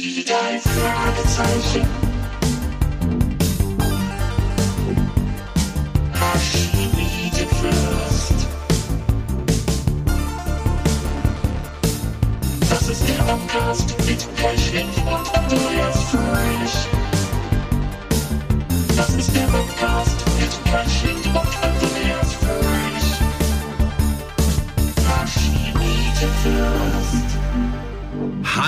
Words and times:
Die 0.00 0.24
drei 0.24 0.60
Fragezeichen. 0.60 1.84
Fürst. 7.60 8.46
Das 12.70 12.88
ist 12.88 13.08
der 13.08 13.24
Podcast 13.24 13.94
mit 14.06 14.36
Pechling 14.36 14.88
und 15.04 15.34
Andreas 15.36 16.04
Fröhlich. 16.04 16.74
Das 18.96 19.14
ist 19.14 19.34
der 19.34 19.46
Podcast 19.48 20.17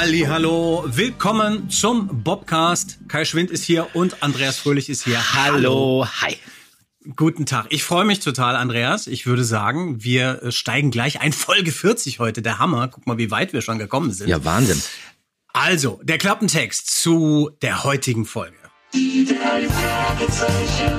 Halli, 0.00 0.20
hallo, 0.20 0.82
willkommen 0.86 1.68
zum 1.68 2.22
Bobcast. 2.24 3.00
Kai 3.06 3.26
Schwind 3.26 3.50
ist 3.50 3.64
hier 3.64 3.86
und 3.92 4.22
Andreas 4.22 4.56
Fröhlich 4.56 4.88
ist 4.88 5.04
hier. 5.04 5.34
Hallo, 5.34 6.06
hi. 6.22 6.38
Guten 7.16 7.44
Tag. 7.44 7.66
Ich 7.68 7.84
freue 7.84 8.06
mich 8.06 8.20
total, 8.20 8.56
Andreas. 8.56 9.06
Ich 9.06 9.26
würde 9.26 9.44
sagen, 9.44 10.02
wir 10.02 10.42
äh, 10.42 10.52
steigen 10.52 10.90
gleich 10.90 11.20
ein. 11.20 11.34
Folge 11.34 11.70
40 11.70 12.18
heute, 12.18 12.40
der 12.40 12.58
Hammer. 12.58 12.88
Guck 12.88 13.06
mal, 13.06 13.18
wie 13.18 13.30
weit 13.30 13.52
wir 13.52 13.60
schon 13.60 13.78
gekommen 13.78 14.10
sind. 14.10 14.30
Ja, 14.30 14.42
Wahnsinn. 14.42 14.82
Also, 15.52 16.00
der 16.02 16.16
Klappentext 16.16 17.02
zu 17.02 17.50
der 17.60 17.84
heutigen 17.84 18.24
Folge. 18.24 18.56
Die 18.94 19.26
drei 19.26 19.68
Fragezeichen. 19.68 20.94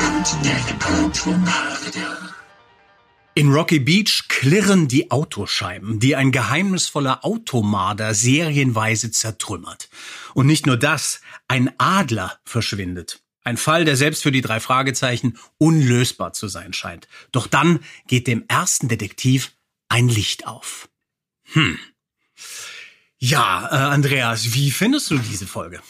Und 0.00 0.44
der 0.44 1.04
Automarder. 1.04 2.39
In 3.34 3.52
Rocky 3.52 3.78
Beach 3.78 4.24
klirren 4.28 4.88
die 4.88 5.12
Autoscheiben, 5.12 6.00
die 6.00 6.16
ein 6.16 6.32
geheimnisvoller 6.32 7.24
Automarder 7.24 8.12
serienweise 8.12 9.12
zertrümmert. 9.12 9.88
Und 10.34 10.46
nicht 10.46 10.66
nur 10.66 10.76
das, 10.76 11.20
ein 11.46 11.72
Adler 11.78 12.40
verschwindet. 12.44 13.22
Ein 13.44 13.56
Fall, 13.56 13.84
der 13.84 13.96
selbst 13.96 14.24
für 14.24 14.32
die 14.32 14.40
drei 14.40 14.58
Fragezeichen 14.58 15.38
unlösbar 15.58 16.32
zu 16.32 16.48
sein 16.48 16.72
scheint. 16.72 17.06
Doch 17.30 17.46
dann 17.46 17.80
geht 18.08 18.26
dem 18.26 18.44
ersten 18.48 18.88
Detektiv 18.88 19.52
ein 19.88 20.08
Licht 20.08 20.46
auf. 20.46 20.88
Hm. 21.52 21.78
Ja, 23.18 23.68
äh, 23.70 23.92
Andreas, 23.92 24.54
wie 24.54 24.72
findest 24.72 25.10
du 25.10 25.18
diese 25.18 25.46
Folge? 25.46 25.80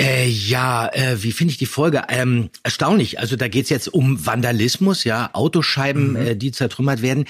Äh, 0.00 0.28
ja, 0.28 0.88
äh, 0.92 1.22
wie 1.22 1.32
finde 1.32 1.52
ich 1.52 1.58
die 1.58 1.66
Folge? 1.66 2.04
Ähm, 2.08 2.48
erstaunlich. 2.62 3.18
Also 3.20 3.36
da 3.36 3.48
geht's 3.48 3.68
jetzt 3.68 3.88
um 3.92 4.24
Vandalismus, 4.24 5.04
ja, 5.04 5.28
Autoscheiben, 5.34 6.16
äh, 6.16 6.36
die 6.36 6.52
zertrümmert 6.52 7.02
werden. 7.02 7.26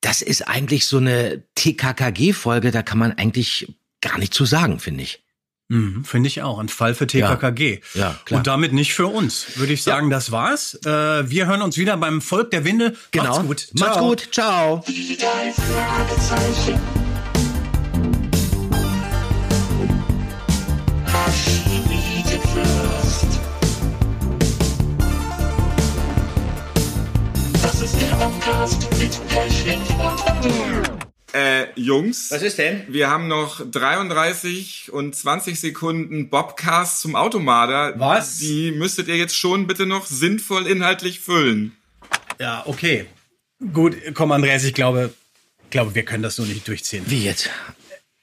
Das 0.00 0.22
ist 0.22 0.42
eigentlich 0.42 0.86
so 0.86 0.98
eine 0.98 1.42
TKKG-Folge, 1.56 2.70
da 2.70 2.82
kann 2.82 2.98
man 2.98 3.12
eigentlich 3.12 3.74
gar 4.00 4.18
nicht 4.18 4.34
zu 4.34 4.44
sagen, 4.44 4.78
finde 4.78 5.02
ich. 5.02 5.22
Mhm, 5.68 6.04
Finde 6.04 6.28
ich 6.28 6.42
auch. 6.42 6.58
Ein 6.58 6.68
Fall 6.68 6.94
für 6.94 7.06
TKKG. 7.06 7.80
Ja, 7.94 8.14
klar. 8.24 8.38
Und 8.38 8.46
damit 8.46 8.72
nicht 8.72 8.92
für 8.92 9.06
uns. 9.06 9.56
Würde 9.56 9.72
ich 9.72 9.82
sagen, 9.82 10.10
das 10.10 10.30
war's. 10.30 10.74
Äh, 10.84 11.30
wir 11.30 11.46
hören 11.46 11.62
uns 11.62 11.78
wieder 11.78 11.96
beim 11.96 12.20
Volk 12.20 12.50
der 12.50 12.64
Winde. 12.64 12.94
Genau. 13.10 13.42
Macht's 13.42 13.46
gut. 13.46 13.68
Macht's 13.80 13.94
Ciao. 13.94 14.08
gut. 14.08 14.28
Ciao. 14.32 14.84
Äh, 31.32 31.68
Jungs. 31.76 32.30
Was 32.30 32.42
ist 32.42 32.58
denn? 32.58 32.84
Wir 32.88 33.08
haben 33.08 33.28
noch 33.28 33.62
33 33.64 34.92
und 34.92 35.16
20 35.16 35.58
Sekunden 35.58 36.28
Bobcast 36.28 37.00
zum 37.00 37.16
Automarder. 37.16 37.98
Was? 37.98 38.38
Die 38.38 38.70
müsstet 38.70 39.08
ihr 39.08 39.16
jetzt 39.16 39.36
schon 39.36 39.66
bitte 39.66 39.86
noch 39.86 40.06
sinnvoll 40.06 40.66
inhaltlich 40.66 41.20
füllen. 41.20 41.76
Ja, 42.38 42.62
okay. 42.66 43.06
Gut, 43.72 43.96
komm, 44.14 44.32
Andreas, 44.32 44.64
ich 44.64 44.74
glaube, 44.74 45.12
glaube, 45.72 45.94
wir 45.96 46.04
können 46.04 46.22
das 46.22 46.36
so 46.36 46.44
nicht 46.44 46.68
durchziehen. 46.68 47.04
Wie 47.08 47.24
jetzt? 47.24 47.50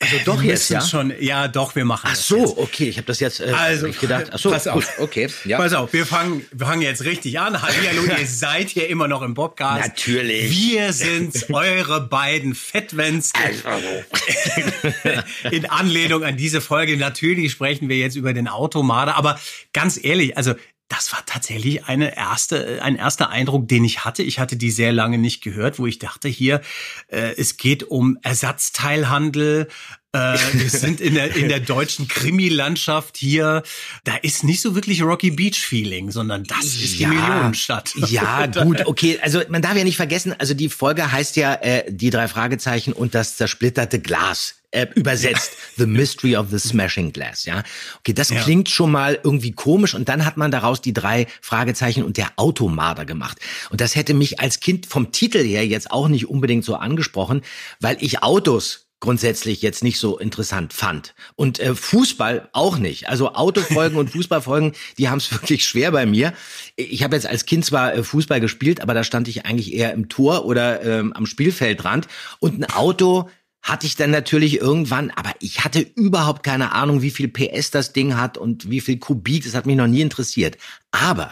Also 0.01 0.15
doch 0.23 0.41
Wir 0.41 0.51
jetzt, 0.51 0.69
ja? 0.69 0.79
schon, 0.79 1.13
ja, 1.19 1.49
doch, 1.49 1.75
wir 1.75 1.83
machen 1.83 2.07
Ach 2.09 2.15
so, 2.15 2.37
jetzt. 2.37 2.57
okay, 2.57 2.87
ich 2.87 2.95
habe 2.97 3.07
das 3.07 3.19
jetzt 3.19 3.41
äh, 3.41 3.51
Also, 3.51 3.87
nicht 3.87 3.99
gedacht. 3.99 4.27
Ach 4.31 4.39
so, 4.39 4.49
pass 4.49 4.65
auf. 4.65 4.75
gut, 4.75 4.85
okay, 4.99 5.27
ja. 5.43 5.57
Pass 5.57 5.73
auf, 5.73 5.91
wir 5.91 6.05
fangen, 6.05 6.45
wir 6.53 6.67
fangen 6.67 6.81
jetzt 6.81 7.03
richtig 7.03 7.37
an. 7.37 7.61
Hallihallo, 7.61 8.03
ihr 8.05 8.15
seid 8.25 8.69
hier 8.69 8.87
immer 8.87 9.09
noch 9.09 9.21
im 9.21 9.33
Podcast. 9.33 9.85
Natürlich. 9.89 10.51
Wir 10.51 10.93
sind 10.93 11.47
eure 11.51 11.99
beiden 11.99 12.55
Fettwens. 12.55 13.33
In 15.51 15.69
Anlehnung 15.69 16.23
an 16.23 16.37
diese 16.37 16.61
Folge. 16.61 16.95
Natürlich 16.95 17.51
sprechen 17.51 17.89
wir 17.89 17.97
jetzt 17.97 18.15
über 18.15 18.31
den 18.33 18.47
Automarder, 18.47 19.17
aber 19.17 19.37
ganz 19.73 19.99
ehrlich, 20.01 20.37
also 20.37 20.53
das 20.89 21.13
war 21.13 21.23
tatsächlich 21.25 21.85
eine 21.85 22.17
erste, 22.17 22.81
ein 22.81 22.95
erster 22.95 23.29
Eindruck, 23.29 23.67
den 23.67 23.85
ich 23.85 24.03
hatte. 24.05 24.23
Ich 24.23 24.39
hatte 24.39 24.57
die 24.57 24.71
sehr 24.71 24.91
lange 24.91 25.19
nicht 25.19 25.41
gehört, 25.41 25.77
wo 25.77 25.85
ich 25.85 25.99
dachte, 25.99 26.27
hier, 26.27 26.61
äh, 27.07 27.35
es 27.37 27.57
geht 27.57 27.83
um 27.83 28.17
Ersatzteilhandel. 28.23 29.67
Äh, 30.13 30.17
wir 30.53 30.69
sind 30.69 30.99
in 30.99 31.13
der, 31.13 31.35
in 31.35 31.47
der 31.47 31.59
deutschen 31.59 32.07
Krimilandschaft 32.07 33.17
hier. 33.17 33.61
Da 34.03 34.15
ist 34.15 34.43
nicht 34.43 34.61
so 34.61 34.73
wirklich 34.73 35.03
Rocky 35.03 35.29
Beach 35.29 35.59
Feeling, 35.59 36.09
sondern 36.09 36.43
das 36.43 36.65
ist 36.65 36.97
die 36.97 37.05
Millionenstadt. 37.05 37.93
Ja, 38.07 38.47
gut, 38.47 38.87
okay. 38.87 39.19
Also 39.21 39.43
man 39.47 39.61
darf 39.61 39.77
ja 39.77 39.83
nicht 39.83 39.97
vergessen, 39.97 40.33
also 40.39 40.55
die 40.55 40.69
Folge 40.69 41.11
heißt 41.11 41.35
ja 41.35 41.53
äh, 41.53 41.83
die 41.87 42.09
drei 42.09 42.27
Fragezeichen 42.27 42.93
und 42.93 43.13
das 43.13 43.37
zersplitterte 43.37 43.99
Glas. 43.99 44.58
Äh, 44.71 44.85
übersetzt 44.93 45.53
The 45.77 45.87
Mystery 45.87 46.35
of 46.35 46.51
the 46.51 46.59
Smashing 46.59 47.11
Glass, 47.11 47.45
ja. 47.45 47.63
Okay, 47.99 48.13
das 48.13 48.29
Ja. 48.29 48.39
klingt 48.41 48.69
schon 48.69 48.91
mal 48.91 49.19
irgendwie 49.23 49.51
komisch 49.51 49.95
und 49.95 50.09
dann 50.09 50.25
hat 50.25 50.37
man 50.37 50.51
daraus 50.51 50.79
die 50.79 50.93
drei 50.93 51.25
Fragezeichen 51.41 52.03
und 52.03 52.17
der 52.17 52.31
Automarder 52.35 53.05
gemacht. 53.05 53.39
Und 53.71 53.81
das 53.81 53.95
hätte 53.95 54.13
mich 54.13 54.39
als 54.39 54.59
Kind 54.59 54.85
vom 54.85 55.11
Titel 55.11 55.39
her 55.43 55.65
jetzt 55.65 55.89
auch 55.89 56.07
nicht 56.07 56.29
unbedingt 56.29 56.65
so 56.65 56.75
angesprochen, 56.75 57.41
weil 57.79 57.97
ich 57.99 58.21
Autos 58.21 58.85
grundsätzlich 58.99 59.61
jetzt 59.61 59.81
nicht 59.81 59.97
so 59.97 60.19
interessant 60.19 60.73
fand. 60.73 61.15
Und 61.35 61.59
äh, 61.59 61.73
Fußball 61.73 62.49
auch 62.51 62.77
nicht. 62.77 63.07
Also 63.07 63.33
Autofolgen 63.33 63.97
und 63.97 64.09
Fußballfolgen, 64.11 64.73
die 64.97 65.09
haben 65.09 65.19
es 65.19 65.31
wirklich 65.31 65.65
schwer 65.65 65.91
bei 65.91 66.05
mir. 66.05 66.33
Ich 66.75 67.01
habe 67.01 67.15
jetzt 67.15 67.25
als 67.25 67.45
Kind 67.45 67.65
zwar 67.65 67.93
äh, 67.95 68.03
Fußball 68.03 68.39
gespielt, 68.41 68.81
aber 68.81 68.93
da 68.93 69.03
stand 69.03 69.27
ich 69.29 69.45
eigentlich 69.45 69.73
eher 69.73 69.93
im 69.93 70.09
Tor 70.09 70.45
oder 70.45 70.83
ähm, 70.83 71.13
am 71.13 71.25
Spielfeldrand. 71.25 72.07
Und 72.39 72.59
ein 72.59 72.69
Auto 72.71 73.29
hatte 73.61 73.85
ich 73.85 73.95
dann 73.95 74.11
natürlich 74.11 74.59
irgendwann, 74.59 75.11
aber 75.11 75.33
ich 75.39 75.63
hatte 75.63 75.79
überhaupt 75.79 76.43
keine 76.43 76.71
Ahnung, 76.71 77.01
wie 77.01 77.11
viel 77.11 77.27
PS 77.27 77.71
das 77.71 77.93
Ding 77.93 78.17
hat 78.17 78.37
und 78.37 78.69
wie 78.69 78.81
viel 78.81 78.97
Kubik. 78.97 79.43
Das 79.43 79.53
hat 79.53 79.65
mich 79.65 79.75
noch 79.75 79.87
nie 79.87 80.01
interessiert. 80.01 80.57
Aber 80.91 81.31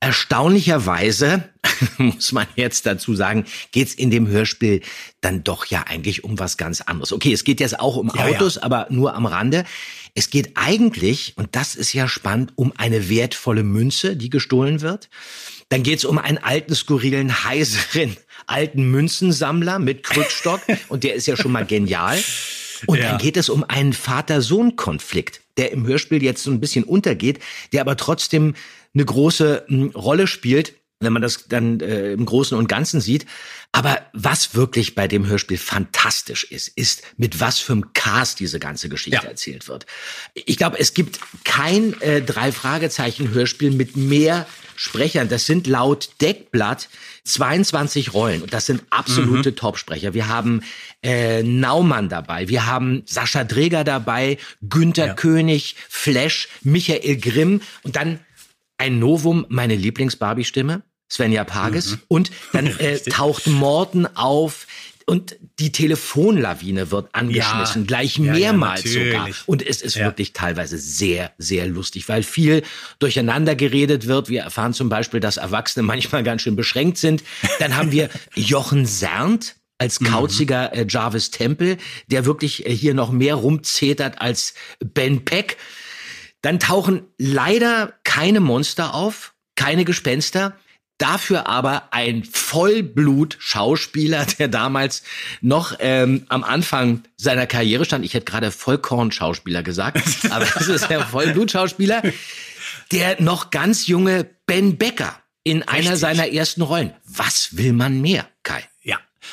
Erstaunlicherweise, 0.00 1.48
muss 1.98 2.30
man 2.30 2.46
jetzt 2.54 2.86
dazu 2.86 3.16
sagen, 3.16 3.46
geht's 3.72 3.94
in 3.94 4.12
dem 4.12 4.28
Hörspiel 4.28 4.80
dann 5.20 5.42
doch 5.42 5.66
ja 5.66 5.86
eigentlich 5.88 6.22
um 6.22 6.38
was 6.38 6.56
ganz 6.56 6.82
anderes. 6.82 7.12
Okay, 7.12 7.32
es 7.32 7.42
geht 7.42 7.58
jetzt 7.58 7.80
auch 7.80 7.96
um 7.96 8.12
Ja, 8.14 8.28
ja. 8.28 8.36
Autos, 8.36 8.58
aber 8.58 8.86
nur 8.90 9.14
am 9.16 9.26
Rande. 9.26 9.64
Es 10.14 10.30
geht 10.30 10.52
eigentlich, 10.54 11.32
und 11.36 11.56
das 11.56 11.74
ist 11.74 11.92
ja 11.94 12.06
spannend, 12.06 12.52
um 12.54 12.72
eine 12.76 13.08
wertvolle 13.08 13.64
Münze, 13.64 14.14
die 14.14 14.30
gestohlen 14.30 14.82
wird. 14.82 15.10
Dann 15.68 15.82
geht's 15.82 16.04
um 16.04 16.18
einen 16.18 16.38
alten, 16.38 16.76
skurrilen, 16.76 17.44
heiseren, 17.44 18.16
alten 18.48 18.90
Münzensammler 18.90 19.78
mit 19.78 20.02
Krückstock. 20.02 20.60
und 20.88 21.04
der 21.04 21.14
ist 21.14 21.26
ja 21.26 21.36
schon 21.36 21.52
mal 21.52 21.64
genial. 21.66 22.18
Und 22.86 22.98
Ja. 22.98 23.10
dann 23.10 23.18
geht 23.18 23.36
es 23.36 23.48
um 23.48 23.64
einen 23.64 23.92
Vater-Sohn-Konflikt, 23.92 25.40
der 25.56 25.72
im 25.72 25.86
Hörspiel 25.86 26.22
jetzt 26.22 26.42
so 26.42 26.50
ein 26.50 26.60
bisschen 26.60 26.84
untergeht, 26.84 27.40
der 27.72 27.80
aber 27.80 27.96
trotzdem 27.96 28.54
eine 28.94 29.04
große 29.04 29.64
m, 29.68 29.90
Rolle 29.94 30.26
spielt, 30.26 30.74
wenn 31.00 31.12
man 31.12 31.22
das 31.22 31.46
dann 31.48 31.80
äh, 31.80 32.12
im 32.12 32.26
Großen 32.26 32.56
und 32.58 32.68
Ganzen 32.68 33.00
sieht. 33.00 33.26
Aber 33.70 34.00
was 34.12 34.54
wirklich 34.54 34.94
bei 34.94 35.06
dem 35.06 35.26
Hörspiel 35.26 35.58
fantastisch 35.58 36.44
ist, 36.44 36.68
ist, 36.68 37.02
mit 37.16 37.38
was 37.38 37.58
für 37.60 37.72
einem 37.74 37.92
Cast 37.92 38.40
diese 38.40 38.58
ganze 38.58 38.88
Geschichte 38.88 39.20
Ja. 39.22 39.28
erzählt 39.28 39.68
wird. 39.68 39.86
Ich 40.34 40.56
glaube, 40.56 40.78
es 40.80 40.94
gibt 40.94 41.20
kein 41.44 42.00
äh, 42.00 42.22
drei 42.22 42.50
Fragezeichen 42.50 43.30
Hörspiel 43.30 43.70
mit 43.70 43.96
mehr 43.96 44.46
Sprechern. 44.74 45.28
Das 45.28 45.46
sind 45.46 45.66
laut 45.66 46.10
Deckblatt 46.20 46.88
22 47.24 48.14
Rollen 48.14 48.42
und 48.42 48.52
das 48.54 48.66
sind 48.66 48.82
absolute 48.90 49.54
Topsprecher. 49.54 50.14
Wir 50.14 50.28
haben 50.28 50.62
äh, 51.02 51.42
Naumann 51.42 52.08
dabei, 52.08 52.48
wir 52.48 52.66
haben 52.66 53.02
Sascha 53.06 53.44
Dreger 53.44 53.84
dabei, 53.84 54.38
Günther 54.62 55.08
Ja. 55.08 55.14
König, 55.14 55.76
Flash, 55.88 56.48
Michael 56.62 57.16
Grimm 57.18 57.60
und 57.82 57.96
dann 57.96 58.18
ein 58.78 58.98
Novum, 58.98 59.44
meine 59.48 59.74
Lieblings-Barbie-Stimme, 59.76 60.82
Svenja 61.10 61.44
Pages. 61.44 61.98
Und 62.08 62.30
dann 62.52 62.66
äh, 62.78 62.98
taucht 63.00 63.46
Morten 63.46 64.06
auf 64.06 64.66
und 65.06 65.36
die 65.58 65.72
Telefonlawine 65.72 66.90
wird 66.90 67.14
angeschmissen, 67.14 67.82
Ja. 67.82 67.86
gleich 67.86 68.18
Ja, 68.18 68.24
ja, 68.26 68.32
mehrmals 68.32 68.84
natürlich. 68.84 69.12
sogar. 69.12 69.28
Und 69.46 69.66
es 69.66 69.80
ist 69.80 69.96
Ja. 69.96 70.04
wirklich 70.04 70.34
teilweise 70.34 70.76
sehr, 70.76 71.32
sehr 71.38 71.66
lustig, 71.66 72.08
weil 72.10 72.22
viel 72.22 72.62
durcheinander 72.98 73.54
geredet 73.54 74.06
wird. 74.06 74.28
Wir 74.28 74.42
erfahren 74.42 74.74
zum 74.74 74.88
Beispiel, 74.90 75.20
dass 75.20 75.38
Erwachsene 75.38 75.82
manchmal 75.86 76.22
ganz 76.24 76.42
schön 76.42 76.56
beschränkt 76.56 76.98
sind. 76.98 77.22
Dann 77.58 77.76
haben 77.76 77.90
wir 77.90 78.10
Jochen 78.34 78.84
Sernt 78.84 79.54
als 79.78 80.00
kauziger 80.00 80.74
äh, 80.74 80.84
Jarvis 80.88 81.30
Temple, 81.30 81.78
der 82.08 82.26
wirklich 82.26 82.66
äh, 82.66 82.74
hier 82.74 82.94
noch 82.94 83.12
mehr 83.12 83.36
rumzetert 83.36 84.20
als 84.20 84.54
Ben 84.84 85.24
Peck. 85.24 85.56
Dann 86.42 86.60
tauchen 86.60 87.06
leider 87.18 87.94
keine 88.04 88.40
Monster 88.40 88.94
auf, 88.94 89.34
keine 89.56 89.84
Gespenster. 89.84 90.56
Dafür 90.98 91.46
aber 91.46 91.92
ein 91.92 92.24
Vollblut-Schauspieler, 92.24 94.26
der 94.38 94.48
damals 94.48 95.04
noch 95.40 95.76
ähm, 95.78 96.26
am 96.28 96.42
Anfang 96.42 97.04
seiner 97.16 97.46
Karriere 97.46 97.84
stand. 97.84 98.04
Ich 98.04 98.14
hätte 98.14 98.24
gerade 98.24 98.50
Vollkorn-Schauspieler 98.50 99.62
gesagt, 99.62 100.02
aber 100.30 100.44
das 100.44 100.68
ist 100.68 100.88
der 100.88 101.06
Vollblut-Schauspieler. 101.06 102.02
Der 102.90 103.20
noch 103.20 103.50
ganz 103.50 103.86
junge 103.86 104.28
Ben 104.46 104.76
Becker 104.76 105.20
in 105.44 105.62
einer 105.62 105.78
Richtig. 105.78 106.00
seiner 106.00 106.28
ersten 106.28 106.62
Rollen. 106.62 106.92
Was 107.04 107.56
will 107.56 107.72
man 107.72 108.00
mehr, 108.00 108.26
Kai? 108.42 108.64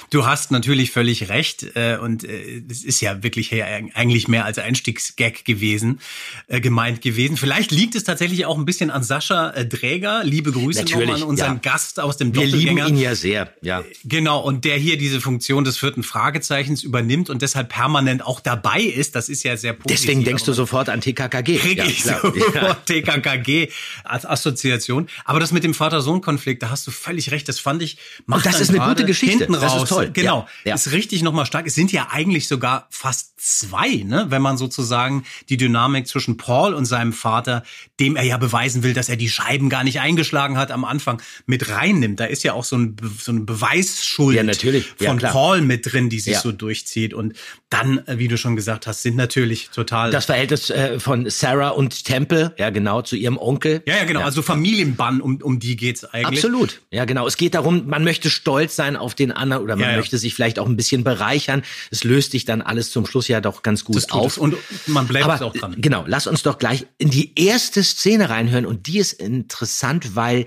Du 0.10 0.26
hast 0.26 0.52
natürlich 0.52 0.92
völlig 0.92 1.30
recht 1.30 1.76
äh, 1.76 1.98
und 1.98 2.24
äh, 2.24 2.62
es 2.70 2.84
ist 2.84 3.02
ja 3.02 3.24
wirklich 3.24 3.52
her, 3.52 3.68
eigentlich 3.94 4.28
mehr 4.28 4.46
als 4.46 4.58
Einstiegsgag 4.58 5.46
gewesen, 5.46 6.00
äh, 6.48 6.60
gemeint 6.60 7.02
gewesen. 7.02 7.38
Vielleicht 7.38 7.72
liegt 7.72 7.96
es 7.96 8.04
tatsächlich 8.04 8.46
auch 8.46 8.58
ein 8.58 8.66
bisschen 8.66 8.92
an 8.92 9.04
Sascha 9.04 9.52
äh, 9.52 9.66
Dräger. 9.66 10.24
Liebe 10.24 10.52
Grüße 10.52 10.80
Natürlich, 10.80 11.08
nochmal 11.08 11.24
an 11.24 11.28
unseren 11.28 11.54
ja. 11.56 11.72
Gast 11.72 12.00
aus 12.00 12.18
dem 12.18 12.34
Wir 12.36 12.46
lieben 12.46 12.78
ihn 12.78 12.98
ja 12.98 13.16
sehr, 13.16 13.54
ja. 13.62 13.84
Genau, 14.04 14.40
und 14.40 14.66
der 14.66 14.78
hier 14.78 14.98
diese 14.98 15.22
Funktion 15.22 15.64
des 15.64 15.78
vierten 15.78 16.04
Fragezeichens 16.04 16.84
übernimmt 16.84 17.30
und 17.30 17.42
deshalb 17.42 17.70
permanent 17.70 18.26
auch 18.26 18.40
dabei 18.40 18.82
ist, 18.82 19.16
das 19.16 19.30
ist 19.30 19.44
ja 19.44 19.58
sehr 19.58 19.74
positiv. 19.74 20.00
Deswegen 20.00 20.24
denkst 20.24 20.44
du 20.44 20.54
sofort 20.54 20.90
an 20.90 21.02
TKKG. 21.02 21.58
kriege 21.58 21.82
ja, 21.82 21.88
ich 21.88 22.04
klar. 22.04 22.22
sofort 22.22 22.56
Ja. 22.56 22.74
TKKG 22.86 23.70
als 24.04 24.26
Assoziation. 24.26 25.08
Aber 25.24 25.40
das 25.40 25.52
mit 25.52 25.64
dem 25.64 25.74
Vater-Sohn-Konflikt, 25.74 26.64
da 26.64 26.70
hast 26.70 26.88
du 26.88 26.92
völlig 26.92 27.32
recht. 27.32 27.48
Das 27.48 27.60
fand 27.60 27.82
ich. 27.82 27.98
macht 28.26 28.46
das 28.46 28.54
dann 28.54 28.62
ist 28.62 28.70
eine 28.70 28.80
gute 28.80 29.06
Geschichte. 29.06 29.38
Hinten 29.38 29.54
Das 29.54 29.85
raus. 29.92 29.98
toll. 29.98 30.12
Genau. 30.12 30.42
Ja, 30.64 30.70
ja. 30.70 30.76
Ist 30.76 30.92
richtig 30.92 31.22
nochmal 31.22 31.46
stark. 31.46 31.68
Es 31.68 31.76
sind 31.76 31.92
ja 31.92 32.08
eigentlich 32.12 32.48
sogar 32.48 32.88
fast 32.90 33.34
zwei, 33.38 34.04
ne? 34.06 34.26
wenn 34.30 34.42
man 34.42 34.58
sozusagen 34.58 35.24
die 35.50 35.58
Dynamik 35.58 36.08
zwischen 36.08 36.38
Paul 36.38 36.74
und 36.74 36.86
seinem 36.86 37.14
Vater, 37.14 37.64
dem 38.00 38.16
er 38.18 38.24
ja 38.24 38.38
beweisen 38.38 38.84
will, 38.84 38.94
dass 38.94 39.08
er 39.10 39.16
die 39.16 39.30
Scheiben 39.30 39.70
gar 39.70 39.84
nicht 39.84 40.00
eingeschlagen 40.02 40.58
hat 40.58 40.72
am 40.72 40.84
Anfang, 40.84 41.22
mit 41.46 41.70
reinnimmt. 41.70 42.20
Da 42.20 42.26
ist 42.26 42.44
ja 42.44 42.54
auch 42.54 42.66
so, 42.66 42.76
ein, 42.78 42.98
so 43.22 43.32
eine 43.32 43.42
Beweisschuld 43.42 44.36
Ja, 44.36 44.44
natürlich. 44.44 44.86
Ja, 45.00 45.10
von 45.10 45.18
klar. 45.20 45.32
Paul 45.32 45.62
mit 45.62 45.92
drin, 45.92 46.10
die 46.10 46.20
sich 46.20 46.34
Ja. 46.34 46.42
so 46.42 46.52
durchzieht. 46.52 47.14
Und 47.14 47.34
dann, 47.70 48.00
äh, 48.08 48.18
wie 48.18 48.28
du 48.28 48.38
schon 48.38 48.56
gesagt 48.56 48.86
hast, 48.88 49.02
sind 49.02 49.16
natürlich 49.16 49.70
total 49.70 50.12
Das 50.12 50.26
Verhältnis 50.26 50.70
äh, 50.70 51.00
von 51.00 51.30
Sarah 51.30 51.70
und 51.70 52.04
Temple, 52.06 52.54
ja 52.58 52.70
genau, 52.70 53.02
zu 53.02 53.16
ihrem 53.16 53.38
Onkel. 53.38 53.82
Ja, 53.86 53.98
ja, 53.98 54.04
genau. 54.04 54.22
Also 54.22 54.42
Familienbann, 54.42 55.22
um, 55.22 55.38
um 55.42 55.60
die 55.60 55.76
geht's 55.78 56.04
eigentlich. 56.04 56.40
Absolut. 56.44 56.82
Ja, 56.92 57.06
genau. 57.06 57.26
Es 57.28 57.38
geht 57.38 57.54
darum, 57.56 57.88
man 57.88 58.04
möchte 58.04 58.30
stolz 58.30 58.76
sein 58.76 58.96
auf 58.98 59.16
den 59.16 59.32
anderen 59.32 59.64
oder 59.64 59.76
man 59.76 59.86
Ja, 59.86 59.92
ja. 59.92 59.98
möchte 59.98 60.18
sich 60.18 60.34
vielleicht 60.34 60.60
auch 60.60 60.68
ein 60.68 60.76
bisschen 60.76 61.04
bereichern. 61.06 61.64
Es 61.92 62.04
löst 62.04 62.32
sich 62.32 62.44
dann 62.46 62.62
alles 62.62 62.92
zum 62.92 63.06
Schluss 63.06 63.28
ja 63.30 63.40
doch 63.42 63.64
ganz 63.64 63.86
gut 63.86 64.12
auf. 64.12 64.34
es. 64.34 64.38
Und 64.38 64.56
man 64.88 65.08
bleibt 65.08 65.26
Aber 65.26 65.42
auch 65.46 65.54
dran. 65.54 65.76
genau, 65.78 66.04
lass 66.08 66.28
uns 66.28 66.44
doch 66.44 66.58
gleich 66.58 66.86
in 66.98 67.10
die 67.10 67.32
erste 67.40 67.85
Szene 67.86 68.30
reinhören 68.30 68.66
und 68.66 68.88
die 68.88 69.00
ist 69.00 69.14
interessant, 69.14 70.16
weil 70.16 70.46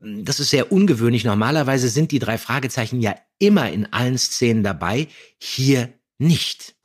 mh, 0.00 0.22
das 0.22 0.40
ist 0.40 0.50
sehr 0.50 0.70
ungewöhnlich. 0.70 1.24
Normalerweise 1.24 1.88
sind 1.88 2.12
die 2.12 2.18
drei 2.20 2.38
Fragezeichen 2.38 3.00
ja 3.00 3.16
immer 3.38 3.70
in 3.70 3.92
allen 3.92 4.18
Szenen 4.18 4.62
dabei, 4.62 5.08
hier 5.38 5.92
nicht. 6.18 6.75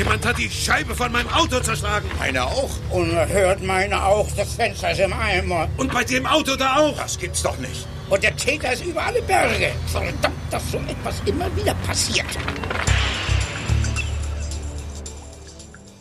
Jemand 0.00 0.24
hat 0.24 0.38
die 0.38 0.48
Scheibe 0.48 0.94
von 0.94 1.12
meinem 1.12 1.28
Auto 1.28 1.60
zerschlagen. 1.60 2.08
Meine 2.18 2.42
auch. 2.44 2.70
Unerhört 2.90 3.62
meine 3.62 4.02
auch, 4.02 4.26
das 4.34 4.54
Fenster 4.54 4.92
ist 4.92 5.00
im 5.00 5.12
Eimer. 5.12 5.68
Und 5.76 5.92
bei 5.92 6.04
dem 6.04 6.24
Auto 6.24 6.56
da 6.56 6.76
auch. 6.76 6.96
Das 6.96 7.18
gibt's 7.18 7.42
doch 7.42 7.58
nicht. 7.58 7.86
Und 8.08 8.22
der 8.22 8.34
Täter 8.34 8.72
ist 8.72 8.82
über 8.82 9.02
alle 9.04 9.20
Berge. 9.20 9.72
Verdammt, 9.88 10.34
dass 10.50 10.70
so 10.72 10.78
etwas 10.78 11.16
immer 11.26 11.54
wieder 11.54 11.74
passiert. 11.86 12.24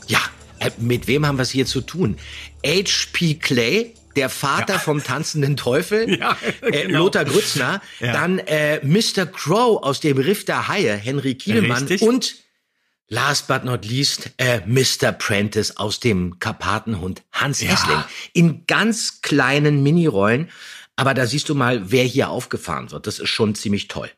Ja, 0.07 0.19
äh, 0.59 0.71
mit 0.77 1.07
wem 1.07 1.25
haben 1.27 1.37
wir 1.37 1.43
es 1.43 1.51
hier 1.51 1.65
zu 1.65 1.81
tun? 1.81 2.15
H.P. 2.65 3.33
Clay, 3.35 3.93
der 4.15 4.29
Vater 4.29 4.79
vom 4.79 5.03
tanzenden 5.03 5.57
Teufel, 5.57 6.09
Ja, 6.19 6.37
äh, 6.61 6.83
genau. 6.83 6.99
Lothar 6.99 7.25
Grützner, 7.25 7.81
Ja. 7.99 8.13
dann 8.13 8.39
äh, 8.39 8.79
Mr. 8.81 9.25
Crow 9.25 9.83
aus 9.83 9.99
dem 9.99 10.17
Riff 10.17 10.45
der 10.45 10.69
Haie, 10.69 10.95
Henry 10.95 11.35
Kiedemann 11.35 11.85
Richtig. 11.85 12.07
und 12.07 12.35
last 13.09 13.47
but 13.47 13.63
not 13.65 13.85
least 13.85 14.31
äh, 14.37 14.61
Mr. 14.65 15.11
Prentice 15.11 15.77
aus 15.77 15.99
dem 15.99 16.39
Karpatenhund 16.39 17.23
Hans 17.31 17.61
Ja. 17.61 17.69
Hessling. 17.71 18.03
In 18.33 18.65
ganz 18.67 19.21
kleinen 19.21 19.83
Minirollen. 19.83 20.49
Aber 20.95 21.13
da 21.13 21.25
siehst 21.25 21.49
du 21.49 21.55
mal, 21.55 21.91
wer 21.91 22.03
hier 22.03 22.29
aufgefahren 22.29 22.91
wird. 22.91 23.07
Das 23.07 23.19
ist 23.19 23.29
schon 23.29 23.55
ziemlich 23.55 23.87
toll. 23.87 24.09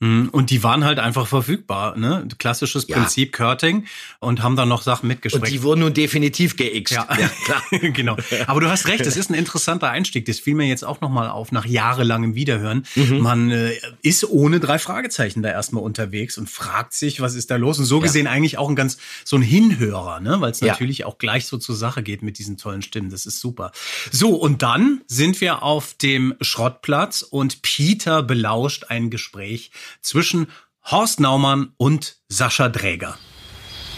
Mhm. 0.00 0.30
Und 0.30 0.50
die 0.50 0.62
waren 0.62 0.84
halt 0.84 0.98
einfach 0.98 1.26
verfügbar, 1.26 1.96
ne? 1.96 2.26
Klassisches 2.38 2.86
Ja. 2.88 2.96
Prinzip 2.98 3.32
Curting 3.32 3.84
und 4.18 4.42
haben 4.42 4.56
dann 4.56 4.68
noch 4.68 4.82
Sachen 4.82 5.04
Und 5.04 5.08
mitgesprengt. 5.08 5.48
die 5.52 5.62
wurden 5.62 5.80
nun 5.80 5.92
definitiv 5.94 6.56
geixt. 6.56 6.94
Ja, 6.94 7.04
klar. 7.44 7.62
genau. 7.70 8.16
Aber 8.46 8.60
du 8.60 8.68
hast 8.70 8.86
recht, 8.88 9.04
es 9.06 9.16
ist 9.16 9.30
ein 9.30 9.34
interessanter 9.34 9.90
Einstieg. 9.90 10.24
Das 10.24 10.38
fiel 10.40 10.54
mir 10.54 10.66
jetzt 10.66 10.84
auch 10.84 11.00
nochmal 11.02 11.28
auf 11.28 11.52
nach 11.52 11.66
jahrelangem 11.66 12.34
Wiederhören. 12.34 12.86
Mhm. 12.94 13.18
Man 13.20 13.50
äh, 13.50 13.72
ist 14.02 14.24
ohne 14.28 14.58
drei 14.58 14.78
Fragezeichen 14.78 15.42
da 15.42 15.50
erstmal 15.50 15.82
unterwegs 15.84 16.38
und 16.38 16.48
fragt 16.48 16.94
sich, 16.94 17.20
was 17.20 17.34
ist 17.34 17.50
da 17.50 17.56
los? 17.56 17.78
Und 17.78 17.84
so 17.84 18.00
gesehen 18.00 18.26
eigentlich 18.26 18.56
auch 18.58 18.68
ein 18.70 18.76
ganz 18.76 18.96
so 19.24 19.36
ein 19.36 19.42
Hinhörer, 19.42 20.20
ne? 20.20 20.40
Weil 20.40 20.50
es 20.52 20.60
Ja. 20.60 20.68
natürlich 20.68 21.04
auch 21.04 21.18
gleich 21.18 21.46
so 21.46 21.58
zur 21.58 21.76
Sache 21.76 22.02
geht 22.02 22.22
mit 22.22 22.38
diesen 22.38 22.56
tollen 22.56 22.80
Stimmen. 22.82 23.10
Das 23.10 23.26
ist 23.26 23.38
super. 23.40 23.70
So, 24.10 24.30
und 24.34 24.62
dann 24.62 25.02
sind 25.06 25.40
wir 25.42 25.62
auf 25.62 25.92
dem 25.94 26.34
Schrottplatz 26.40 27.20
und 27.22 27.62
Peter 27.62 28.22
belauscht 28.22 28.84
ein 28.88 29.10
Gespräch 29.10 29.70
zwischen 30.02 30.48
Horst 30.84 31.20
Naumann 31.20 31.72
und 31.76 32.16
Sascha 32.28 32.68
Dräger. 32.68 33.18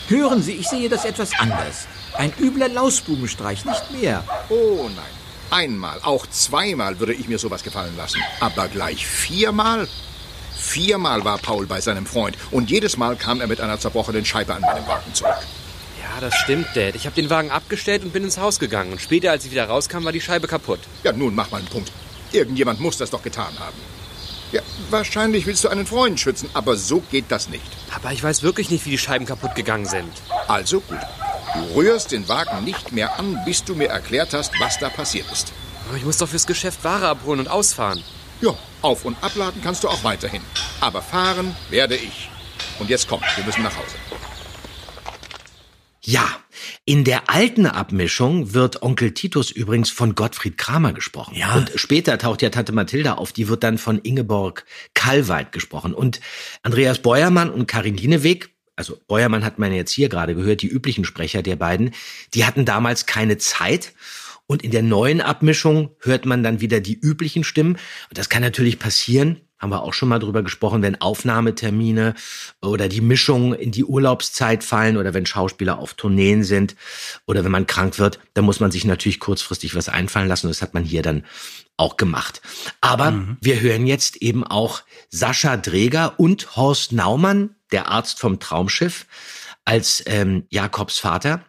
Hören 0.09 0.43
Sie, 0.43 0.53
ich 0.53 0.69
sehe 0.69 0.89
das 0.89 1.05
etwas 1.05 1.31
anders. 1.39 1.87
Ein 2.15 2.33
übler 2.39 2.69
Lausbubenstreich, 2.69 3.65
nicht 3.65 3.91
mehr. 3.93 4.25
Oh 4.49 4.89
nein. 4.95 5.05
Einmal, 5.51 6.01
auch 6.03 6.27
zweimal 6.27 6.99
würde 6.99 7.15
ich 7.15 7.29
mir 7.29 7.39
sowas 7.39 7.63
gefallen 7.63 7.97
lassen. 7.97 8.21
Aber 8.41 8.69
gleich 8.69 9.07
viermal? 9.07 9.87
Viermal 10.55 11.25
war 11.25 11.39
Paul 11.39 11.67
bei 11.67 11.81
seinem 11.81 12.07
Freund 12.07 12.37
und 12.51 12.71
jedes 12.71 12.97
Mal 12.97 13.17
kam 13.17 13.41
er 13.41 13.47
mit 13.47 13.61
einer 13.61 13.79
zerbrochenen 13.79 14.25
Scheibe 14.25 14.55
an 14.55 14.63
meinem 14.63 14.87
Wagen 14.87 15.13
zurück. 15.13 15.35
Ja, 16.01 16.21
das 16.21 16.35
stimmt, 16.37 16.69
Dad. 16.75 16.95
Ich 16.95 17.07
habe 17.07 17.15
den 17.15 17.31
Wagen 17.31 17.51
abgestellt 17.51 18.03
und 18.03 18.13
bin 18.13 18.25
ins 18.25 18.39
Haus 18.39 18.59
gegangen. 18.59 18.93
Und 18.93 19.01
später, 19.01 19.31
als 19.31 19.45
ich 19.45 19.51
wieder 19.51 19.67
rauskam, 19.67 20.05
war 20.05 20.13
die 20.13 20.21
Scheibe 20.21 20.47
kaputt. 20.47 20.81
Ja, 21.05 21.13
nun 21.13 21.35
mach 21.35 21.51
mal 21.51 21.59
einen 21.59 21.69
Punkt. 21.69 21.93
Irgendjemand 22.33 22.81
muss 22.81 22.97
das 22.99 23.11
doch 23.11 23.23
getan 23.23 23.59
haben. 23.59 23.77
Ja, 24.53 24.61
wahrscheinlich 24.91 25.47
willst 25.47 25.65
du 25.65 25.69
einen 25.69 25.87
Freund 25.87 26.21
schützen, 26.21 26.51
aber 26.53 26.77
so 26.77 27.01
geht 27.11 27.25
das 27.31 27.49
nicht. 27.49 27.65
Papa, 27.89 28.13
ich 28.13 28.23
weiß 28.23 28.43
wirklich 28.43 28.71
nicht, 28.71 28.85
wie 28.85 28.91
die 28.91 28.99
Scheiben 28.99 29.25
kaputt 29.25 29.55
gegangen 29.55 29.87
sind. 29.87 30.13
Also 30.47 30.81
gut. 30.81 30.99
Du 31.55 31.75
rührst 31.75 32.13
den 32.13 32.29
Wagen 32.29 32.65
nicht 32.65 32.93
mehr 32.93 33.19
an, 33.19 33.41
bis 33.45 33.65
du 33.65 33.75
mir 33.75 33.89
erklärt 33.89 34.35
hast, 34.35 34.53
was 34.61 34.79
da 34.79 34.91
passiert 34.91 35.31
ist. 35.33 35.53
Aber 35.89 35.97
ich 35.97 36.05
muss 36.05 36.19
doch 36.19 36.29
fürs 36.29 36.47
Geschäft 36.47 36.85
Ware 36.85 37.09
abholen 37.09 37.41
und 37.41 37.49
ausfahren. 37.49 38.03
Ja, 38.41 38.55
auf- 38.83 39.05
und 39.05 39.17
abladen 39.23 39.61
kannst 39.63 39.85
du 39.85 39.89
auch 39.89 40.05
weiterhin. 40.05 40.43
Aber 40.81 41.01
fahren 41.01 41.57
werde 41.71 41.97
ich. 41.97 42.31
Und 42.79 42.91
jetzt 42.91 43.09
komm, 43.09 43.21
wir 43.37 43.45
müssen 43.45 43.63
nach 43.63 43.77
Hause. 43.77 43.97
Ja, 46.03 46.27
in 46.85 47.05
der 47.05 47.31
alten 47.31 47.67
Abmischung 47.67 48.55
wird 48.55 48.83
Onkel 48.83 49.13
Titus 49.13 49.51
übrigens 49.51 49.91
von 49.91 50.15
Gottfried 50.15 50.59
Kramer 50.59 50.93
gesprochen. 50.93 51.35
Ja. 51.37 51.55
Und 51.55 51.73
später 51.77 52.19
taucht 52.19 52.43
ja 52.43 52.51
Tante 52.51 52.73
Mathilda 52.73 53.15
auf, 53.15 53.33
die 53.33 53.49
wird 53.49 53.63
dann 53.65 53.79
von 53.79 53.99
Ingeborg 53.99 54.65
Kallweit 54.95 55.53
gesprochen. 55.53 55.95
Und 55.95 56.21
Andreas 56.63 57.01
Beuermann 57.01 57.51
und 57.51 57.67
Karin 57.67 57.97
Lieneweg, 57.97 58.51
also 58.77 58.99
Beuermann 59.07 59.45
hat 59.45 59.59
man 59.59 59.73
jetzt 59.73 59.93
hier 59.93 60.09
gerade 60.09 60.35
gehört, 60.35 60.63
die 60.63 60.69
üblichen 60.69 61.05
Sprecher 61.05 61.43
der 61.43 61.57
beiden, 61.57 61.93
die 62.35 62.45
hatten 62.45 62.65
damals 62.65 63.07
keine 63.07 63.39
Zeit. 63.39 63.93
Und 64.47 64.63
in 64.63 64.71
der 64.71 64.83
neuen 64.83 65.21
Abmischung 65.21 65.95
hört 66.01 66.27
man 66.27 66.43
dann 66.43 66.61
wieder 66.61 66.81
die 66.81 66.99
üblichen 66.99 67.45
Stimmen. 67.45 67.75
Und 68.09 68.19
das 68.19 68.29
kann 68.29 68.43
natürlich 68.43 68.79
passieren, 68.79 69.41
haben 69.63 69.71
wir 69.71 69.85
auch 69.85 69.95
schon 69.95 70.09
mal 70.09 70.19
drüber 70.19 70.43
gesprochen, 70.43 70.83
wenn 70.83 71.01
Aufnahmetermine 71.01 72.15
oder 72.61 72.89
die 72.89 73.01
Mischung 73.01 73.55
in 73.55 73.71
die 73.71 73.85
Urlaubszeit 73.85 74.65
fallen 74.65 74.97
oder 74.97 75.15
wenn 75.15 75.25
Schauspieler 75.25 75.79
auf 75.79 75.95
Tourneen 75.95 76.43
sind 76.43 76.75
oder 77.27 77.45
wenn 77.45 77.53
man 77.53 77.69
krank 77.69 78.01
wird, 78.01 78.19
dann 78.35 78.45
muss 78.45 78.59
man 78.59 78.73
sich 78.73 78.85
natürlich 78.85 79.21
kurzfristig 79.21 79.77
was 79.77 79.89
einfallen 79.89 80.27
lassen. 80.27 80.49
Das 80.49 80.63
hat 80.63 80.75
man 80.75 80.83
hier 80.83 81.03
dann 81.03 81.25
auch 81.77 81.97
gemacht. 81.97 82.43
Aber 82.81 83.37
wir 83.41 83.61
hören 83.61 83.87
jetzt 83.87 84.17
eben 84.17 84.45
auch 84.45 84.83
Sascha 85.11 85.57
Dreger 85.57 86.19
und 86.19 86.57
Horst 86.57 86.93
Naumann, 86.93 87.55
der 87.71 87.89
Arzt 87.89 88.19
vom 88.19 88.41
Traumschiff, 88.41 89.07
als 89.65 90.03
ähm, 90.07 90.45
Jakobs 90.51 90.99
Vater. 90.99 91.45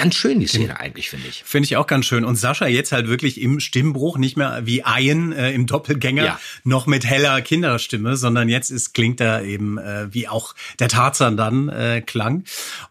Ganz 0.00 0.14
schön, 0.14 0.40
die 0.40 0.46
Szene 0.46 0.80
eigentlich, 0.80 1.10
finde 1.10 1.28
ich. 1.28 1.42
Finde 1.44 1.66
ich 1.66 1.76
auch 1.76 1.86
ganz 1.86 2.06
schön. 2.06 2.24
Und 2.24 2.36
Sascha 2.36 2.66
jetzt 2.66 2.92
halt 2.92 3.08
wirklich 3.08 3.40
im 3.40 3.60
Stimmbruch, 3.60 4.16
nicht 4.18 4.36
mehr 4.36 4.62
wie 4.64 4.82
Ian 4.86 5.32
äh, 5.32 5.52
im 5.52 5.66
Doppelgänger, 5.66 6.24
Ja. 6.24 6.40
noch 6.64 6.86
mit 6.86 7.04
heller 7.04 7.40
Kinderstimme, 7.42 8.16
sondern 8.16 8.48
jetzt 8.48 8.70
ist, 8.70 8.94
klingt 8.94 9.20
er 9.20 9.44
eben 9.44 9.78
äh, 9.78 10.12
wie 10.12 10.26
auch 10.28 10.54
der 10.78 10.88
Tarzan 10.88 11.36
dann 11.36 11.68
äh, 11.68 12.00
klang. 12.00 12.44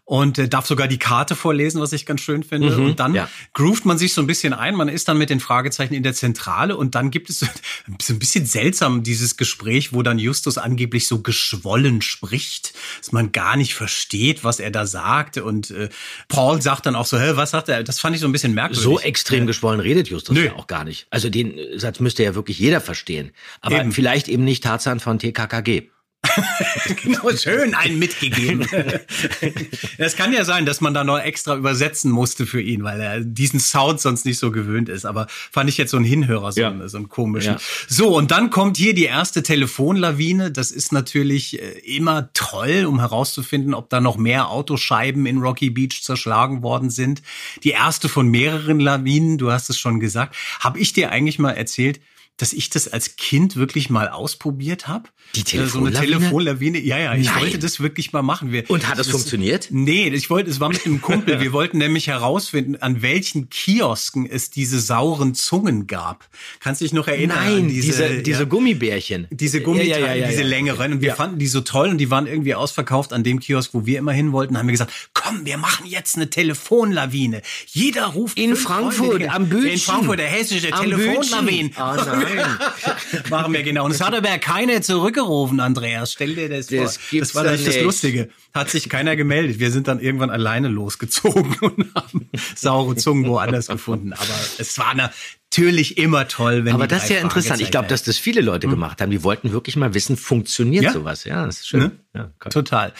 Und 0.04 0.38
äh, 0.38 0.48
darf 0.48 0.66
sogar 0.66 0.88
die 0.88 0.98
Karte 0.98 1.34
vorlesen, 1.36 1.80
was 1.80 1.92
ich 1.92 2.06
ganz 2.06 2.20
schön 2.20 2.42
finde. 2.42 2.76
Mhm, 2.76 2.84
und 2.84 3.00
dann 3.00 3.14
ja. 3.14 3.28
groovt 3.52 3.84
man 3.84 3.98
sich 3.98 4.14
so 4.14 4.20
ein 4.20 4.26
bisschen 4.26 4.52
ein. 4.52 4.74
Man 4.74 4.88
ist 4.88 5.08
dann 5.08 5.18
mit 5.18 5.30
den 5.30 5.40
Fragezeichen 5.40 5.94
in 5.94 6.02
der 6.02 6.14
Zentrale 6.14 6.76
und 6.76 6.94
dann 6.94 7.10
gibt 7.10 7.30
es 7.30 7.40
so 7.40 7.46
so 8.00 8.12
ein 8.12 8.18
bisschen 8.18 8.46
seltsam 8.46 9.02
dieses 9.02 9.36
Gespräch, 9.36 9.92
wo 9.92 10.02
dann 10.02 10.18
Justus 10.18 10.58
angeblich 10.58 11.06
so 11.06 11.20
geschwollen 11.20 12.02
spricht, 12.02 12.74
dass 12.98 13.12
man 13.12 13.32
gar 13.32 13.56
nicht 13.56 13.74
versteht, 13.74 14.44
was 14.44 14.60
er 14.60 14.70
da 14.70 14.86
sagt. 14.86 15.38
Und 15.38 15.70
äh, 15.70 15.88
Paul 16.28 16.62
sagt 16.62 16.86
dann 16.86 16.94
auch 16.94 16.99
so, 17.06 17.18
hä, 17.18 17.32
was 17.34 17.50
sagt 17.50 17.68
er? 17.68 17.82
Das 17.82 18.00
fand 18.00 18.14
ich 18.14 18.20
so 18.20 18.28
ein 18.28 18.32
bisschen 18.32 18.54
merkwürdig. 18.54 18.82
So 18.82 19.00
extrem 19.00 19.46
geschwollen 19.46 19.80
redet 19.80 20.08
Justus 20.08 20.34
Nö. 20.36 20.46
ja 20.46 20.52
auch 20.56 20.66
gar 20.66 20.84
nicht. 20.84 21.06
Also 21.10 21.30
den 21.30 21.58
Satz 21.78 22.00
müsste 22.00 22.22
ja 22.22 22.34
wirklich 22.34 22.58
jeder 22.58 22.80
verstehen. 22.80 23.32
Aber 23.60 23.80
Eben. 23.80 23.92
vielleicht 23.92 24.28
eben 24.28 24.44
nicht 24.44 24.62
Tarzan 24.64 25.00
von 25.00 25.18
TKKG. 25.18 25.90
genau, 27.02 27.30
schön 27.34 27.74
einen 27.74 27.98
mitgegeben. 27.98 28.66
Es 29.98 30.16
kann 30.16 30.32
ja 30.32 30.44
sein, 30.44 30.66
dass 30.66 30.80
man 30.80 30.94
da 30.94 31.04
noch 31.04 31.18
extra 31.18 31.56
übersetzen 31.56 32.10
musste 32.10 32.46
für 32.46 32.60
ihn, 32.60 32.82
weil 32.84 33.00
er 33.00 33.20
diesen 33.20 33.60
Sound 33.60 34.00
sonst 34.00 34.24
nicht 34.24 34.38
so 34.38 34.50
gewöhnt 34.50 34.88
ist. 34.88 35.04
Aber 35.04 35.26
fand 35.28 35.68
ich 35.68 35.76
jetzt 35.78 35.90
so 35.90 35.96
ein 35.96 36.04
Hinhörer, 36.04 36.52
so, 36.52 36.60
Ja. 36.60 36.68
einen, 36.70 36.88
so 36.88 36.96
einen 36.96 37.08
komischen. 37.08 37.54
Ja. 37.54 37.60
So, 37.88 38.16
und 38.16 38.30
dann 38.30 38.50
kommt 38.50 38.76
hier 38.76 38.94
die 38.94 39.04
erste 39.04 39.42
Telefonlawine. 39.42 40.50
Das 40.50 40.70
ist 40.70 40.92
natürlich 40.92 41.60
äh, 41.60 41.78
immer 41.80 42.30
toll, 42.32 42.84
um 42.86 42.98
herauszufinden, 43.00 43.74
ob 43.74 43.90
da 43.90 44.00
noch 44.00 44.16
mehr 44.16 44.48
Autoscheiben 44.48 45.26
in 45.26 45.38
Rocky 45.38 45.70
Beach 45.70 46.02
zerschlagen 46.02 46.62
worden 46.62 46.90
sind. 46.90 47.22
Die 47.62 47.70
erste 47.70 48.08
von 48.08 48.28
mehreren 48.28 48.80
Lawinen, 48.80 49.38
du 49.38 49.50
hast 49.50 49.70
es 49.70 49.78
schon 49.78 50.00
gesagt. 50.00 50.34
Habe 50.60 50.78
ich 50.78 50.92
dir 50.92 51.10
eigentlich 51.10 51.38
mal 51.38 51.52
erzählt, 51.52 52.00
dass 52.40 52.52
ich 52.52 52.70
das 52.70 52.88
als 52.88 53.16
Kind 53.16 53.56
wirklich 53.56 53.90
mal 53.90 54.08
ausprobiert 54.08 54.88
habe? 54.88 55.08
Die 55.34 55.40
Äh, 55.40 55.66
So 55.66 55.78
eine 55.78 55.92
Telefonlawine? 55.92 56.18
Telefonlawine? 56.18 56.78
Ja, 56.80 56.98
ja, 56.98 57.14
ich 57.14 57.26
Nein. 57.26 57.40
wollte 57.42 57.58
das 57.58 57.80
wirklich 57.80 58.12
mal 58.12 58.22
machen. 58.22 58.50
Wir, 58.52 58.68
Und 58.70 58.88
hat 58.88 58.98
es 58.98 59.06
das- 59.06 59.12
funktioniert? 59.12 59.68
Nee, 59.70 60.08
ich 60.08 60.28
wollte, 60.30 60.50
es 60.50 60.58
war 60.60 60.68
mit 60.68 60.84
einem 60.86 61.00
Kumpel. 61.00 61.38
Wir 61.40 61.52
wollten 61.52 61.78
nämlich 61.78 62.06
herausfinden, 62.08 62.76
an 62.76 63.02
welchen 63.02 63.48
Kiosken 63.50 64.26
es 64.28 64.50
diese 64.50 64.80
sauren 64.80 65.34
Zungen 65.34 65.86
gab. 65.86 66.28
Kannst 66.60 66.80
du 66.80 66.84
dich 66.84 66.92
noch 66.92 67.06
erinnern? 67.08 67.38
Nein, 67.44 67.68
diese, 67.68 68.22
diese, 68.22 68.40
ja, 68.40 68.44
Gummibärchen. 68.44 69.26
diese 69.30 69.60
Gummiteile, 69.60 70.06
Ja, 70.06 70.14
ja, 70.14 70.28
diese 70.28 70.42
längeren. 70.42 70.92
Und 70.94 71.00
wir 71.02 71.14
fanden 71.14 71.38
die 71.38 71.46
so 71.46 71.60
toll 71.60 71.88
und 71.90 71.98
die 71.98 72.10
waren 72.10 72.26
irgendwie 72.26 72.54
ausverkauft 72.54 73.12
an 73.12 73.22
dem 73.22 73.38
Kiosk, 73.40 73.70
wo 73.74 73.86
wir 73.86 73.98
immer 73.98 74.12
hin 74.12 74.32
wollten. 74.32 74.56
Haben 74.58 74.66
wir 74.66 74.72
gesagt, 74.72 74.92
komm, 75.14 75.44
wir 75.44 75.58
machen 75.58 75.86
jetzt 75.86 76.16
eine 76.16 76.28
Telefonlawine. 76.30 77.42
Jeder 77.66 78.06
ruft 78.06 78.38
In 78.38 78.56
Frankfurt, 78.56 79.08
Freunde. 79.10 79.30
am 79.30 79.48
Bütchen. 79.48 79.70
In 79.70 79.78
Frankfurt, 79.78 80.18
der 80.18 80.28
hessische 80.28 80.70
Telefonlawine. 80.70 81.70
Oh 81.76 81.80
nein. 81.96 82.26
Machen 83.30 83.52
wir 83.52 83.62
genau. 83.62 83.84
Und 83.84 83.92
es 83.92 84.00
hat 84.00 84.14
aber 84.14 84.38
keiner 84.38 84.82
zurückgerufen, 84.82 85.60
Andreas. 85.60 86.12
Stell 86.12 86.34
dir 86.34 86.48
das, 86.48 86.66
Das 86.66 86.96
vor. 86.96 87.20
Das 87.20 87.34
war 87.34 87.44
nämlich 87.44 87.64
das. 87.64 87.80
Lustige. 87.80 88.28
Hat 88.54 88.70
sich 88.70 88.88
keiner 88.88 89.16
gemeldet. 89.16 89.58
Wir 89.58 89.70
sind 89.70 89.88
dann 89.88 90.00
irgendwann 90.00 90.30
alleine 90.30 90.68
losgezogen 90.68 91.54
und 91.60 91.94
haben 91.94 92.28
saure 92.54 92.96
Zungen 92.96 93.26
woanders 93.26 93.68
gefunden. 93.68 94.12
Aber 94.12 94.34
es 94.58 94.76
war 94.78 94.94
natürlich 95.52 95.98
immer 95.98 96.28
toll, 96.28 96.64
wenn 96.64 96.74
Aber 96.74 96.86
das 96.86 97.04
ist 97.04 97.10
ja 97.10 97.18
interessant. 97.18 97.60
Ich 97.60 97.72
glaube, 97.72 97.88
dass 97.88 98.04
das 98.04 98.18
viele 98.18 98.40
Leute 98.40 98.68
gemacht 98.68 99.00
haben. 99.00 99.10
Die 99.10 99.24
wollten 99.24 99.50
wirklich 99.50 99.74
mal 99.74 99.94
wissen, 99.94 100.16
funktioniert 100.16 100.84
Ja. 100.84 100.92
sowas? 100.92 101.24
Ja, 101.24 101.44
das 101.44 101.58
ist 101.60 101.68
schön. 101.68 101.80
Ne? 101.80 101.90
Ja. 102.14 102.32
Total. 102.50 102.92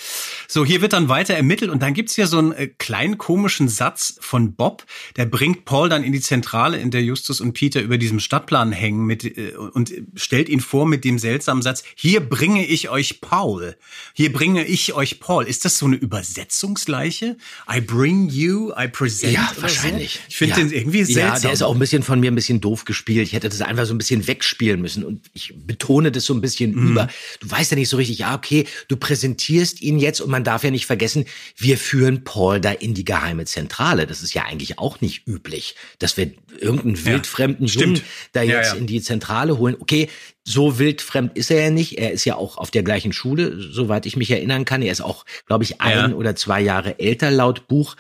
So, 0.49 0.65
hier 0.65 0.81
wird 0.83 0.93
dann 0.93 1.09
weiter 1.09 1.35
ermittelt 1.35 1.71
und 1.71 1.81
dann 1.83 1.95
gibt's 1.95 2.15
hier 2.15 2.27
so 2.29 2.39
einen 2.39 2.53
äh, 2.53 2.69
kleinen 2.69 3.19
komischen 3.19 3.69
Satz 3.69 4.17
von 4.21 4.55
Bob, 4.55 4.85
der 5.17 5.27
bringt 5.27 5.65
Paul 5.65 5.89
dann 5.89 6.05
in 6.05 6.13
die 6.13 6.21
Zentrale, 6.21 6.79
in 6.79 6.93
der 6.93 7.03
Justus 7.03 7.41
und 7.41 7.53
Peter 7.53 7.81
über 7.81 7.99
diesem 7.99 8.21
Stadtplan 8.21 8.71
hängen 8.71 9.05
mit, 9.07 9.25
äh, 9.25 9.53
und 9.57 9.93
stellt 10.15 10.49
ihn 10.49 10.61
vor 10.61 10.87
mit 10.87 11.05
dem 11.05 11.19
seltsamen 11.19 11.61
Satz, 11.63 11.83
hier 11.97 12.21
bringe 12.21 12.65
ich 12.65 12.89
euch 12.89 13.21
Paul. 13.21 13.77
Hier 14.13 14.33
bringe 14.33 14.65
ich 14.65 14.93
euch 14.95 15.19
Paul. 15.19 15.45
Ist 15.45 15.65
das 15.65 15.79
so 15.79 15.87
eine 15.87 15.97
Übersetzungsleiche? 15.97 17.37
I 17.73 17.81
bring 17.81 18.29
you, 18.29 18.71
I 18.79 18.87
present 18.89 19.33
Ja, 19.33 19.43
oder 19.51 19.55
so? 19.57 19.63
wahrscheinlich. 19.63 20.21
Ich 20.29 20.37
finde 20.37 20.55
ja. 20.57 20.65
den 20.65 20.73
irgendwie 20.73 21.05
seltsam. 21.05 21.35
Ja, 21.35 21.41
der 21.41 21.53
ist 21.53 21.63
auch 21.63 21.73
ein 21.75 21.81
bisschen 21.81 22.05
von 22.05 22.21
mir 22.21 22.31
ein 22.31 22.37
bisschen 22.41 22.61
doof 22.61 22.85
gespielt. 22.85 23.27
Ich 23.27 23.33
hätte 23.35 23.49
das 23.49 23.61
einfach 23.63 23.87
so 23.87 23.95
ein 23.95 23.99
bisschen 23.99 24.27
wegspielen 24.27 24.81
müssen 24.81 25.05
und 25.05 25.21
ich 25.35 25.55
betone 25.67 26.11
das 26.11 26.25
so 26.25 26.35
ein 26.35 26.41
bisschen 26.41 26.73
Mhm. 26.75 26.89
über. 26.93 27.09
Du 27.41 27.51
weißt 27.51 27.71
ja 27.71 27.77
nicht 27.77 27.89
so 27.89 27.97
richtig, 27.97 28.19
ja, 28.19 28.35
okay, 28.35 28.67
du 28.89 28.97
präsentierst 28.97 29.81
ihn 29.83 29.99
jetzt 29.99 30.21
und 30.21 30.31
man 30.31 30.45
darf 30.45 30.65
ja 30.65 30.71
nicht 30.71 30.87
vergessen, 30.87 31.25
wir 31.57 31.77
führen 31.79 32.25
Paul 32.25 32.61
da 32.61 32.71
in 32.73 32.95
die 32.95 33.05
geheime 33.05 33.45
Zentrale. 33.45 34.07
Das 34.07 34.23
ist 34.23 34.35
ja 34.35 34.45
eigentlich 34.45 34.79
auch 34.79 35.01
nicht 35.01 35.27
üblich, 35.27 35.75
dass 35.99 36.17
wir 36.17 36.31
irgendeinen 36.59 37.05
wildfremden 37.05 37.69
stimmt. 37.69 37.99
Jungen 37.99 38.09
da 38.33 38.43
Ja, 38.43 38.57
jetzt 38.59 38.73
ja. 38.73 38.79
in 38.79 38.87
die 38.87 39.01
Zentrale 39.03 39.59
holen. 39.59 39.77
Okay, 39.79 40.09
so 40.45 40.79
wildfremd 40.79 41.37
ist 41.37 41.51
er 41.51 41.63
ja 41.65 41.71
nicht. 41.71 41.99
Er 41.99 42.13
ist 42.13 42.25
ja 42.25 42.35
auch 42.37 42.57
auf 42.59 42.71
der 42.71 42.83
gleichen 42.83 43.13
Schule, 43.13 43.61
soweit 43.61 44.07
ich 44.07 44.17
mich 44.17 44.31
erinnern 44.31 44.65
kann. 44.65 44.83
Er 44.83 44.91
ist 44.93 45.01
auch, 45.03 45.25
glaube 45.47 45.65
ich, 45.65 45.81
ein 45.81 46.11
Ja. 46.11 46.17
oder 46.17 46.35
zwei 46.35 46.61
Jahre 46.61 46.99
älter 46.99 47.31
laut 47.31 47.69
Buch. 47.69 47.95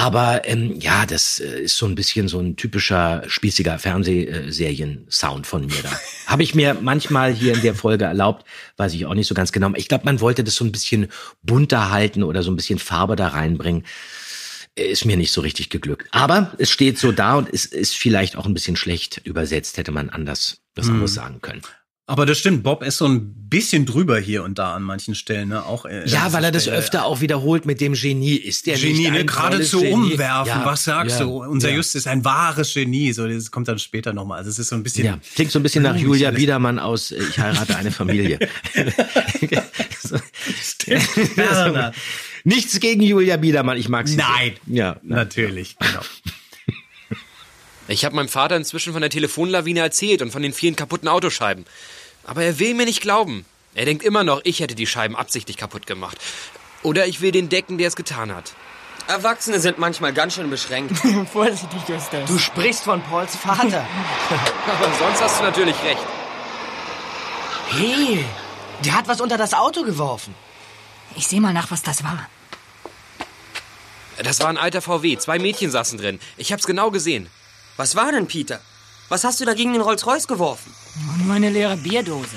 Aber 0.00 0.48
ähm, 0.48 0.80
ja, 0.80 1.04
das 1.04 1.40
äh, 1.40 1.60
ist 1.60 1.76
so 1.76 1.84
ein 1.84 1.94
bisschen 1.94 2.26
so 2.26 2.38
ein 2.40 2.56
typischer 2.56 3.22
spießiger 3.26 3.78
Fernsehserien-Sound 3.78 5.46
von 5.46 5.66
mir 5.66 5.82
da. 5.82 5.90
Habe 6.26 6.42
ich 6.42 6.54
mir 6.54 6.72
manchmal 6.80 7.34
hier 7.34 7.52
in 7.52 7.60
der 7.60 7.74
Folge 7.74 8.06
erlaubt, 8.06 8.46
weiß 8.78 8.94
ich 8.94 9.04
auch 9.04 9.12
nicht 9.12 9.26
so 9.26 9.34
ganz 9.34 9.52
genau. 9.52 9.72
Ich 9.76 9.88
glaube, 9.88 10.06
man 10.06 10.22
wollte 10.22 10.42
das 10.42 10.54
so 10.54 10.64
ein 10.64 10.72
bisschen 10.72 11.08
bunter 11.42 11.90
halten 11.90 12.22
oder 12.22 12.42
so 12.42 12.50
ein 12.50 12.56
bisschen 12.56 12.78
Farbe 12.78 13.14
da 13.14 13.28
reinbringen. 13.28 13.84
Ist 14.74 15.04
mir 15.04 15.18
nicht 15.18 15.32
so 15.32 15.42
richtig 15.42 15.68
geglückt. 15.68 16.08
Aber 16.12 16.54
es 16.56 16.70
steht 16.70 16.98
so 16.98 17.12
da 17.12 17.34
und 17.34 17.52
es 17.52 17.66
ist 17.66 17.94
vielleicht 17.94 18.36
auch 18.36 18.46
ein 18.46 18.54
bisschen 18.54 18.76
schlecht 18.76 19.20
übersetzt, 19.24 19.76
hätte 19.76 19.92
man 19.92 20.08
anders 20.08 20.62
das 20.74 20.86
Hm. 20.86 20.94
anders 20.94 21.12
sagen 21.12 21.42
können. 21.42 21.60
Aber 22.10 22.26
das 22.26 22.38
stimmt, 22.38 22.64
Bob 22.64 22.82
ist 22.82 22.96
so 22.96 23.06
ein 23.06 23.32
bisschen 23.48 23.86
drüber 23.86 24.18
hier 24.18 24.42
und 24.42 24.58
da 24.58 24.74
an 24.74 24.82
manchen 24.82 25.14
Stellen, 25.14 25.50
ne? 25.50 25.64
Auch 25.64 25.84
äh, 25.84 26.04
Ja, 26.08 26.32
weil 26.32 26.42
er 26.42 26.50
das 26.50 26.62
Stelle- 26.64 26.78
öfter 26.78 27.04
auch 27.04 27.20
wiederholt 27.20 27.66
mit 27.66 27.80
dem 27.80 27.92
Genie. 27.92 28.34
Ist 28.34 28.66
der 28.66 28.76
Genie, 28.76 29.02
nicht 29.02 29.12
ne? 29.12 29.24
geradezu 29.24 29.80
umwerfen. 29.84 30.48
Ja, 30.48 30.64
Was 30.66 30.82
sagst 30.82 31.20
ja, 31.20 31.24
du? 31.26 31.40
Unser 31.44 31.68
ja. 31.70 31.76
Just 31.76 31.94
ist 31.94 32.08
ein 32.08 32.24
wahres 32.24 32.74
Genie. 32.74 33.12
So, 33.12 33.28
das 33.28 33.52
kommt 33.52 33.68
dann 33.68 33.78
später 33.78 34.12
nochmal. 34.12 34.38
Also 34.38 34.50
es 34.50 34.58
ist 34.58 34.70
so 34.70 34.74
ein 34.74 34.82
bisschen. 34.82 35.04
Ja, 35.06 35.20
klingt 35.36 35.52
so 35.52 35.60
ein 35.60 35.62
bisschen 35.62 35.82
nach 35.84 35.94
Hm, 35.94 36.02
Julia 36.02 36.32
Biedermann 36.32 36.80
aus 36.80 37.12
äh, 37.12 37.22
Ich 37.30 37.38
heirate 37.38 37.76
eine 37.76 37.92
Familie. 37.92 38.40
Werner. 41.36 41.92
Nichts 42.42 42.80
gegen 42.80 43.02
Julia 43.02 43.36
Biedermann, 43.36 43.78
ich 43.78 43.88
mag 43.88 44.08
sie. 44.08 44.16
Nein. 44.16 44.54
sehr. 44.66 44.74
Ja, 44.76 44.96
na, 45.02 45.16
Natürlich, 45.16 45.76
genau. 45.78 46.00
Ich 47.88 48.04
habe 48.04 48.14
meinem 48.14 48.28
Vater 48.28 48.56
inzwischen 48.56 48.92
von 48.92 49.02
der 49.02 49.10
Telefonlawine 49.10 49.80
erzählt 49.80 50.22
und 50.22 50.30
von 50.30 50.42
den 50.42 50.52
vielen 50.52 50.76
kaputten 50.76 51.08
Autoscheiben. 51.08 51.64
Aber 52.24 52.42
er 52.42 52.58
will 52.58 52.74
mir 52.74 52.86
nicht 52.86 53.00
glauben. 53.00 53.44
Er 53.74 53.84
denkt 53.84 54.02
immer 54.02 54.24
noch, 54.24 54.40
ich 54.44 54.60
hätte 54.60 54.74
die 54.74 54.86
Scheiben 54.86 55.16
absichtlich 55.16 55.56
kaputt 55.56 55.86
gemacht. 55.86 56.18
Oder 56.82 57.06
ich 57.06 57.20
will 57.20 57.32
den 57.32 57.48
decken, 57.48 57.78
der 57.78 57.88
es 57.88 57.96
getan 57.96 58.34
hat. 58.34 58.54
Erwachsene 59.06 59.60
sind 59.60 59.78
manchmal 59.78 60.12
ganz 60.12 60.34
schön 60.34 60.50
beschränkt. 60.50 60.96
Vorsichtig, 61.32 61.80
Justus. 61.88 62.26
Du 62.26 62.38
sprichst 62.38 62.84
von 62.84 63.02
Pauls 63.02 63.36
Vater. 63.36 63.86
Aber 64.66 64.94
sonst 64.98 65.22
hast 65.22 65.40
du 65.40 65.44
natürlich 65.44 65.76
recht. 65.82 66.06
Hey, 67.70 68.24
der 68.84 68.94
hat 68.94 69.08
was 69.08 69.20
unter 69.20 69.36
das 69.36 69.54
Auto 69.54 69.82
geworfen. 69.82 70.34
Ich 71.16 71.26
sehe 71.26 71.40
mal 71.40 71.52
nach, 71.52 71.70
was 71.70 71.82
das 71.82 72.04
war. 72.04 72.28
Das 74.22 74.40
war 74.40 74.48
ein 74.48 74.58
alter 74.58 74.82
VW. 74.82 75.16
Zwei 75.18 75.38
Mädchen 75.38 75.70
saßen 75.70 75.98
drin. 75.98 76.20
Ich 76.36 76.52
hab's 76.52 76.66
genau 76.66 76.90
gesehen. 76.90 77.28
Was 77.76 77.96
war 77.96 78.12
denn, 78.12 78.26
Peter? 78.26 78.60
Was 79.10 79.24
hast 79.24 79.40
du 79.40 79.44
da 79.44 79.54
gegen 79.54 79.72
den 79.72 79.82
Rolls-Royce 79.82 80.28
geworfen? 80.28 80.72
Nur 81.24 81.34
eine 81.34 81.50
leere 81.50 81.76
Bierdose. 81.76 82.36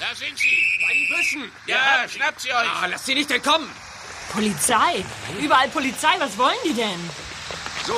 Da 0.00 0.14
sind 0.16 0.36
sie, 0.36 0.56
bei 0.84 0.92
den 0.92 1.08
Büschen. 1.08 1.52
Ja, 1.66 2.08
schnappt 2.08 2.40
sie 2.40 2.52
euch. 2.52 2.68
Ah, 2.68 2.86
lass 2.86 3.06
sie 3.06 3.14
nicht 3.14 3.30
entkommen. 3.30 3.68
Polizei. 4.32 5.04
Überall 5.40 5.68
Polizei. 5.68 6.14
Was 6.18 6.36
wollen 6.36 6.58
die 6.64 6.74
denn? 6.74 6.98
So, 7.86 7.94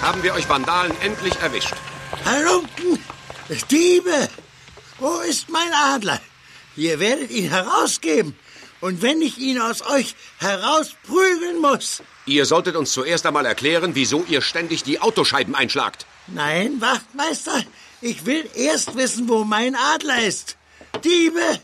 haben 0.00 0.22
wir 0.22 0.32
euch 0.32 0.48
Vandalen 0.48 0.98
endlich 1.02 1.36
erwischt. 1.40 1.74
Halunken! 2.24 3.04
Diebe! 3.70 4.30
Wo 4.98 5.20
ist 5.20 5.50
mein 5.50 5.72
Adler? 5.74 6.20
Ihr 6.74 6.98
werdet 6.98 7.30
ihn 7.30 7.50
herausgeben. 7.50 8.34
Und 8.80 9.02
wenn 9.02 9.20
ich 9.22 9.38
ihn 9.38 9.60
aus 9.60 9.82
euch 9.82 10.14
herausprügeln 10.38 11.60
muss. 11.60 12.02
Ihr 12.26 12.46
solltet 12.46 12.76
uns 12.76 12.92
zuerst 12.92 13.26
einmal 13.26 13.46
erklären, 13.46 13.94
wieso 13.94 14.24
ihr 14.28 14.40
ständig 14.40 14.82
die 14.84 15.00
Autoscheiben 15.00 15.54
einschlagt. 15.54 16.06
Nein, 16.28 16.80
Wachtmeister, 16.80 17.64
ich 18.00 18.26
will 18.26 18.48
erst 18.54 18.96
wissen, 18.96 19.28
wo 19.28 19.44
mein 19.44 19.74
Adler 19.74 20.22
ist. 20.24 20.56
Diebe! 21.02 21.60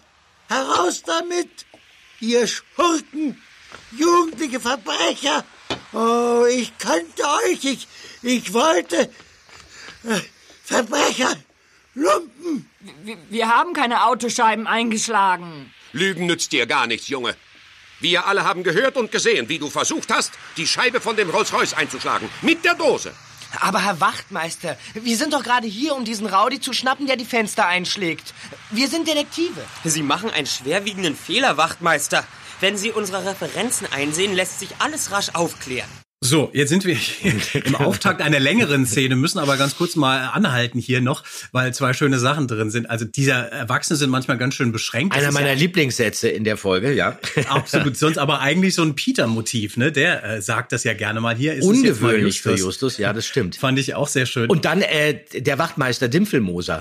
Heraus 0.48 1.02
damit! 1.02 1.66
Ihr 2.20 2.46
Schurken! 2.46 3.40
Jugendliche 3.92 4.60
Verbrecher! 4.60 5.44
Oh, 5.92 6.44
ich 6.50 6.76
könnte 6.78 7.22
euch, 7.44 7.64
ich, 7.64 7.88
ich 8.22 8.52
wollte. 8.52 9.10
Äh, 10.04 10.20
Verbrecher! 10.64 11.36
Lumpen! 11.94 12.68
Wir, 13.04 13.16
wir 13.30 13.48
haben 13.48 13.72
keine 13.72 14.06
Autoscheiben 14.06 14.66
eingeschlagen. 14.66 15.72
Lügen 15.94 16.26
nützt 16.26 16.52
dir 16.52 16.66
gar 16.66 16.86
nichts, 16.86 17.08
Junge. 17.08 17.34
Wir 18.00 18.26
alle 18.26 18.44
haben 18.44 18.64
gehört 18.64 18.96
und 18.96 19.12
gesehen, 19.12 19.48
wie 19.48 19.58
du 19.58 19.70
versucht 19.70 20.12
hast, 20.12 20.32
die 20.56 20.66
Scheibe 20.66 21.00
von 21.00 21.16
dem 21.16 21.30
Rolls-Royce 21.30 21.74
einzuschlagen. 21.74 22.28
Mit 22.42 22.64
der 22.64 22.74
Dose. 22.74 23.12
Aber 23.60 23.84
Herr 23.84 24.00
Wachtmeister, 24.00 24.76
wir 24.94 25.16
sind 25.16 25.32
doch 25.32 25.44
gerade 25.44 25.68
hier, 25.68 25.94
um 25.94 26.04
diesen 26.04 26.26
Rowdy 26.26 26.60
zu 26.60 26.72
schnappen, 26.72 27.06
der 27.06 27.16
die 27.16 27.24
Fenster 27.24 27.66
einschlägt. 27.66 28.34
Wir 28.70 28.88
sind 28.88 29.06
Detektive. 29.06 29.64
Sie 29.84 30.02
machen 30.02 30.30
einen 30.30 30.48
schwerwiegenden 30.48 31.16
Fehler, 31.16 31.56
Wachtmeister. 31.56 32.26
Wenn 32.60 32.76
Sie 32.76 32.90
unsere 32.90 33.24
Referenzen 33.24 33.86
einsehen, 33.92 34.34
lässt 34.34 34.58
sich 34.58 34.70
alles 34.80 35.12
rasch 35.12 35.30
aufklären. 35.34 35.88
So, 36.26 36.48
jetzt 36.54 36.70
sind 36.70 36.86
wir 36.86 36.96
im 37.66 37.74
Auftakt 37.74 38.22
einer 38.22 38.40
längeren 38.40 38.86
Szene, 38.86 39.14
müssen 39.14 39.38
aber 39.38 39.58
ganz 39.58 39.76
kurz 39.76 39.94
mal 39.94 40.30
anhalten 40.32 40.78
hier 40.78 41.02
noch, 41.02 41.22
weil 41.52 41.74
zwei 41.74 41.92
schöne 41.92 42.18
Sachen 42.18 42.48
drin 42.48 42.70
sind. 42.70 42.88
Also 42.88 43.04
dieser 43.04 43.48
Erwachsene 43.52 43.98
sind 43.98 44.08
manchmal 44.08 44.38
ganz 44.38 44.54
schön 44.54 44.72
beschränkt. 44.72 45.14
Einer 45.14 45.32
meiner 45.32 45.48
ja 45.48 45.54
Lieblingssätze 45.54 46.30
in 46.30 46.44
der 46.44 46.56
Folge, 46.56 46.94
ja. 46.94 47.18
Absolut, 47.48 47.98
sonst 47.98 48.16
aber 48.16 48.40
eigentlich 48.40 48.74
so 48.74 48.80
ein 48.80 48.94
Peter-Motiv, 48.94 49.76
ne? 49.76 49.92
Der 49.92 50.24
äh, 50.24 50.40
sagt 50.40 50.72
das 50.72 50.82
ja 50.84 50.94
gerne 50.94 51.20
mal 51.20 51.36
hier. 51.36 51.52
Ist 51.56 51.64
Ungewöhnlich 51.66 52.40
für 52.40 52.54
Justus, 52.54 52.96
ja, 52.96 53.12
das 53.12 53.26
stimmt. 53.26 53.56
Fand 53.56 53.78
ich 53.78 53.94
auch 53.94 54.08
sehr 54.08 54.24
schön. 54.24 54.48
Und 54.48 54.64
dann 54.64 54.80
äh, 54.80 55.20
der 55.34 55.58
Wachtmeister 55.58 56.08
Dimpfelmoser. 56.08 56.80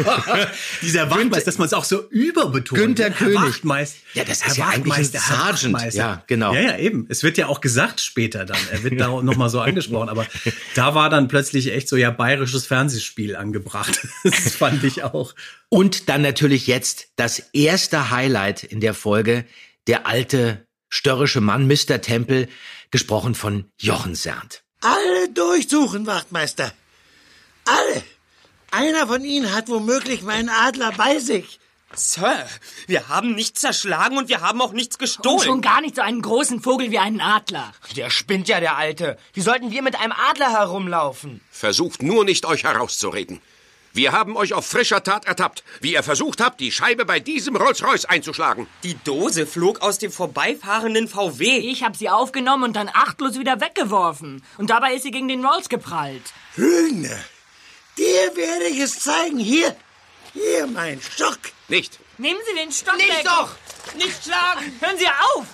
dieser 0.80 1.10
Wachtmeister, 1.10 1.44
dass 1.44 1.58
man 1.58 1.66
es 1.66 1.74
auch 1.74 1.84
so 1.84 2.08
überbetont. 2.08 2.80
Günther 2.80 3.10
Herr 3.10 3.12
König. 3.12 3.36
Wachtmeister. 3.36 3.98
Ja, 4.14 4.24
das 4.24 4.42
Herr 4.42 4.50
ist 4.52 4.56
ja 4.56 4.68
eigentlich 4.68 4.94
ein 4.94 5.12
Wachtmeister, 5.12 5.18
Herr 5.20 5.36
Sergeant. 5.36 5.74
Wachtmeister. 5.74 5.98
Ja, 5.98 6.24
genau. 6.26 6.54
Ja, 6.54 6.60
ja, 6.60 6.78
eben. 6.78 7.04
Es 7.10 7.22
wird 7.22 7.36
ja 7.36 7.48
auch 7.48 7.60
gesagt 7.60 8.00
später 8.00 8.46
dann. 8.46 8.53
Er 8.70 8.82
wird 8.82 9.00
da 9.00 9.08
noch 9.08 9.36
mal 9.36 9.48
so 9.48 9.60
angesprochen. 9.60 10.08
Aber 10.08 10.26
da 10.74 10.94
war 10.94 11.10
dann 11.10 11.28
plötzlich 11.28 11.72
echt 11.72 11.88
so 11.88 11.96
ja 11.96 12.10
bayerisches 12.10 12.66
Fernsehspiel 12.66 13.36
angebracht. 13.36 14.06
Das 14.24 14.56
fand 14.56 14.84
ich 14.84 15.02
auch. 15.04 15.34
Und 15.68 16.08
dann 16.08 16.22
natürlich 16.22 16.66
jetzt 16.66 17.08
das 17.16 17.38
erste 17.52 18.10
Highlight 18.10 18.64
in 18.64 18.80
der 18.80 18.94
Folge, 18.94 19.44
der 19.86 20.06
alte 20.06 20.66
störrische 20.88 21.40
Mann, 21.40 21.66
Mr. 21.66 22.00
Tempel, 22.00 22.48
gesprochen 22.90 23.34
von 23.34 23.66
Jochen 23.78 24.14
Sernt. 24.14 24.62
Alle 24.80 25.28
durchsuchen, 25.32 26.06
Wachtmeister. 26.06 26.72
Alle. 27.64 28.02
Einer 28.70 29.06
von 29.06 29.24
Ihnen 29.24 29.52
hat 29.54 29.68
womöglich 29.68 30.22
meinen 30.22 30.48
Adler 30.48 30.92
bei 30.96 31.18
sich. 31.18 31.60
Sir, 31.96 32.46
wir 32.86 33.08
haben 33.08 33.34
nichts 33.34 33.60
zerschlagen 33.60 34.18
und 34.18 34.28
wir 34.28 34.40
haben 34.40 34.60
auch 34.60 34.72
nichts 34.72 34.98
gestohlen. 34.98 35.38
Und 35.38 35.44
schon 35.44 35.60
gar 35.62 35.80
nicht 35.80 35.96
so 35.96 36.02
einen 36.02 36.22
großen 36.22 36.60
Vogel 36.60 36.90
wie 36.90 36.98
einen 36.98 37.20
Adler. 37.20 37.72
Der 37.96 38.10
spinnt 38.10 38.48
ja, 38.48 38.60
der 38.60 38.76
Alte. 38.76 39.18
Wie 39.32 39.40
sollten 39.40 39.70
wir 39.70 39.82
mit 39.82 39.98
einem 39.98 40.12
Adler 40.12 40.50
herumlaufen? 40.50 41.40
Versucht 41.50 42.02
nur 42.02 42.24
nicht, 42.24 42.46
euch 42.46 42.64
herauszureden. 42.64 43.40
Wir 43.96 44.10
haben 44.10 44.36
euch 44.36 44.54
auf 44.54 44.66
frischer 44.66 45.04
Tat 45.04 45.24
ertappt, 45.24 45.62
wie 45.80 45.92
ihr 45.92 46.02
versucht 46.02 46.40
habt, 46.40 46.58
die 46.58 46.72
Scheibe 46.72 47.04
bei 47.04 47.20
diesem 47.20 47.54
Rolls-Royce 47.54 48.06
einzuschlagen. 48.06 48.66
Die 48.82 48.96
Dose 49.04 49.46
flog 49.46 49.82
aus 49.82 49.98
dem 49.98 50.10
vorbeifahrenden 50.10 51.06
VW. 51.06 51.58
Ich 51.58 51.84
habe 51.84 51.96
sie 51.96 52.10
aufgenommen 52.10 52.64
und 52.64 52.72
dann 52.74 52.90
achtlos 52.92 53.38
wieder 53.38 53.60
weggeworfen. 53.60 54.42
Und 54.58 54.70
dabei 54.70 54.94
ist 54.94 55.04
sie 55.04 55.12
gegen 55.12 55.28
den 55.28 55.46
Rolls 55.46 55.68
geprallt. 55.68 56.24
Lügner. 56.56 57.16
Dir 57.96 58.34
werde 58.34 58.64
ich 58.64 58.80
es 58.80 58.98
zeigen. 58.98 59.38
Hier. 59.38 59.76
Hier, 60.34 60.66
mein 60.66 61.00
Stock. 61.00 61.38
Nicht. 61.68 62.00
Nehmen 62.18 62.40
Sie 62.48 62.60
den 62.60 62.72
Stock 62.72 62.96
Nicht 62.96 63.08
weg. 63.08 63.24
doch! 63.24 63.54
Nicht 63.96 64.24
schlagen! 64.24 64.72
Hören 64.80 64.98
Sie 64.98 65.06
auf! 65.06 65.46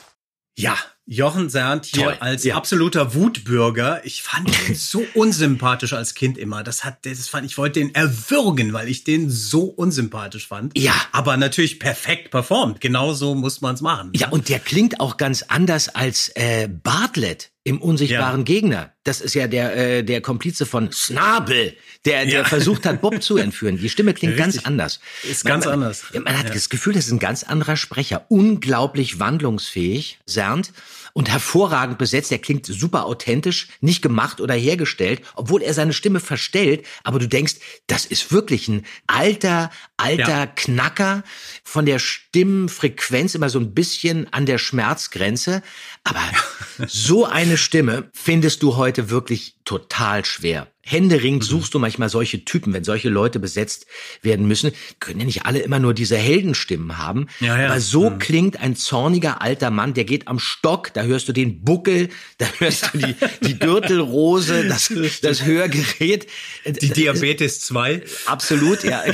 Ja, 0.57 0.77
Jochen 1.05 1.51
Sernt 1.51 1.87
hier 1.87 2.05
Toll, 2.05 2.17
als 2.21 2.45
ja. 2.45 2.55
absoluter 2.55 3.15
Wutbürger. 3.15 4.01
Ich 4.05 4.23
fand 4.23 4.49
ihn 4.69 4.75
so 4.75 5.05
unsympathisch 5.15 5.93
als 5.93 6.15
Kind 6.15 6.39
immer. 6.39 6.63
Das 6.63 6.85
hat, 6.85 7.05
das 7.05 7.29
fand, 7.29 7.45
ich 7.45 7.59
wollte 7.59 7.81
den 7.81 7.95
erwürgen, 7.95 8.73
weil 8.73 8.89
ich 8.89 9.05
den 9.05 9.29
so 9.29 9.65
unsympathisch 9.65 10.49
fand. 10.49 10.79
Ja. 10.79 10.95
Aber 11.13 11.37
natürlich 11.37 11.79
perfekt 11.79 12.31
performt. 12.31 12.81
Genauso 12.81 13.35
muss 13.35 13.61
man's 13.61 13.81
machen. 13.81 14.13
Ja, 14.15 14.29
und 14.29 14.49
der 14.49 14.61
klingt 14.61 15.01
auch 15.01 15.19
ganz 15.19 15.43
anders 15.43 15.89
als 15.89 16.31
äh, 16.37 16.69
Bartlett 16.69 17.51
im 17.71 17.81
unsichtbaren 17.81 18.41
Ja. 18.41 18.45
Gegner. 18.45 18.93
Das 19.05 19.21
ist 19.21 19.35
ja 19.35 19.47
der 19.47 19.77
äh, 19.77 20.03
der 20.03 20.21
Komplize 20.21 20.67
von 20.67 20.91
Snabel, 20.93 21.77
der, 22.05 22.25
der 22.27 22.41
Ja. 22.41 22.45
versucht 22.45 22.85
hat, 22.85 23.01
Bob 23.01 23.23
zu 23.23 23.37
entführen. 23.47 23.79
Die 23.79 23.89
Stimme 23.89 24.13
klingt 24.13 24.37
ganz 24.37 24.55
Richtig. 24.57 24.67
anders. 24.67 24.99
Ist 25.23 25.45
ganz 25.45 25.65
man, 25.67 25.75
anders. 25.75 26.03
Man, 26.13 26.25
man 26.25 26.37
hat 26.37 26.49
Ja. 26.49 26.55
das 26.55 26.69
Gefühl, 26.69 26.95
das 26.95 27.07
ist 27.07 27.13
ein 27.13 27.21
ganz 27.21 27.45
anderer 27.45 27.77
Sprecher. 27.77 28.27
Unglaublich 28.29 29.21
wandlungsfähig, 29.21 30.19
Sernt. 30.27 30.73
Und 31.13 31.29
hervorragend 31.29 31.99
besetzt. 31.99 32.33
Er 32.33 32.39
klingt 32.39 32.67
super 32.67 33.07
authentisch, 33.07 33.69
nicht 33.81 34.03
gemacht 34.03 34.41
oder 34.41 34.55
hergestellt, 34.55 35.23
obwohl 35.35 35.63
er 35.63 35.75
seine 35.75 35.93
Stimme 35.93 36.21
verstellt. 36.21 36.87
Aber 37.05 37.19
du 37.19 37.29
denkst, 37.29 37.57
das 37.87 38.07
ist 38.07 38.33
wirklich 38.33 38.69
ein 38.69 38.85
alter, 39.07 39.71
alter 39.97 40.29
Ja. 40.29 40.47
Knacker 40.47 41.23
von 41.65 41.87
der 41.87 41.99
Stimmfrequenz 41.99 43.35
immer 43.35 43.51
so 43.51 43.59
ein 43.59 43.75
bisschen 43.75 44.33
an 44.33 44.47
der 44.47 44.59
Schmerzgrenze. 44.59 45.63
Aber 46.05 46.21
so 46.87 47.25
eine 47.27 47.57
Stimme 47.57 48.11
findest 48.13 48.63
du 48.63 48.77
heute 48.77 49.11
wirklich 49.11 49.57
total 49.65 50.25
schwer. 50.25 50.69
Händeringend 50.83 51.45
suchst 51.45 51.75
du 51.75 51.79
manchmal 51.79 52.09
solche 52.09 52.45
Typen, 52.45 52.73
wenn 52.73 52.85
solche 52.85 53.11
Leute 53.11 53.39
besetzt 53.39 53.87
werden 54.23 54.49
müssen. 54.49 54.73
Können 54.99 55.21
ja 55.21 55.27
nicht 55.27 55.45
alle 55.45 55.61
immer 55.61 55.79
nur 55.79 55.93
diese 55.93 56.17
Heldenstimmen 56.17 56.97
haben. 56.97 57.27
Ja, 57.41 57.61
ja. 57.61 57.69
Aber 57.69 57.81
so 57.81 58.13
klingt 58.19 58.59
ein 58.59 58.77
zorniger 58.77 59.43
alter 59.43 59.71
Mann, 59.71 59.93
der 59.93 60.05
geht 60.05 60.27
am 60.27 60.39
Stock, 60.39 60.93
da 60.95 61.03
hörst 61.03 61.29
du 61.29 61.33
den 61.33 61.63
Buckel, 61.63 62.09
da 62.39 62.47
hörst 62.59 62.95
du 62.95 62.99
die, 62.99 63.15
die 63.43 63.59
Gürtelrose, 63.59 64.67
das, 64.69 64.93
das 65.21 65.45
Hörgerät. 65.45 66.27
Die 66.65 66.91
Diabetes 66.91 67.61
2. 67.61 68.03
Absolut, 68.27 68.83
ja. 68.83 69.03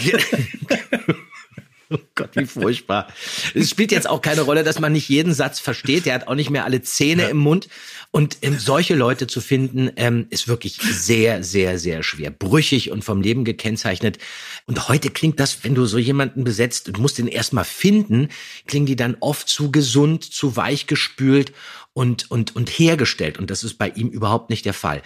Wie 2.36 2.46
furchtbar. 2.46 3.08
Es 3.54 3.70
spielt 3.70 3.92
jetzt 3.92 4.08
auch 4.08 4.20
keine 4.20 4.42
Rolle, 4.42 4.64
dass 4.64 4.78
man 4.78 4.92
nicht 4.92 5.08
jeden 5.08 5.34
Satz 5.34 5.58
versteht. 5.60 6.06
Der 6.06 6.14
hat 6.14 6.28
auch 6.28 6.34
nicht 6.34 6.50
mehr 6.50 6.64
alle 6.64 6.82
Zähne 6.82 7.28
im 7.28 7.38
Mund. 7.38 7.68
Und 8.10 8.38
ähm, 8.42 8.58
solche 8.58 8.94
Leute 8.94 9.26
zu 9.26 9.40
finden, 9.40 9.90
ähm, 9.96 10.26
ist 10.30 10.48
wirklich 10.48 10.78
sehr, 10.80 11.42
sehr, 11.42 11.78
sehr 11.78 12.02
schwer. 12.02 12.30
Brüchig 12.30 12.90
und 12.90 13.04
vom 13.04 13.20
Leben 13.20 13.44
gekennzeichnet. 13.44 14.18
Und 14.66 14.88
heute 14.88 15.10
klingt 15.10 15.40
das, 15.40 15.64
wenn 15.64 15.74
du 15.74 15.86
so 15.86 15.98
jemanden 15.98 16.44
besetzt 16.44 16.88
und 16.88 16.98
musst 16.98 17.18
den 17.18 17.28
erstmal 17.28 17.64
finden, 17.64 18.28
klingen 18.66 18.86
die 18.86 18.96
dann 18.96 19.16
oft 19.20 19.48
zu 19.48 19.70
gesund, 19.70 20.24
zu 20.24 20.56
weich 20.56 20.86
gespült 20.86 21.52
und, 21.92 22.30
und, 22.30 22.56
und 22.56 22.68
hergestellt. 22.70 23.38
Und 23.38 23.50
das 23.50 23.64
ist 23.64 23.74
bei 23.74 23.88
ihm 23.90 24.08
überhaupt 24.08 24.50
nicht 24.50 24.64
der 24.64 24.74
Fall. 24.74 25.02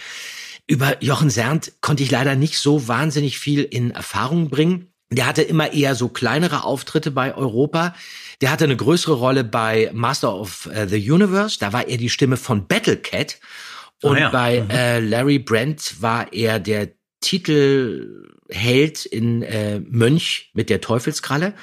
Über 0.67 1.03
Jochen 1.03 1.31
Sernt 1.31 1.73
konnte 1.81 2.05
ich 2.05 2.11
leider 2.13 2.37
nicht 2.37 2.59
so 2.59 2.87
wahnsinnig 2.87 3.39
viel 3.39 3.65
in 3.65 3.91
Erfahrung 3.91 4.51
bringen. 4.51 4.93
Der 5.13 5.27
hatte 5.27 5.43
immer 5.43 5.73
eher 5.73 5.95
so 5.95 6.09
kleinere 6.09 6.63
Auftritte 6.65 7.11
bei 7.11 7.35
Europa. 7.35 7.95
Der 8.41 8.51
hatte 8.51 8.65
eine 8.65 8.77
größere 8.77 9.15
Rolle 9.15 9.43
bei 9.45 9.91
Master 9.93 10.35
of 10.35 10.67
äh, 10.73 10.87
the 10.89 11.11
Universe. 11.11 11.59
Da 11.59 11.73
war 11.73 11.89
er 11.89 11.97
die 11.97 12.11
Stimme 12.11 12.37
von 12.37 12.67
Battle 12.69 12.97
Cat. 12.97 13.39
Und 14.03 14.17
Ah 14.17 14.21
ja. 14.21 14.29
bei 14.31 14.61
Mhm. 14.63 14.71
äh, 14.71 15.01
Larry 15.01 15.39
Brent 15.39 16.01
war 16.01 16.33
er 16.33 16.59
der 16.61 16.89
Titelheld 17.21 19.05
in 19.07 19.43
äh, 19.43 19.81
Mönch 19.81 20.51
mit 20.55 20.71
der 20.71 20.81
Teufelskralle. 20.81 21.55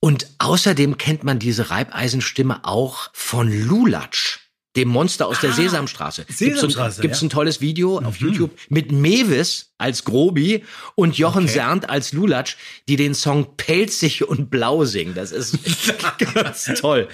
Und 0.00 0.26
außerdem 0.38 0.98
kennt 0.98 1.24
man 1.24 1.38
diese 1.38 1.70
Reibeisenstimme 1.70 2.64
auch 2.64 3.08
von 3.14 3.50
Lulatsch, 3.50 4.40
dem 4.76 4.88
Monster 4.88 5.28
aus 5.28 5.40
der 5.40 5.50
Ah, 5.50 5.54
Sesamstraße. 5.54 6.24
Gibt's 6.24 6.38
so 6.38 6.44
ein- 6.46 6.54
Sesamstraße, 6.54 7.00
Gibt's 7.02 7.20
ja. 7.20 7.26
ein 7.26 7.30
tolles 7.30 7.60
Video 7.60 7.98
auf 7.98 8.16
YouTube 8.16 8.50
mit 8.68 8.90
Mewis 8.90 9.70
als 9.78 10.04
Grobi 10.04 10.64
und 10.96 11.16
Jochen 11.16 11.44
Okay. 11.44 11.52
Sernt 11.52 11.88
als 11.90 12.12
Lulatsch, 12.12 12.56
die 12.88 12.96
den 12.96 13.14
Song 13.14 13.56
Pelzig 13.56 14.26
und 14.26 14.50
Blau 14.50 14.84
singen. 14.84 15.14
Das 15.14 15.30
ist 15.32 15.58
ganz 16.34 16.64
toll. 16.80 17.08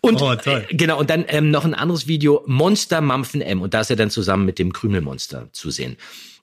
Und 0.00 0.22
Oh, 0.22 0.34
toll. 0.36 0.66
äh, 0.68 0.74
genau, 0.74 0.98
und 1.00 1.10
dann 1.10 1.24
ähm, 1.28 1.50
noch 1.50 1.64
ein 1.64 1.74
anderes 1.74 2.06
Video, 2.06 2.44
Monster 2.46 3.00
Mampfen 3.00 3.40
M. 3.40 3.60
Und 3.62 3.74
da 3.74 3.80
ist 3.80 3.90
er 3.90 3.96
dann 3.96 4.10
zusammen 4.10 4.44
mit 4.44 4.58
dem 4.58 4.72
Krümelmonster 4.72 5.48
zu 5.52 5.70
sehen. 5.70 5.96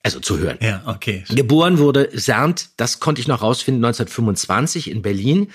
Also 0.03 0.19
zu 0.19 0.37
hören. 0.37 0.57
Ja, 0.61 0.83
okay. 0.85 1.23
Geboren 1.29 1.79
wurde 1.79 2.09
Sernt, 2.13 2.69
das 2.77 2.99
konnte 2.99 3.19
ich 3.19 3.27
noch 3.27 3.41
rausfinden, 3.41 3.83
1925 3.83 4.89
in 4.89 5.01
Berlin. 5.01 5.49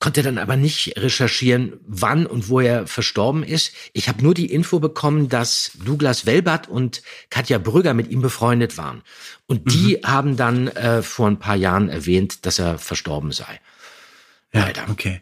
Konnte 0.00 0.22
dann 0.22 0.38
aber 0.38 0.56
nicht 0.56 0.96
recherchieren, 0.96 1.74
wann 1.86 2.26
und 2.26 2.48
wo 2.48 2.58
er 2.60 2.86
verstorben 2.86 3.42
ist. 3.42 3.72
Ich 3.92 4.08
habe 4.08 4.22
nur 4.22 4.32
die 4.34 4.50
Info 4.50 4.80
bekommen, 4.80 5.28
dass 5.28 5.72
Douglas 5.84 6.24
Welbert 6.26 6.68
und 6.68 7.02
Katja 7.28 7.58
Brügger 7.58 7.92
mit 7.94 8.10
ihm 8.10 8.22
befreundet 8.22 8.78
waren. 8.78 9.02
Und 9.46 9.72
die 9.72 9.98
Mhm. 10.02 10.06
haben 10.10 10.36
dann 10.38 10.68
äh, 10.68 11.02
vor 11.02 11.28
ein 11.28 11.38
paar 11.38 11.56
Jahren 11.56 11.90
erwähnt, 11.90 12.46
dass 12.46 12.58
er 12.58 12.78
verstorben 12.78 13.30
sei. 13.30 13.60
Ja, 14.52 14.62
Leider. 14.62 14.88
Okay. 14.90 15.20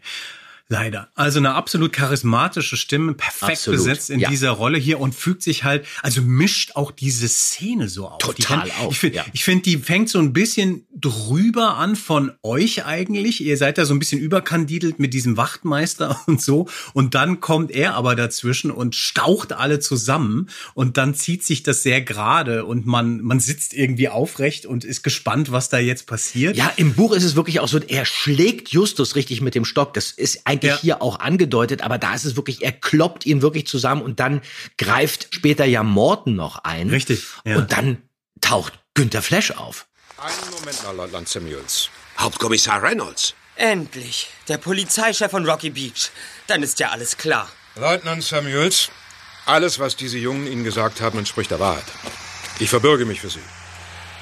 Leider. 0.71 1.09
Also 1.15 1.39
eine 1.39 1.55
absolut 1.55 1.91
charismatische 1.93 2.77
Stimme, 2.77 3.15
perfekt 3.15 3.53
Absolut, 3.53 3.79
besetzt 3.79 4.11
in 4.11 4.19
ja. 4.19 4.29
dieser 4.29 4.51
Rolle 4.51 4.77
hier 4.77 4.99
und 4.99 5.15
fügt 5.15 5.41
sich 5.41 5.63
halt, 5.63 5.83
also 6.03 6.21
mischt 6.21 6.75
auch 6.75 6.91
diese 6.91 7.27
Szene 7.27 7.89
so 7.89 8.07
auf. 8.07 8.19
Die 8.19 8.43
Total 8.43 8.69
kann- 8.69 8.85
auf, 8.85 8.91
Ich 8.91 8.99
finde, 8.99 9.15
ja. 9.17 9.25
ich 9.33 9.43
finde, 9.43 9.63
die 9.63 9.77
fängt 9.77 10.09
so 10.09 10.19
ein 10.19 10.31
bisschen 10.31 10.85
drüber 10.95 11.75
an 11.77 11.95
von 11.95 12.33
euch 12.43 12.85
eigentlich. 12.85 13.41
Ihr 13.43 13.57
seid 13.57 13.79
da 13.79 13.85
so 13.85 13.95
ein 13.95 13.99
bisschen 13.99 14.19
überkandidelt 14.21 14.99
mit 14.99 15.15
diesem 15.15 15.37
Wachtmeister 15.37 16.21
und 16.27 16.39
so. 16.39 16.67
Und 16.93 17.15
dann 17.15 17.39
kommt 17.39 17.71
er 17.71 17.95
aber 17.95 18.15
dazwischen 18.15 18.69
und 18.69 18.95
staucht 18.95 19.53
alle 19.53 19.79
zusammen. 19.79 20.49
Und 20.75 20.97
dann 20.97 21.15
zieht 21.15 21.43
sich 21.43 21.63
das 21.63 21.81
sehr 21.81 22.01
gerade 22.03 22.65
und 22.65 22.85
man, 22.85 23.21
man 23.21 23.39
sitzt 23.39 23.73
irgendwie 23.73 24.09
aufrecht 24.09 24.67
und 24.67 24.83
ist 24.85 25.01
gespannt, 25.01 25.51
was 25.51 25.69
da 25.69 25.79
jetzt 25.79 26.05
passiert. 26.05 26.55
Ja, 26.55 26.71
im 26.75 26.93
Buch 26.93 27.13
ist 27.13 27.23
es 27.23 27.35
wirklich 27.35 27.59
auch 27.59 27.67
so, 27.67 27.79
er 27.79 28.05
schlägt 28.05 28.69
Justus 28.69 29.15
richtig 29.15 29.41
mit 29.41 29.55
dem 29.55 29.65
Stock. 29.65 29.95
Das 29.95 30.11
ist 30.11 30.45
ein 30.45 30.58
eigentlich 30.63 30.71
Ja. 30.75 30.81
hier 30.81 31.01
auch 31.01 31.19
angedeutet, 31.19 31.81
aber 31.81 31.97
da 31.97 32.13
ist 32.13 32.25
es 32.25 32.35
wirklich, 32.35 32.63
er 32.63 32.71
kloppt 32.71 33.25
ihn 33.25 33.41
wirklich 33.41 33.67
zusammen 33.67 34.01
und 34.01 34.19
dann 34.19 34.41
greift 34.77 35.33
später 35.33 35.65
ja 35.65 35.83
Morton 35.83 36.35
noch 36.35 36.63
ein. 36.63 36.89
Richtig, 36.89 37.23
ja. 37.45 37.57
Und 37.57 37.71
dann 37.71 38.01
taucht 38.41 38.73
Günther 38.93 39.21
Flash 39.21 39.51
auf. 39.51 39.87
Einen 40.17 40.51
Moment 40.59 40.83
mal, 40.83 40.95
Leutnant 40.95 41.29
Samuels. 41.29 41.89
Hauptkommissar 42.17 42.83
Reynolds. 42.83 43.33
Endlich. 43.55 44.27
Der 44.47 44.57
Polizeichef 44.57 45.31
von 45.31 45.45
Rocky 45.49 45.69
Beach. 45.69 46.09
Dann 46.47 46.63
ist 46.63 46.79
ja 46.79 46.89
alles 46.89 47.17
klar. 47.17 47.49
Leutnant 47.75 48.23
Samuels, 48.23 48.89
alles, 49.45 49.79
was 49.79 49.95
diese 49.95 50.17
Jungen 50.17 50.47
Ihnen 50.47 50.63
gesagt 50.63 51.01
haben, 51.01 51.17
entspricht 51.19 51.51
der 51.51 51.59
Wahrheit. 51.59 51.85
Ich 52.59 52.69
verbürge 52.69 53.05
mich 53.05 53.21
für 53.21 53.29
Sie. 53.29 53.39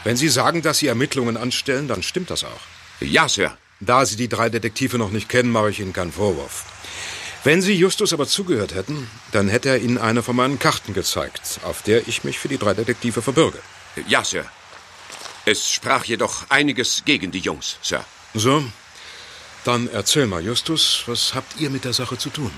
Wenn 0.03 0.15
Sie 0.17 0.29
sagen, 0.29 0.61
dass 0.61 0.77
Sie 0.79 0.87
Ermittlungen 0.87 1.37
anstellen, 1.37 1.87
dann 1.87 2.03
stimmt 2.03 2.29
das 2.29 2.43
auch. 2.43 2.59
Ja, 2.99 3.27
Sir. 3.27 3.57
Da 3.79 4.05
Sie 4.05 4.15
die 4.15 4.29
drei 4.29 4.49
Detektive 4.49 4.97
noch 4.97 5.11
nicht 5.11 5.29
kennen, 5.29 5.51
mache 5.51 5.69
ich 5.69 5.79
Ihnen 5.79 5.93
keinen 5.93 6.11
Vorwurf. 6.11 6.65
Wenn 7.43 7.61
Sie 7.61 7.73
Justus 7.73 8.13
aber 8.13 8.27
zugehört 8.27 8.73
hätten, 8.73 9.07
dann 9.31 9.47
hätte 9.47 9.69
er 9.69 9.79
Ihnen 9.79 9.97
eine 9.97 10.23
von 10.23 10.35
meinen 10.35 10.59
Karten 10.59 10.93
gezeigt, 10.93 11.59
auf 11.63 11.81
der 11.83 12.07
ich 12.07 12.23
mich 12.23 12.39
für 12.39 12.47
die 12.47 12.57
drei 12.57 12.73
Detektive 12.73 13.21
verbürge. 13.21 13.59
Ja, 14.07 14.23
Sir. 14.23 14.45
Es 15.45 15.71
sprach 15.71 16.03
jedoch 16.05 16.49
einiges 16.49 17.03
gegen 17.05 17.31
die 17.31 17.39
Jungs, 17.39 17.77
Sir. 17.81 18.03
So, 18.33 18.63
dann 19.63 19.89
erzähl 19.89 20.27
mal, 20.27 20.43
Justus, 20.43 21.03
was 21.05 21.35
habt 21.35 21.59
ihr 21.59 21.69
mit 21.69 21.85
der 21.85 21.93
Sache 21.93 22.17
zu 22.17 22.29
tun? 22.29 22.51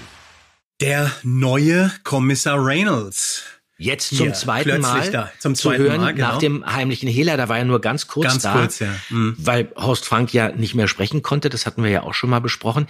Der 0.80 1.12
neue 1.24 1.92
Kommissar 2.04 2.64
Reynolds. 2.64 3.44
Jetzt 3.82 4.16
zum 4.16 4.34
zweiten 4.34 4.70
plötzlich 4.70 4.84
Mal 4.84 5.12
da, 5.12 5.32
zum 5.40 5.56
zu 5.56 5.70
zweiten 5.70 5.84
hören 5.84 6.02
Mal, 6.02 6.14
genau. 6.14 6.28
nach 6.28 6.38
dem 6.38 6.66
heimlichen 6.66 7.10
Hehler. 7.10 7.38
Da 7.38 7.50
war 7.50 7.58
er 7.58 7.66
nur 7.66 7.82
ganz 7.82 8.08
kurz 8.08 8.28
Ganz 8.28 8.44
da, 8.44 8.54
kurz, 8.54 8.80
ja. 8.80 8.94
Mhm. 9.10 9.36
weil 9.40 9.72
Horst 9.76 10.06
Frank 10.06 10.34
ja 10.34 10.52
nicht 10.52 10.76
mehr 10.76 10.88
sprechen 10.88 11.22
konnte. 11.24 11.50
Das 11.50 11.66
hatten 11.66 11.82
wir 11.82 11.90
ja 11.90 12.04
auch 12.04 12.14
schon 12.14 12.30
mal 12.30 12.40
besprochen. 12.40 12.88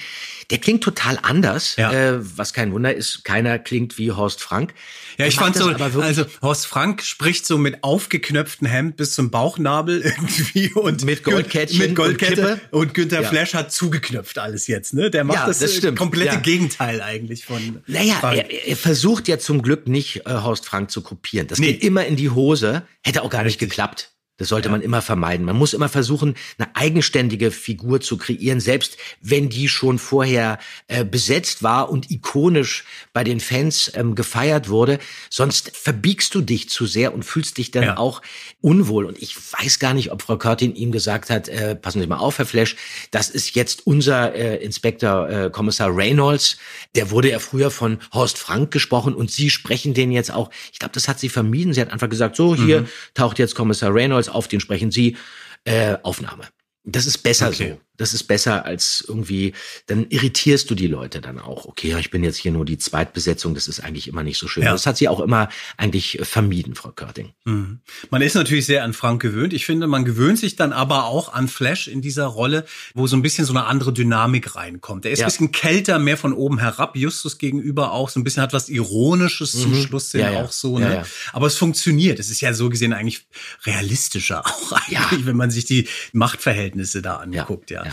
Der 0.50 0.58
klingt 0.58 0.84
total 0.84 1.20
anders, 1.22 1.78
äh, 1.78 2.18
was 2.20 2.54
kein 2.54 2.74
Wunder 2.74 2.94
ist. 2.94 3.24
Keiner 3.24 3.60
klingt 3.60 3.98
wie 3.98 4.12
Horst 4.12 4.42
Frank. 4.42 4.74
Ja, 5.18 5.28
ich 5.28 5.36
fand 5.36 5.56
so, 5.56 5.68
also 5.68 6.26
Horst 6.42 6.66
Frank 6.66 7.04
spricht 7.04 7.46
so 7.46 7.58
mit 7.58 7.84
aufgeknöpftem 7.84 8.68
Hemd 8.68 8.98
bis 8.98 9.14
zum 9.14 9.30
Bauchnabel 9.30 10.02
irgendwie 10.04 10.74
und 10.74 11.06
Mit 11.06 11.24
Goldkettchen 11.24 11.80
mit 11.80 11.96
Goldkette 11.96 12.60
und 12.72 12.80
und, 12.80 12.94
Günther 12.96 13.22
Ja. 13.22 13.30
Flash 13.30 13.54
hat 13.54 13.72
zugeknöpft 13.72 14.40
alles 14.40 14.68
jetzt, 14.68 14.94
ne? 14.94 15.12
Der 15.12 15.24
macht 15.24 15.38
Ja, 15.38 15.46
das, 15.46 15.60
das 15.60 15.74
äh, 15.74 15.78
stimmt, 15.78 16.00
komplette 16.00 16.36
ja. 16.36 16.40
Gegenteil 16.40 17.02
eigentlich 17.02 17.46
von 17.46 17.82
Naja, 17.86 18.20
er, 18.24 18.68
er 18.68 18.76
versucht 18.76 19.28
ja 19.28 19.38
zum 19.38 19.62
Glück 19.62 19.88
nicht, 19.88 20.26
äh, 20.26 20.32
Horst 20.32 20.66
Frank 20.66 20.79
zu 20.88 21.02
kopieren. 21.02 21.48
Das 21.48 21.60
geht 21.60 21.84
immer 21.84 22.06
in 22.06 22.16
die 22.16 22.30
Hose. 22.30 22.84
Hätte 23.04 23.24
auch 23.24 23.30
gar 23.30 23.44
nicht 23.44 23.60
geklappt. 23.60 24.14
Das 24.40 24.48
sollte 24.50 24.70
man 24.70 24.82
immer 24.82 25.02
vermeiden. 25.04 25.46
Man 25.46 25.56
muss 25.58 25.74
immer 25.74 25.90
versuchen, 25.90 26.34
eine 26.58 26.76
eigenständige 26.76 27.52
Figur 27.52 28.02
zu 28.02 28.18
kreieren, 28.18 28.60
selbst 28.60 28.98
wenn 29.22 29.50
die 29.50 29.70
schon 29.70 30.00
vorher 30.00 30.58
äh, 30.88 31.06
besetzt 31.06 31.62
war 31.62 31.90
und 31.92 32.10
ikonisch 32.10 32.86
bei 33.14 33.24
den 33.24 33.40
Fans 33.40 33.92
ähm, 33.94 34.16
gefeiert 34.16 34.70
wurde. 34.70 34.98
Sonst 35.30 35.72
verbiegst 35.76 36.34
du 36.34 36.42
dich 36.42 36.70
zu 36.70 36.88
sehr 36.88 37.14
und 37.14 37.24
fühlst 37.24 37.58
dich 37.58 37.70
dann 37.72 37.84
Ja. 37.84 37.98
auch 37.98 38.22
unwohl. 38.62 39.06
Und 39.06 39.22
ich 39.22 39.36
weiß 39.36 39.78
gar 39.80 39.94
nicht, 39.94 40.12
ob 40.12 40.22
Frau 40.22 40.38
Körtin 40.38 40.76
ihm 40.76 40.92
gesagt 40.92 41.30
hat, 41.30 41.48
äh, 41.50 41.76
passen 41.76 42.02
Sie 42.02 42.08
mal 42.08 42.18
auf, 42.18 42.38
Herr 42.40 42.46
Flash, 42.46 42.76
das 43.12 43.30
ist 43.30 43.56
jetzt 43.56 43.86
unser 43.86 44.34
äh, 44.34 44.58
Inspektor 44.64 45.30
äh, 45.30 45.50
Kommissar 45.52 45.96
Reynolds. 45.96 46.58
Der 46.96 47.12
wurde 47.12 47.30
ja 47.32 47.40
früher 47.40 47.72
von 47.72 48.00
Horst 48.14 48.38
Frank 48.38 48.72
gesprochen 48.72 49.14
und 49.14 49.30
Sie 49.30 49.50
sprechen 49.50 49.94
den 49.94 50.12
jetzt 50.12 50.32
auch. 50.32 50.50
Ich 50.72 50.80
glaube, 50.80 50.94
das 50.94 51.08
hat 51.08 51.20
sie 51.20 51.30
vermieden. 51.30 51.74
Sie 51.74 51.82
hat 51.82 51.92
einfach 51.92 52.10
gesagt, 52.10 52.36
so, 52.36 52.56
hier 52.56 52.82
Mhm. 52.82 52.88
taucht 53.14 53.40
jetzt 53.40 53.56
Kommissar 53.56 53.94
Reynolds 53.94 54.29
auf, 54.30 54.48
den 54.48 54.60
sprechen 54.60 54.92
Sie. 54.92 55.18
Äh, 55.66 55.98
Aufnahme. 56.04 56.46
Das 56.84 57.06
ist 57.06 57.20
besser 57.20 57.50
Okay. 57.50 57.72
so. 57.74 57.89
Das 58.00 58.14
ist 58.16 58.24
besser 58.24 58.66
als 58.66 59.04
irgendwie, 59.08 59.54
dann 59.88 60.08
irritierst 60.10 60.70
du 60.70 60.76
die 60.76 60.88
Leute 60.88 61.22
dann 61.22 61.38
auch. 61.38 61.66
Okay, 61.66 61.90
ja, 61.90 62.00
ich 62.00 62.10
bin 62.10 62.24
jetzt 62.24 62.38
hier 62.38 62.52
nur 62.52 62.66
die 62.66 62.78
Zweitbesetzung, 62.78 63.54
das 63.54 63.68
ist 63.68 63.82
eigentlich 63.82 64.08
immer 64.08 64.24
nicht 64.24 64.38
so 64.40 64.48
schön. 64.48 64.64
Ja. 64.64 64.72
Das 64.72 64.86
hat 64.88 64.98
sie 64.98 65.08
auch 65.08 65.20
immer 65.20 65.50
eigentlich 65.78 66.20
vermieden, 66.24 66.76
Frau 66.76 66.92
Körting. 66.92 67.34
Mhm. 67.46 67.82
Man 68.10 68.22
ist 68.22 68.34
natürlich 68.36 68.66
sehr 68.66 68.84
an 68.84 68.94
Frank 68.94 69.22
gewöhnt. 69.22 69.54
Ich 69.54 69.66
finde, 69.66 69.86
man 69.88 70.06
gewöhnt 70.06 70.40
sich 70.40 70.56
dann 70.56 70.74
aber 70.74 71.06
auch 71.06 71.34
an 71.34 71.48
Flash 71.48 71.88
in 71.88 72.02
dieser 72.02 72.26
Rolle, 72.26 72.66
wo 72.96 73.06
so 73.06 73.16
ein 73.16 73.22
bisschen 73.22 73.46
so 73.46 73.54
eine 73.54 73.66
andere 73.66 73.94
Dynamik 73.94 74.56
reinkommt. 74.56 75.06
Er 75.06 75.12
ist 75.12 75.20
Ja. 75.20 75.26
ein 75.26 75.30
bisschen 75.32 75.52
kälter, 75.52 76.00
mehr 76.00 76.18
von 76.18 76.34
oben 76.34 76.58
herab, 76.60 76.96
Justus 76.96 77.38
gegenüber 77.38 77.92
auch, 77.92 78.10
so 78.10 78.20
ein 78.20 78.24
bisschen 78.24 78.42
hat 78.42 78.54
was 78.54 78.70
Ironisches 78.70 79.52
zum 79.52 79.72
Mhm. 79.72 79.84
Schluss 79.84 80.12
hin 80.12 80.22
Ja, 80.22 80.32
ja. 80.32 80.44
auch 80.44 80.52
so. 80.52 80.80
Ne? 80.80 81.04
Aber 81.34 81.48
es 81.48 81.56
funktioniert. 81.58 82.18
Es 82.20 82.30
ist 82.30 82.42
ja 82.42 82.54
so 82.54 82.70
gesehen 82.70 82.94
eigentlich 82.94 83.26
realistischer 83.66 84.42
auch 84.46 84.72
eigentlich, 84.72 85.26
wenn 85.26 85.36
man 85.36 85.52
sich 85.52 85.66
die 85.66 85.88
Machtverhältnisse 86.14 87.02
da 87.02 87.18
anguckt, 87.18 87.72
ja. 87.72 87.84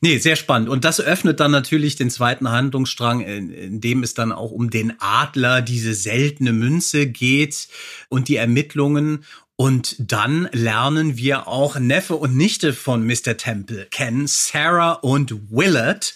Nee, 0.00 0.18
sehr 0.18 0.36
spannend. 0.36 0.68
Und 0.68 0.84
das 0.84 1.00
öffnet 1.00 1.40
dann 1.40 1.50
natürlich 1.50 1.96
den 1.96 2.10
zweiten 2.10 2.50
Handlungsstrang, 2.50 3.20
in, 3.20 3.50
in 3.50 3.80
dem 3.80 4.02
es 4.02 4.12
dann 4.12 4.32
auch 4.32 4.50
um 4.50 4.68
den 4.68 4.92
Adler, 4.98 5.62
diese 5.62 5.94
seltene 5.94 6.52
Münze 6.52 7.06
geht 7.06 7.68
und 8.08 8.28
die 8.28 8.36
Ermittlungen. 8.36 9.24
Und 9.56 9.96
dann 9.98 10.48
lernen 10.52 11.16
wir 11.16 11.46
auch 11.46 11.78
Neffe 11.78 12.16
und 12.16 12.36
Nichte 12.36 12.72
von 12.72 13.06
Mr. 13.06 13.36
Temple 13.36 13.86
kennen, 13.90 14.26
Sarah 14.26 14.92
und 14.92 15.50
Willard. 15.50 16.14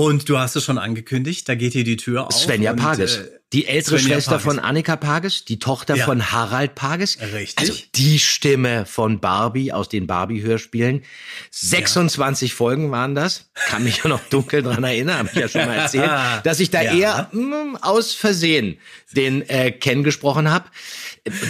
Und 0.00 0.28
du 0.28 0.38
hast 0.38 0.54
es 0.54 0.62
schon 0.62 0.78
angekündigt, 0.78 1.48
da 1.48 1.56
geht 1.56 1.72
hier 1.72 1.82
die 1.82 1.96
Tür 1.96 2.28
auf. 2.28 2.32
Svenja 2.32 2.72
Pages. 2.72 3.16
äh, 3.16 3.24
die 3.52 3.66
ältere 3.66 3.98
Svenja 3.98 4.14
Schwester 4.14 4.30
Pages. 4.38 4.44
von 4.44 4.58
Annika 4.60 4.94
Pages, 4.94 5.44
die 5.44 5.58
Tochter 5.58 5.96
Ja. 5.96 6.04
von 6.04 6.30
Harald 6.30 6.76
Pages. 6.76 7.18
Richtig. 7.34 7.58
Also 7.58 7.72
die 7.96 8.20
Stimme 8.20 8.86
von 8.86 9.18
Barbie 9.18 9.72
aus 9.72 9.88
den 9.88 10.06
Barbie-Hörspielen. 10.06 11.02
26 11.50 12.54
Folgen 12.54 12.92
waren 12.92 13.16
das. 13.16 13.50
Kann 13.66 13.82
mich 13.82 13.98
ja 14.04 14.08
noch 14.08 14.20
dunkel 14.30 14.62
dran 14.62 14.84
erinnern, 14.84 15.18
habe 15.18 15.30
ich 15.32 15.38
ja 15.40 15.48
schon 15.48 15.66
mal 15.66 15.74
erzählt, 15.74 16.08
dass 16.44 16.60
ich 16.60 16.70
da 16.70 16.80
Ja. 16.82 16.94
eher 16.94 17.28
mm, 17.32 17.76
aus 17.80 18.14
Versehen 18.14 18.78
den 19.12 19.48
äh, 19.48 19.72
Ken 19.72 20.04
gesprochen 20.04 20.48
habe. 20.50 20.66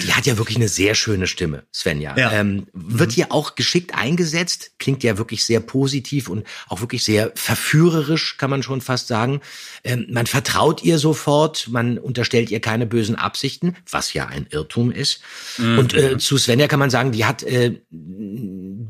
Die 0.02 0.12
hat 0.12 0.26
ja 0.26 0.38
wirklich 0.38 0.56
eine 0.56 0.68
sehr 0.68 0.94
schöne 0.94 1.26
Stimme, 1.26 1.64
Svenja. 1.72 2.16
Ja. 2.16 2.32
Ähm, 2.32 2.66
wird 2.72 3.12
hier 3.12 3.32
auch 3.32 3.54
geschickt 3.54 3.94
eingesetzt, 3.94 4.72
klingt 4.78 5.02
ja 5.02 5.18
wirklich 5.18 5.44
sehr 5.44 5.60
positiv 5.60 6.28
und 6.28 6.46
auch 6.68 6.80
wirklich 6.80 7.04
sehr 7.04 7.32
verführerisch, 7.34 8.36
kann 8.36 8.50
man 8.50 8.62
schon 8.62 8.80
fast 8.80 9.08
sagen. 9.08 9.40
Ähm, 9.84 10.06
man 10.10 10.26
vertraut 10.26 10.82
ihr 10.82 10.98
sofort, 10.98 11.68
man 11.68 11.98
unterstellt 11.98 12.50
ihr 12.50 12.60
keine 12.60 12.86
bösen 12.86 13.16
Absichten, 13.16 13.76
was 13.90 14.12
ja 14.14 14.26
ein 14.26 14.46
Irrtum 14.50 14.90
ist. 14.90 15.20
Mhm. 15.58 15.78
Und 15.78 15.94
äh, 15.94 16.18
zu 16.18 16.36
Svenja 16.38 16.68
kann 16.68 16.80
man 16.80 16.90
sagen, 16.90 17.12
die 17.12 17.24
hat 17.24 17.42
äh, 17.42 17.80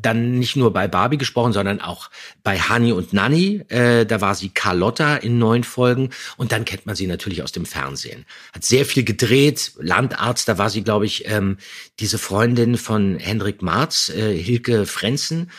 dann 0.03 0.39
nicht 0.39 0.57
nur 0.57 0.73
bei 0.73 0.89
Barbie 0.89 1.19
gesprochen, 1.19 1.53
sondern 1.53 1.81
auch 1.81 2.11
bei 2.43 2.59
Hani 2.59 2.93
und 2.93 3.13
Nanny. 3.13 3.63
Äh, 3.69 4.07
da 4.07 4.21
war 4.21 4.35
sie 4.35 4.49
Carlotta 4.51 5.17
in 5.17 5.39
neun 5.39 5.65
Folgen 5.65 6.11
und 6.37 6.53
dann 6.53 6.65
kennt 6.65 6.87
man 6.87 6.97
sie 6.97 7.07
natürlich 7.07 7.43
aus 7.43 7.53
dem 7.53 7.67
Fernsehen. 7.67 8.25
Hat 8.55 8.65
sehr 8.65 8.85
viel 8.85 9.05
gedreht, 9.05 9.73
Landarzt, 9.79 10.49
da 10.49 10.59
war 10.59 10.71
sie, 10.71 10.83
glaube 10.83 11.07
ich, 11.07 11.29
ähm, 11.29 11.59
diese 12.01 12.19
Freundin 12.19 12.77
von 12.77 13.19
Hendrik 13.19 13.63
Marz, 13.63 14.09
äh, 14.09 14.37
Hilke 14.37 14.87
Frenzen. 14.87 15.51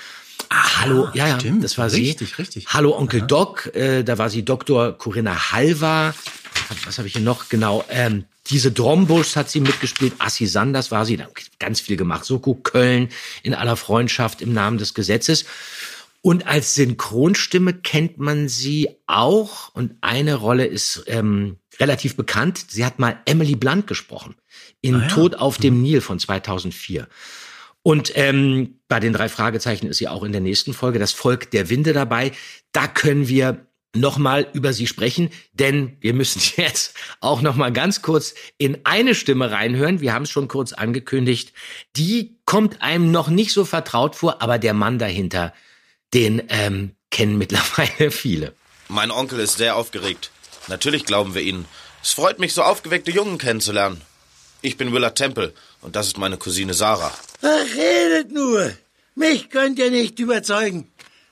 Hallo, 0.52 1.10
ja, 1.14 1.28
ja, 1.28 1.36
Ah, 1.36 1.40
stimmt, 1.40 1.64
das 1.64 1.78
war 1.78 1.90
sie. 1.90 2.02
richtig, 2.08 2.38
richtig. 2.40 2.68
Hallo 2.70 2.98
Onkel 2.98 3.22
Doc, 3.22 3.72
äh, 3.76 4.04
da 4.04 4.18
war 4.18 4.30
sie 4.30 4.44
Dr. 4.44 4.98
Corinna 4.98 5.52
Halva. 5.52 6.14
Was 6.86 6.98
habe 6.98 7.08
ich 7.08 7.14
hier 7.14 7.22
noch? 7.22 7.50
Genau, 7.50 7.84
ähm, 7.90 8.26
diese 8.50 8.72
Drombus 8.72 9.36
hat 9.36 9.50
sie 9.50 9.60
mitgespielt. 9.60 10.14
Assi 10.20 10.48
Sanders 10.48 10.92
war 10.92 11.06
sie, 11.06 11.18
da 11.18 11.26
hat 11.26 11.34
ganz 11.60 11.80
viel 11.80 11.98
gemacht. 11.98 12.26
Soko 12.26 12.56
Köln 12.56 13.10
in 13.44 13.54
aller 13.54 13.76
Freundschaft 13.76 14.42
im 14.42 14.54
Namen 14.54 14.78
des 14.78 14.94
Gesetzes. 14.94 15.46
Und 16.22 16.48
als 16.48 16.76
Synchronstimme 16.76 17.74
kennt 17.74 18.18
man 18.18 18.50
sie 18.50 18.90
auch. 19.08 19.74
Und 19.74 19.96
eine 20.02 20.36
Rolle 20.36 20.66
ist 20.66 21.04
ähm, 21.08 21.58
relativ 21.80 22.16
bekannt. 22.16 22.66
Sie 22.70 22.86
hat 22.86 23.00
mal 23.00 23.20
Emily 23.26 23.56
Blunt 23.56 23.88
gesprochen 23.88 24.36
in 24.82 24.96
Ah 24.96 25.02
ja. 25.04 25.08
Tod 25.08 25.36
auf 25.36 25.58
dem 25.58 25.82
Nil 25.82 26.02
von 26.02 26.20
2004. 26.20 27.08
Und 27.82 28.12
ähm, 28.16 28.80
bei 28.90 29.00
den 29.00 29.14
drei 29.14 29.30
Fragezeichen 29.30 29.88
ist 29.88 29.98
sie 29.98 30.10
auch 30.10 30.24
in 30.24 30.34
der 30.34 30.42
nächsten 30.42 30.74
Folge, 30.74 31.00
das 31.00 31.14
Volk 31.14 31.52
der 31.52 31.70
Winde 31.70 31.94
dabei. 31.94 32.34
Da 32.74 32.88
können 32.88 33.30
wir 33.30 33.66
nochmal 33.96 34.48
über 34.54 34.74
sie 34.74 34.88
sprechen, 34.88 35.30
denn 35.54 35.98
wir 36.02 36.14
müssen 36.14 36.42
jetzt 36.58 36.94
auch 37.20 37.42
nochmal 37.42 37.72
ganz 37.72 38.02
kurz 38.02 38.34
in 38.58 38.80
eine 38.86 39.16
Stimme 39.16 39.52
reinhören. 39.52 40.02
Wir 40.02 40.14
haben 40.14 40.24
es 40.24 40.30
schon 40.30 40.48
kurz 40.48 40.74
angekündigt. 40.74 41.54
Die 41.96 42.40
kommt 42.46 42.82
einem 42.82 43.12
noch 43.12 43.30
nicht 43.30 43.52
so 43.52 43.66
vertraut 43.66 44.16
vor, 44.16 44.42
aber 44.42 44.60
der 44.60 44.74
Mann 44.74 45.00
dahinter, 45.00 45.54
den 46.14 46.44
ähm, 46.50 46.96
kennen 47.12 47.38
mittlerweile 47.38 48.12
viele. 48.12 48.54
Mein 48.88 49.12
Onkel 49.12 49.40
ist 49.40 49.58
sehr 49.58 49.76
aufgeregt. 49.76 50.32
Natürlich 50.68 51.06
glauben 51.06 51.36
wir 51.36 51.42
Ihnen. 51.42 51.66
Es 52.02 52.14
freut 52.14 52.40
mich, 52.40 52.54
so 52.54 52.64
aufgeweckte 52.64 53.12
Jungen 53.12 53.38
kennenzulernen. 53.38 54.02
Ich 54.62 54.78
bin 54.78 54.92
Willard 54.94 55.18
Temple 55.18 55.54
und 55.82 55.96
das 55.96 56.08
ist 56.08 56.18
meine 56.18 56.38
Cousine 56.38 56.74
Sarah. 56.74 57.14
Ach, 57.42 57.76
redet 57.76 58.32
nur. 58.32 58.72
Mich 59.16 59.50
könnt 59.50 59.80
ihr 59.80 59.92
nicht 59.92 60.20
überzeugen. 60.20 60.92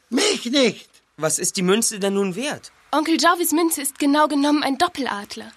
Mich 0.10 0.46
nicht. 0.46 0.87
Was 1.20 1.40
ist 1.40 1.58
die 1.58 1.64
Münze 1.64 2.00
denn 2.00 2.14
nun 2.14 2.36
wert? 2.36 2.72
Onkel 2.92 3.18
Jarvis 3.20 3.52
Münze 3.52 3.82
ist 3.82 3.98
genau 3.98 4.28
genommen 4.28 4.62
ein 4.62 4.78
Doppeladler. 4.78 5.52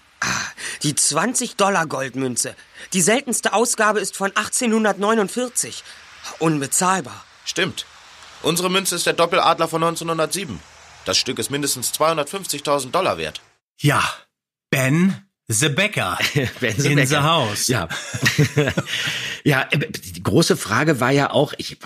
Die 0.82 0.94
20-Dollar-Goldmünze. 0.94 2.56
Die 2.94 3.02
seltenste 3.02 3.52
Ausgabe 3.52 4.00
ist 4.00 4.16
von 4.16 4.34
1849. 4.34 5.84
Unbezahlbar. 6.38 7.24
Stimmt. 7.44 7.84
Unsere 8.42 8.70
Münze 8.70 8.96
ist 8.96 9.04
der 9.04 9.12
Doppeladler 9.12 9.68
von 9.68 9.82
1907. 9.82 10.58
Das 11.04 11.18
Stück 11.18 11.38
ist 11.38 11.50
mindestens 11.50 11.92
250.000 11.92 12.90
Dollar 12.90 13.18
wert. 13.18 13.42
Ja, 13.78 14.02
Ben 14.70 15.26
the 15.48 15.68
Becker 15.68 16.18
Ben 16.60 16.74
the 16.80 16.88
in 16.88 16.96
Becker. 16.96 17.06
the 17.06 17.16
house. 17.16 17.66
Ja. 17.66 17.86
ja, 19.44 19.66
äh, 19.70 19.78
die 19.90 20.22
große 20.22 20.56
Frage 20.56 21.00
war 21.00 21.10
ja 21.10 21.30
auch, 21.30 21.52
ich 21.58 21.76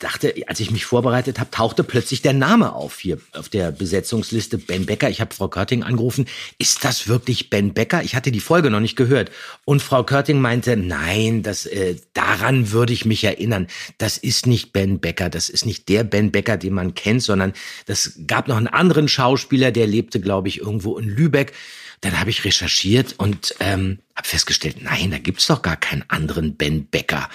dachte, 0.00 0.34
als 0.46 0.58
ich 0.60 0.70
mich 0.70 0.84
vorbereitet 0.86 1.38
habe, 1.38 1.50
tauchte 1.50 1.84
plötzlich 1.84 2.22
der 2.22 2.32
Name 2.32 2.72
auf 2.72 2.98
hier 2.98 3.18
auf 3.32 3.48
der 3.48 3.70
Besetzungsliste 3.70 4.58
Ben 4.58 4.86
Becker. 4.86 5.10
Ich 5.10 5.20
habe 5.20 5.34
Frau 5.34 5.48
Körting 5.48 5.82
angerufen. 5.82 6.26
Ist 6.58 6.84
das 6.84 7.06
wirklich 7.06 7.50
Ben 7.50 7.74
Becker? 7.74 8.02
Ich 8.02 8.16
hatte 8.16 8.32
die 8.32 8.40
Folge 8.40 8.70
noch 8.70 8.80
nicht 8.80 8.96
gehört. 8.96 9.30
Und 9.64 9.82
Frau 9.82 10.02
Körting 10.02 10.40
meinte, 10.40 10.76
nein, 10.76 11.42
das, 11.42 11.66
äh, 11.66 11.96
daran 12.14 12.72
würde 12.72 12.92
ich 12.92 13.04
mich 13.04 13.22
erinnern. 13.24 13.68
Das 13.98 14.16
ist 14.16 14.46
nicht 14.46 14.72
Ben 14.72 15.00
Becker. 15.00 15.28
Das 15.28 15.48
ist 15.48 15.66
nicht 15.66 15.88
der 15.88 16.02
Ben 16.02 16.32
Becker, 16.32 16.56
den 16.56 16.72
man 16.72 16.94
kennt, 16.94 17.22
sondern 17.22 17.52
das 17.86 18.14
gab 18.26 18.48
noch 18.48 18.56
einen 18.56 18.68
anderen 18.68 19.06
Schauspieler, 19.06 19.70
der 19.70 19.86
lebte, 19.86 20.20
glaube 20.20 20.48
ich, 20.48 20.60
irgendwo 20.60 20.96
in 20.98 21.08
Lübeck. 21.08 21.52
Dann 22.00 22.18
habe 22.18 22.30
ich 22.30 22.44
recherchiert 22.46 23.14
und 23.18 23.54
ähm, 23.60 23.98
habe 24.16 24.26
festgestellt, 24.26 24.76
nein, 24.80 25.10
da 25.10 25.18
gibt's 25.18 25.46
doch 25.46 25.60
gar 25.60 25.76
keinen 25.76 26.04
anderen 26.08 26.56
Ben 26.56 26.86
Becker. 26.86 27.28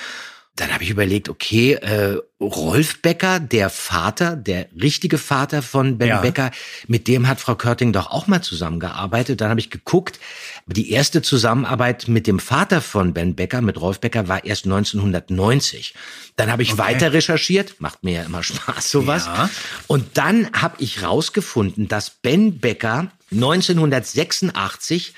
Dann 0.58 0.74
habe 0.74 0.84
ich 0.86 0.90
überlegt, 0.90 1.28
okay, 1.28 1.74
äh, 1.74 2.18
Rolf 2.40 3.02
Becker, 3.02 3.40
der 3.42 3.70
Vater, 3.70 4.38
der 4.38 4.68
richtige 4.82 5.18
Vater 5.18 5.62
von 5.62 5.98
Ben 5.98 6.08
Ja. 6.08 6.22
Becker, 6.22 6.52
mit 6.88 7.08
dem 7.10 7.28
hat 7.28 7.42
Frau 7.42 7.56
Körting 7.56 7.92
doch 7.92 8.10
auch 8.10 8.28
mal 8.28 8.42
zusammengearbeitet. 8.42 9.42
Dann 9.42 9.50
habe 9.50 9.60
ich 9.60 9.70
geguckt, 9.70 10.18
die 10.66 10.92
erste 10.92 11.22
Zusammenarbeit 11.22 12.08
mit 12.08 12.26
dem 12.26 12.40
Vater 12.40 12.82
von 12.82 13.14
Ben 13.14 13.36
Becker, 13.36 13.60
mit 13.62 13.80
Rolf 13.82 14.00
Becker, 14.00 14.30
war 14.30 14.46
erst 14.46 14.64
1990. 14.66 15.94
Dann 16.38 16.50
habe 16.52 16.64
ich 16.64 16.72
Okay. 16.74 16.80
weiter 16.80 17.12
recherchiert, 17.14 17.76
macht 17.80 18.04
mir 18.06 18.14
ja 18.14 18.24
immer 18.24 18.44
Spaß 18.44 18.90
sowas. 18.90 19.26
Ja. 19.26 19.50
Und 19.88 20.18
dann 20.18 20.50
habe 20.54 20.76
ich 20.80 21.04
rausgefunden, 21.04 21.88
dass 21.90 22.10
Ben 22.10 22.60
Becker 22.60 23.12
1986 23.32 25.14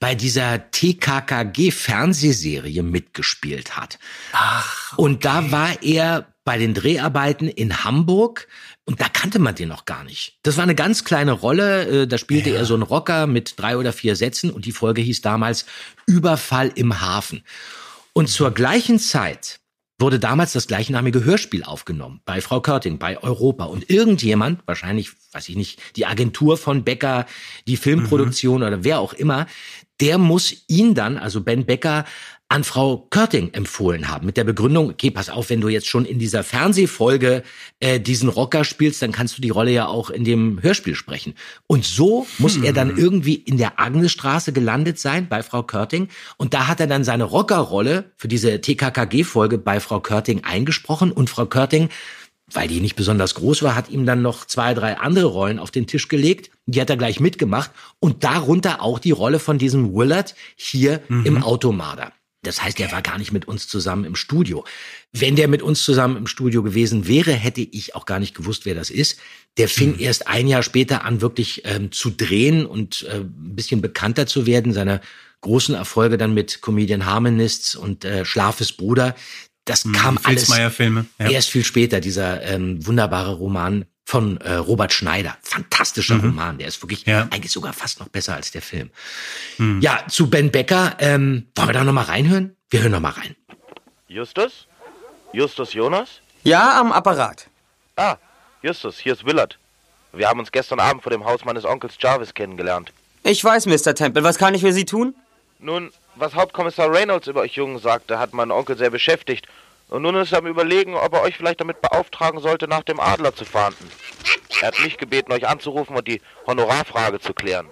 bei 0.00 0.16
dieser 0.16 0.70
TKKG-Fernsehserie 0.70 2.82
mitgespielt 2.82 3.76
hat. 3.76 4.00
Ach, 4.32 4.98
Und 4.98 5.24
da 5.24 5.52
war 5.52 5.80
er 5.82 6.26
bei 6.42 6.58
den 6.58 6.74
Dreharbeiten 6.74 7.46
in 7.48 7.84
Hamburg 7.84 8.48
und 8.86 9.00
da 9.00 9.08
kannte 9.08 9.38
man 9.38 9.54
den 9.54 9.68
noch 9.68 9.84
gar 9.84 10.02
nicht. 10.02 10.40
Das 10.42 10.56
war 10.56 10.64
eine 10.64 10.74
ganz 10.74 11.04
kleine 11.04 11.30
Rolle, 11.32 12.02
äh, 12.02 12.08
da 12.08 12.18
spielte 12.18 12.50
er 12.50 12.64
so 12.64 12.74
einen 12.74 12.82
Rocker 12.82 13.28
mit 13.28 13.60
drei 13.60 13.76
oder 13.76 13.92
vier 13.92 14.16
Sätzen 14.16 14.50
und 14.50 14.64
die 14.64 14.72
Folge 14.72 15.00
hieß 15.02 15.20
damals 15.20 15.66
Überfall 16.06 16.72
im 16.74 17.00
Hafen. 17.00 17.44
Und 18.14 18.28
zur 18.28 18.52
gleichen 18.52 18.98
Zeit 18.98 19.60
wurde 20.00 20.18
damals 20.18 20.54
das 20.54 20.66
gleichnamige 20.66 21.24
Hörspiel 21.24 21.62
aufgenommen 21.62 22.22
bei 22.24 22.40
Frau 22.40 22.62
Körting, 22.62 22.98
bei 22.98 23.22
Europa. 23.22 23.64
Und 23.64 23.90
irgendjemand, 23.90 24.66
wahrscheinlich, 24.66 25.10
weiß 25.32 25.50
ich 25.50 25.56
nicht, 25.56 25.78
die 25.96 26.06
Agentur 26.06 26.56
von 26.56 26.84
Becker, 26.84 27.26
die 27.66 27.76
Filmproduktion 27.76 28.62
oder 28.62 28.82
wer 28.82 28.98
auch 28.98 29.12
immer, 29.12 29.46
der 30.00 30.18
muss 30.18 30.64
ihn 30.68 30.94
dann, 30.94 31.18
also 31.18 31.40
Ben 31.40 31.66
Becker, 31.66 32.04
an 32.52 32.64
Frau 32.64 33.06
Körting 33.10 33.50
empfohlen 33.52 34.08
haben. 34.08 34.26
Mit 34.26 34.36
der 34.36 34.42
Begründung, 34.42 34.90
okay, 34.90 35.12
pass 35.12 35.30
auf, 35.30 35.50
wenn 35.50 35.60
du 35.60 35.68
jetzt 35.68 35.86
schon 35.86 36.04
in 36.04 36.18
dieser 36.18 36.42
Fernsehfolge 36.42 37.44
äh, 37.78 38.00
diesen 38.00 38.28
Rocker 38.28 38.64
spielst, 38.64 39.00
dann 39.02 39.12
kannst 39.12 39.38
du 39.38 39.40
die 39.40 39.50
Rolle 39.50 39.70
ja 39.70 39.86
auch 39.86 40.10
in 40.10 40.24
dem 40.24 40.60
Hörspiel 40.60 40.96
sprechen. 40.96 41.34
Und 41.68 41.84
so 41.84 42.26
muss 42.38 42.56
er 42.56 42.72
dann 42.72 42.98
irgendwie 42.98 43.34
in 43.34 43.56
der 43.56 43.78
Agnesstraße 43.78 44.52
gelandet 44.52 44.98
sein 44.98 45.28
bei 45.28 45.44
Frau 45.44 45.62
Körting. 45.62 46.08
Und 46.38 46.52
da 46.52 46.66
hat 46.66 46.80
er 46.80 46.88
dann 46.88 47.04
seine 47.04 47.22
Rockerrolle 47.22 48.10
für 48.16 48.26
diese 48.26 48.60
TKKG-Folge 48.60 49.58
bei 49.58 49.78
Frau 49.78 50.00
Körting 50.00 50.42
eingesprochen. 50.42 51.12
Und 51.12 51.30
Frau 51.30 51.46
Körting 51.46 51.88
weil 52.52 52.68
die 52.68 52.80
nicht 52.80 52.96
besonders 52.96 53.34
groß 53.34 53.62
war, 53.62 53.74
hat 53.74 53.90
ihm 53.90 54.06
dann 54.06 54.22
noch 54.22 54.46
zwei, 54.46 54.74
drei 54.74 54.98
andere 54.98 55.26
Rollen 55.26 55.58
auf 55.58 55.70
den 55.70 55.86
Tisch 55.86 56.08
gelegt. 56.08 56.50
Die 56.66 56.80
hat 56.80 56.90
er 56.90 56.96
gleich 56.96 57.20
mitgemacht 57.20 57.70
und 57.98 58.24
darunter 58.24 58.82
auch 58.82 58.98
die 58.98 59.10
Rolle 59.10 59.38
von 59.38 59.58
diesem 59.58 59.94
Willard 59.94 60.34
hier 60.56 61.02
im 61.08 61.42
Automarder. 61.42 62.12
Das 62.42 62.62
heißt, 62.62 62.80
er 62.80 62.90
war 62.90 63.02
gar 63.02 63.18
nicht 63.18 63.32
mit 63.32 63.46
uns 63.46 63.68
zusammen 63.68 64.04
im 64.04 64.16
Studio. 64.16 64.64
Wenn 65.12 65.36
der 65.36 65.46
mit 65.46 65.60
uns 65.60 65.84
zusammen 65.84 66.16
im 66.16 66.26
Studio 66.26 66.62
gewesen 66.62 67.06
wäre, 67.06 67.32
hätte 67.32 67.60
ich 67.60 67.94
auch 67.94 68.06
gar 68.06 68.18
nicht 68.18 68.34
gewusst, 68.34 68.64
wer 68.64 68.74
das 68.74 68.88
ist. 68.88 69.18
Der 69.58 69.68
fing 69.68 69.98
erst 69.98 70.26
ein 70.26 70.46
Jahr 70.46 70.62
später 70.62 71.04
an, 71.04 71.20
wirklich 71.20 71.62
ähm, 71.66 71.92
zu 71.92 72.08
drehen 72.08 72.64
und 72.64 73.02
äh, 73.02 73.16
ein 73.16 73.54
bisschen 73.54 73.82
bekannter 73.82 74.26
zu 74.26 74.46
werden. 74.46 74.72
Seine 74.72 75.02
großen 75.42 75.74
Erfolge 75.74 76.16
dann 76.16 76.32
mit 76.32 76.62
Comedian 76.62 77.04
Harmonists 77.04 77.74
und 77.74 78.06
äh, 78.06 78.24
Schlafes 78.24 78.72
Bruder. 78.72 79.14
Das 79.70 79.84
kam 79.92 80.18
alles. 80.24 80.48
Ja. 80.48 81.28
erst 81.30 81.50
viel 81.50 81.64
später, 81.64 82.00
dieser 82.00 82.42
ähm, 82.42 82.84
wunderbare 82.86 83.34
Roman 83.34 83.84
von 84.04 84.38
äh, 84.38 84.54
Robert 84.54 84.92
Schneider. 84.92 85.36
Fantastischer 85.42 86.16
Mhm. 86.16 86.20
Roman. 86.30 86.58
Der 86.58 86.66
ist 86.68 86.82
wirklich 86.82 87.06
Ja. 87.06 87.28
eigentlich 87.30 87.52
sogar 87.52 87.72
fast 87.72 88.00
noch 88.00 88.08
besser 88.08 88.34
als 88.34 88.50
der 88.50 88.62
Film. 88.62 88.90
Hm. 89.56 89.80
Ja, 89.80 90.04
zu 90.08 90.28
Ben 90.28 90.50
Becker. 90.50 90.96
Ähm, 90.98 91.46
wollen 91.54 91.68
wir 91.68 91.72
da 91.72 91.84
noch 91.84 91.92
mal 91.92 92.02
reinhören? 92.02 92.56
Wir 92.70 92.80
hören 92.82 92.92
noch 92.92 93.00
mal 93.00 93.10
rein. 93.12 93.36
Justus? 94.08 94.66
Justus 95.32 95.72
Jonas? 95.74 96.08
Ja, 96.42 96.80
am 96.80 96.90
Apparat. 96.92 97.46
Ah, 97.96 98.16
Justus, 98.62 98.98
hier 98.98 99.12
ist 99.12 99.24
Willard. 99.24 99.58
Wir 100.12 100.28
haben 100.28 100.40
uns 100.40 100.50
gestern 100.50 100.80
Abend 100.80 101.02
vor 101.04 101.10
dem 101.12 101.24
Haus 101.24 101.44
meines 101.44 101.64
Onkels 101.64 101.94
Jarvis 102.00 102.34
kennengelernt. 102.34 102.92
Ich 103.22 103.44
weiß, 103.44 103.66
Mr. 103.66 103.94
Temple. 103.94 104.24
Was 104.24 104.38
kann 104.38 104.54
ich 104.54 104.62
für 104.62 104.72
Sie 104.72 104.84
tun? 104.84 105.14
Nun, 105.60 105.90
was 106.20 106.34
Hauptkommissar 106.34 106.92
Reynolds 106.92 107.26
über 107.26 107.40
euch 107.40 107.54
Jungen 107.54 107.78
sagte, 107.78 108.18
hat 108.18 108.32
meinen 108.32 108.50
Onkel 108.50 108.76
sehr 108.76 108.90
beschäftigt. 108.90 109.46
Und 109.88 110.02
nun 110.02 110.14
ist 110.16 110.32
er 110.32 110.38
am 110.38 110.46
Überlegen, 110.46 110.94
ob 110.94 111.14
er 111.14 111.22
euch 111.22 111.36
vielleicht 111.36 111.60
damit 111.60 111.80
beauftragen 111.80 112.40
sollte, 112.40 112.68
nach 112.68 112.84
dem 112.84 113.00
Adler 113.00 113.34
zu 113.34 113.44
fahnden. 113.44 113.90
Er 114.60 114.68
hat 114.68 114.80
mich 114.80 114.98
gebeten, 114.98 115.32
euch 115.32 115.48
anzurufen 115.48 115.96
und 115.96 116.06
die 116.06 116.20
Honorarfrage 116.46 117.18
zu 117.18 117.34
klären. 117.34 117.66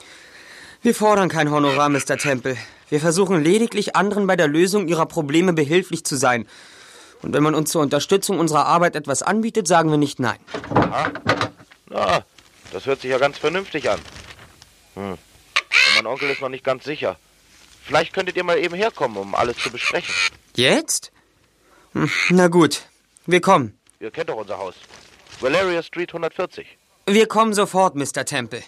Wir 0.83 0.95
fordern 0.95 1.29
kein 1.29 1.51
Honorar, 1.51 1.89
Mr. 1.89 2.17
Temple. 2.17 2.57
Wir 2.89 3.01
versuchen 3.01 3.43
lediglich, 3.43 3.95
anderen 3.95 4.27
bei 4.27 4.37
der 4.37 4.49
Lösung 4.49 4.89
ihrer 4.89 5.07
Probleme 5.07 5.53
behilflich 5.53 6.05
zu 6.05 6.17
sein. 6.17 6.49
Und 7.23 7.35
wenn 7.35 7.43
man 7.43 7.55
uns 7.55 7.71
zur 7.71 7.83
Unterstützung 7.83 8.39
unserer 8.39 8.67
Arbeit 8.67 8.97
etwas 8.97 9.23
anbietet, 9.23 9.69
sagen 9.69 9.91
wir 9.91 9.99
nicht 9.99 10.19
nein. 10.19 10.39
Aha. 10.75 11.11
Na, 11.91 12.25
das 12.73 12.87
hört 12.87 13.01
sich 13.01 13.11
ja 13.11 13.19
ganz 13.19 13.39
vernünftig 13.39 13.91
an. 13.91 13.99
Hm. 14.95 15.13
Und 15.13 15.19
mein 15.97 16.07
Onkel 16.07 16.31
ist 16.31 16.41
noch 16.41 16.49
nicht 16.49 16.65
ganz 16.65 16.85
sicher. 16.85 17.17
Vielleicht 17.89 18.13
könntet 18.13 18.37
ihr 18.37 18.45
mal 18.45 18.59
eben 18.59 18.75
herkommen, 18.75 19.17
um 19.17 19.35
alles 19.35 19.57
zu 19.57 19.71
besprechen. 19.71 20.15
Jetzt? 20.55 21.11
Hm, 21.95 22.11
Na 22.29 22.49
gut, 22.49 22.83
wir 23.25 23.41
kommen. 23.41 23.79
Ihr 23.99 24.11
kennt 24.11 24.29
doch 24.29 24.37
unser 24.37 24.59
Haus. 24.59 24.75
Valeria 25.41 25.83
Street 25.83 26.11
140. 26.11 26.67
Wir 27.07 27.27
kommen 27.27 27.55
sofort, 27.55 27.97
Mr. 27.97 28.27
Temple. 28.27 28.63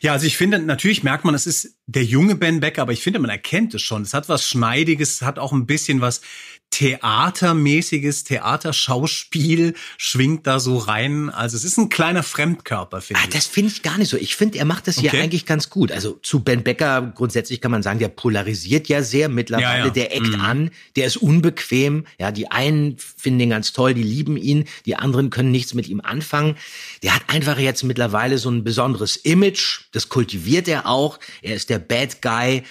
Ja, 0.00 0.12
also 0.12 0.26
ich 0.26 0.38
finde, 0.38 0.58
natürlich 0.58 1.02
merkt 1.02 1.26
man, 1.26 1.34
es 1.34 1.46
ist 1.46 1.76
der 1.86 2.04
junge 2.04 2.34
Ben 2.34 2.60
Becker, 2.60 2.80
aber 2.80 2.92
ich 2.92 3.02
finde, 3.02 3.18
man 3.18 3.28
erkennt 3.28 3.74
es 3.74 3.82
schon. 3.82 4.02
Es 4.02 4.14
hat 4.14 4.30
was 4.30 4.46
Schneidiges, 4.48 5.16
es 5.16 5.22
hat 5.22 5.38
auch 5.38 5.52
ein 5.52 5.66
bisschen 5.66 6.00
was 6.00 6.22
Theatermäßiges, 6.70 8.24
Theaterschauspiel 8.24 9.74
schwingt 9.98 10.46
da 10.46 10.60
so 10.60 10.76
rein. 10.78 11.28
Also 11.30 11.56
es 11.56 11.64
ist 11.64 11.76
ein 11.78 11.88
kleiner 11.88 12.22
Fremdkörper, 12.22 13.00
finde 13.00 13.20
Ah, 13.20 13.24
ich. 13.26 13.34
das 13.34 13.46
finde 13.46 13.72
ich 13.72 13.82
gar 13.82 13.98
nicht 13.98 14.08
so. 14.08 14.16
Ich 14.16 14.36
finde, 14.36 14.58
er 14.58 14.64
macht 14.64 14.86
das 14.86 14.98
hier 14.98 15.10
Okay. 15.10 15.20
eigentlich 15.22 15.46
ganz 15.46 15.68
gut. 15.70 15.92
Also 15.92 16.12
zu 16.22 16.40
Ben 16.40 16.62
Becker 16.62 17.12
grundsätzlich 17.14 17.60
kann 17.60 17.70
man 17.70 17.82
sagen, 17.82 17.98
der 17.98 18.08
polarisiert 18.08 18.88
ja 18.88 19.02
sehr 19.02 19.28
mittlerweile. 19.28 19.78
Ja, 19.80 19.84
ja. 19.86 19.90
Der 19.90 20.14
eckt 20.16 20.28
Mhm. 20.28 20.40
an, 20.40 20.70
der 20.96 21.06
ist 21.06 21.16
unbequem. 21.16 22.06
Ja, 22.18 22.30
die 22.32 22.50
einen 22.50 22.96
finden 22.98 23.40
ihn 23.40 23.50
ganz 23.50 23.72
toll, 23.72 23.94
die 23.94 24.02
lieben 24.02 24.36
ihn, 24.36 24.64
die 24.86 24.96
anderen 24.96 25.30
können 25.30 25.50
nichts 25.50 25.74
mit 25.74 25.88
ihm 25.88 26.00
anfangen. 26.00 26.56
Der 27.02 27.14
hat 27.14 27.22
einfach 27.28 27.58
jetzt 27.58 27.82
mittlerweile 27.82 28.38
so 28.38 28.50
ein 28.50 28.64
besonderes 28.64 29.16
Image. 29.16 29.80
Das 29.92 30.08
kultiviert 30.08 30.68
er 30.68 30.86
auch. 30.86 31.18
Er 31.42 31.54
ist 31.56 31.68
der 31.70 31.78
Bad 31.78 32.22
Guy 32.22 32.62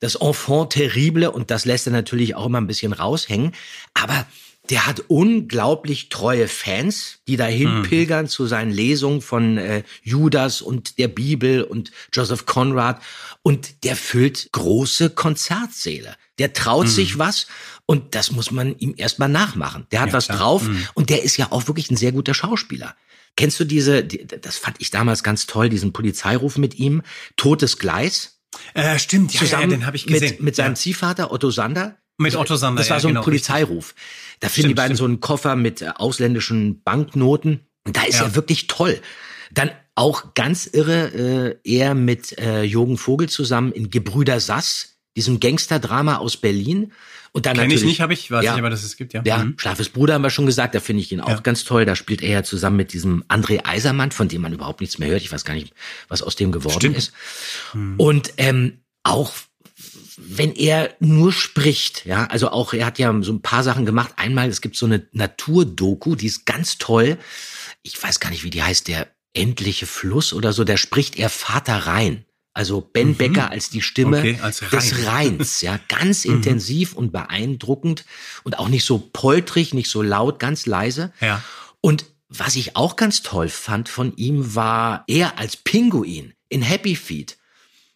das 0.00 0.14
Enfant 0.16 0.70
terrible 0.70 1.30
und 1.30 1.50
das 1.50 1.64
lässt 1.64 1.86
er 1.86 1.92
natürlich 1.92 2.34
auch 2.34 2.46
immer 2.46 2.60
ein 2.60 2.66
bisschen 2.66 2.92
raushängen. 2.92 3.52
Aber 3.94 4.26
der 4.70 4.86
hat 4.86 5.02
unglaublich 5.08 6.10
treue 6.10 6.46
Fans, 6.46 7.20
die 7.26 7.36
dahin 7.36 7.78
Mhm. 7.78 7.82
pilgern 7.84 8.28
zu 8.28 8.46
seinen 8.46 8.70
Lesungen 8.70 9.22
von 9.22 9.56
äh, 9.56 9.82
Judas 10.02 10.60
und 10.60 10.98
der 10.98 11.08
Bibel 11.08 11.62
und 11.62 11.90
Joseph 12.12 12.44
Conrad. 12.44 13.00
Und 13.42 13.82
der 13.84 13.96
füllt 13.96 14.50
große 14.52 15.10
Konzertsäle. 15.10 16.16
Der 16.38 16.52
traut 16.52 16.84
Mhm. 16.86 16.90
sich 16.90 17.18
was 17.18 17.46
und 17.86 18.14
das 18.14 18.30
muss 18.30 18.50
man 18.50 18.78
ihm 18.78 18.94
erstmal 18.96 19.30
nachmachen. 19.30 19.86
Der 19.90 20.00
hat 20.00 20.08
Ja, 20.08 20.12
was 20.12 20.26
klar. 20.26 20.38
drauf 20.38 20.62
Mhm. 20.64 20.86
und 20.94 21.08
der 21.10 21.22
ist 21.22 21.38
ja 21.38 21.50
auch 21.50 21.66
wirklich 21.66 21.90
ein 21.90 21.96
sehr 21.96 22.12
guter 22.12 22.34
Schauspieler. 22.34 22.94
Kennst 23.36 23.58
du 23.60 23.64
diese, 23.64 24.04
die, 24.04 24.26
das 24.26 24.58
fand 24.58 24.76
ich 24.80 24.90
damals 24.90 25.22
ganz 25.22 25.46
toll, 25.46 25.68
diesen 25.70 25.92
Polizeiruf 25.92 26.58
mit 26.58 26.78
ihm, 26.78 27.02
Totes 27.36 27.78
Gleis? 27.78 28.37
Äh, 28.74 28.98
stimmt, 28.98 29.32
ja, 29.34 29.40
ja, 29.40 29.46
zusammen 29.46 29.70
den 29.70 29.86
habe 29.86 29.96
ich 29.96 30.06
gesehen. 30.06 30.30
Mit, 30.30 30.40
mit 30.42 30.56
seinem 30.56 30.72
Ja. 30.72 30.74
Ziehvater 30.76 31.32
Otto 31.32 31.50
Sander. 31.50 31.96
Mit 32.18 32.34
Otto 32.36 32.56
Sander, 32.56 32.80
Das 32.80 32.90
war 32.90 32.96
ja, 32.96 33.00
so 33.00 33.08
ein 33.08 33.14
genau, 33.14 33.22
Polizeiruf. 33.24 33.94
Da 34.40 34.48
finden 34.48 34.68
die 34.68 34.74
beiden 34.74 34.96
stimmt. 34.96 34.98
so 34.98 35.04
einen 35.04 35.20
Koffer 35.20 35.56
mit 35.56 35.82
äh, 35.82 35.90
ausländischen 35.94 36.82
Banknoten. 36.82 37.66
Und 37.86 37.96
da 37.96 38.02
ist 38.02 38.18
Ja. 38.18 38.24
er 38.26 38.34
wirklich 38.34 38.66
toll. 38.66 39.00
Dann 39.52 39.70
auch 39.94 40.34
ganz 40.34 40.66
irre, 40.66 41.58
äh, 41.64 41.70
er 41.78 41.94
mit 41.94 42.38
äh, 42.38 42.62
Jürgen 42.62 42.98
Vogel 42.98 43.28
zusammen 43.28 43.72
in 43.72 43.90
Gebrüder 43.90 44.40
Sass, 44.40 44.97
diesem 45.18 45.40
Gangsterdrama 45.40 46.16
aus 46.16 46.36
Berlin. 46.36 46.92
Und 47.32 47.44
dann 47.44 47.56
Kenn 47.58 47.70
ich 47.70 47.84
nicht, 47.84 48.00
habe 48.00 48.14
ich, 48.14 48.30
weiß 48.30 48.42
ich 48.42 48.50
aber, 48.50 48.70
dass 48.70 48.82
es 48.82 48.96
gibt, 48.96 49.12
ja. 49.12 49.22
Ja, 49.24 49.38
Mhm. 49.44 49.54
Schlafes 49.58 49.90
Bruder 49.90 50.14
haben 50.14 50.22
wir 50.22 50.30
schon 50.30 50.46
gesagt, 50.46 50.74
da 50.74 50.80
finde 50.80 51.02
ich 51.02 51.12
ihn 51.12 51.20
auch 51.20 51.28
Ja. 51.28 51.40
ganz 51.40 51.64
toll. 51.64 51.84
Da 51.84 51.94
spielt 51.94 52.22
er 52.22 52.30
ja 52.30 52.42
zusammen 52.42 52.76
mit 52.76 52.94
diesem 52.94 53.22
André 53.28 53.66
Eisermann, 53.66 54.12
von 54.12 54.28
dem 54.28 54.40
man 54.40 54.52
überhaupt 54.54 54.80
nichts 54.80 54.98
mehr 54.98 55.10
hört. 55.10 55.20
Ich 55.20 55.30
weiß 55.30 55.44
gar 55.44 55.52
nicht, 55.54 55.74
was 56.08 56.22
aus 56.22 56.36
dem 56.36 56.52
geworden 56.52 56.78
Stimmt. 56.78 56.96
ist. 56.96 57.12
Und 57.98 58.32
ähm, 58.38 58.78
auch 59.02 59.32
wenn 60.16 60.52
er 60.54 60.94
nur 61.00 61.32
spricht, 61.32 62.04
ja, 62.06 62.24
also 62.26 62.50
auch 62.50 62.72
er 62.72 62.86
hat 62.86 62.98
ja 62.98 63.14
so 63.22 63.32
ein 63.32 63.42
paar 63.42 63.62
Sachen 63.62 63.86
gemacht. 63.86 64.12
Einmal, 64.16 64.48
es 64.48 64.60
gibt 64.60 64.76
so 64.76 64.86
eine 64.86 65.06
Naturdoku, 65.12 66.14
die 66.16 66.26
ist 66.26 66.46
ganz 66.46 66.78
toll. 66.78 67.18
Ich 67.82 68.02
weiß 68.02 68.18
gar 68.20 68.30
nicht, 68.30 68.42
wie 68.42 68.50
die 68.50 68.62
heißt, 68.62 68.88
der 68.88 69.06
endliche 69.34 69.86
Fluss 69.86 70.32
oder 70.32 70.52
so. 70.52 70.64
Da 70.64 70.76
spricht 70.76 71.16
er 71.18 71.28
Vater 71.28 71.86
Rhein. 71.86 72.24
Also 72.54 72.80
Ben 72.80 73.14
Becker 73.14 73.50
als 73.50 73.70
die 73.70 73.82
Stimme 73.82 74.18
Mhm. 74.22 74.22
Okay, 74.34 74.40
als 74.42 74.58
des 74.60 75.06
Rhein. 75.06 75.36
Rheins, 75.36 75.60
ja, 75.60 75.78
ganz 75.88 76.24
Mhm. 76.24 76.34
intensiv 76.36 76.94
und 76.94 77.12
beeindruckend 77.12 78.04
und 78.44 78.58
auch 78.58 78.68
nicht 78.68 78.84
so 78.84 78.98
poltrig, 78.98 79.74
nicht 79.74 79.90
so 79.90 80.02
laut, 80.02 80.38
ganz 80.40 80.66
leise. 80.66 81.12
Ja. 81.20 81.42
Und 81.80 82.06
was 82.28 82.56
ich 82.56 82.76
auch 82.76 82.96
ganz 82.96 83.22
toll 83.22 83.48
fand 83.48 83.88
von 83.88 84.14
ihm 84.16 84.54
war 84.54 85.04
er 85.06 85.38
als 85.38 85.56
Pinguin 85.56 86.34
in 86.48 86.62
Happy 86.62 86.96
Feet. 86.96 87.36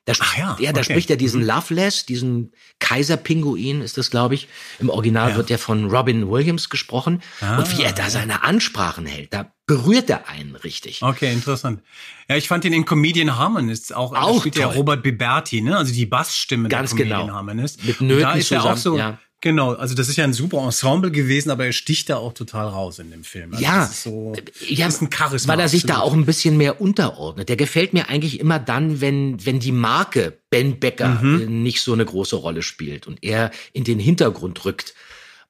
Da, 0.04 0.12
sp- 0.18 0.34
ja, 0.36 0.56
ja, 0.58 0.72
da 0.72 0.80
okay. 0.80 0.92
spricht 0.92 1.10
er 1.10 1.16
diesen 1.16 1.42
Mhm. 1.42 1.46
Loveless, 1.46 2.06
diesen 2.06 2.52
Kaiserpinguin 2.80 3.82
ist 3.82 3.98
das, 3.98 4.10
glaube 4.10 4.34
ich. 4.34 4.48
Im 4.80 4.90
Original 4.90 5.30
Ja. 5.30 5.36
wird 5.36 5.48
der 5.50 5.58
von 5.58 5.90
Robin 5.90 6.28
Williams 6.30 6.68
gesprochen. 6.68 7.22
Ah, 7.40 7.58
und 7.58 7.76
wie 7.78 7.82
er 7.82 7.92
da 7.92 8.10
seine 8.10 8.42
Ansprachen 8.42 9.06
hält, 9.06 9.32
da 9.32 9.52
berührt 9.66 10.10
er 10.10 10.28
einen 10.28 10.56
richtig. 10.56 11.02
Okay, 11.02 11.32
interessant. 11.32 11.82
Ja, 12.28 12.36
ich 12.36 12.48
fand 12.48 12.64
ihn 12.64 12.72
in 12.72 12.84
Comedian 12.84 13.36
Harmonist 13.36 13.94
auch. 13.94 14.12
Auch 14.14 14.40
spielt 14.40 14.56
toll. 14.56 14.64
Robert 14.74 15.02
Biberti, 15.02 15.60
ne? 15.60 15.76
Also 15.76 15.92
die 15.92 16.06
Bassstimme 16.06 16.68
Ganz 16.68 16.90
der 16.90 16.98
Comedian 16.98 17.20
genau. 17.26 17.34
Harmonist. 17.34 17.84
Mit 17.84 18.00
Und 18.00 18.08
Nöten 18.08 18.22
da 18.22 18.32
ist 18.32 18.50
er 18.50 18.64
auch 18.64 18.74
zusammen, 18.74 18.78
so. 18.80 18.98
ja. 18.98 19.18
Genau, 19.42 19.72
also 19.74 19.94
das 19.96 20.08
ist 20.08 20.16
ja 20.16 20.22
ein 20.24 20.32
super 20.32 20.58
Ensemble 20.62 21.10
gewesen, 21.10 21.50
aber 21.50 21.66
er 21.66 21.72
sticht 21.72 22.08
da 22.08 22.16
auch 22.16 22.32
total 22.32 22.68
raus 22.68 23.00
in 23.00 23.10
dem 23.10 23.24
Film. 23.24 23.52
Also 23.52 23.64
ja, 23.64 23.80
das 23.80 23.90
ist 23.90 24.02
so, 24.04 24.32
ja, 24.68 24.86
ist 24.86 25.02
ein 25.02 25.10
Charisma. 25.12 25.52
weil 25.52 25.60
er 25.60 25.68
sich 25.68 25.82
da 25.84 25.94
absolut. 25.94 26.10
auch 26.12 26.16
ein 26.16 26.24
bisschen 26.26 26.56
mehr 26.56 26.80
unterordnet. 26.80 27.48
Der 27.48 27.56
gefällt 27.56 27.92
mir 27.92 28.08
eigentlich 28.08 28.38
immer 28.38 28.60
dann, 28.60 29.00
wenn, 29.00 29.44
wenn 29.44 29.58
die 29.58 29.72
Marke 29.72 30.38
Ben 30.48 30.78
Becker 30.78 31.08
Mhm. 31.20 31.40
äh, 31.42 31.46
nicht 31.46 31.82
so 31.82 31.92
eine 31.92 32.04
große 32.04 32.36
Rolle 32.36 32.62
spielt 32.62 33.06
und 33.08 33.22
er 33.24 33.50
in 33.72 33.82
den 33.82 33.98
Hintergrund 33.98 34.64
rückt. 34.64 34.94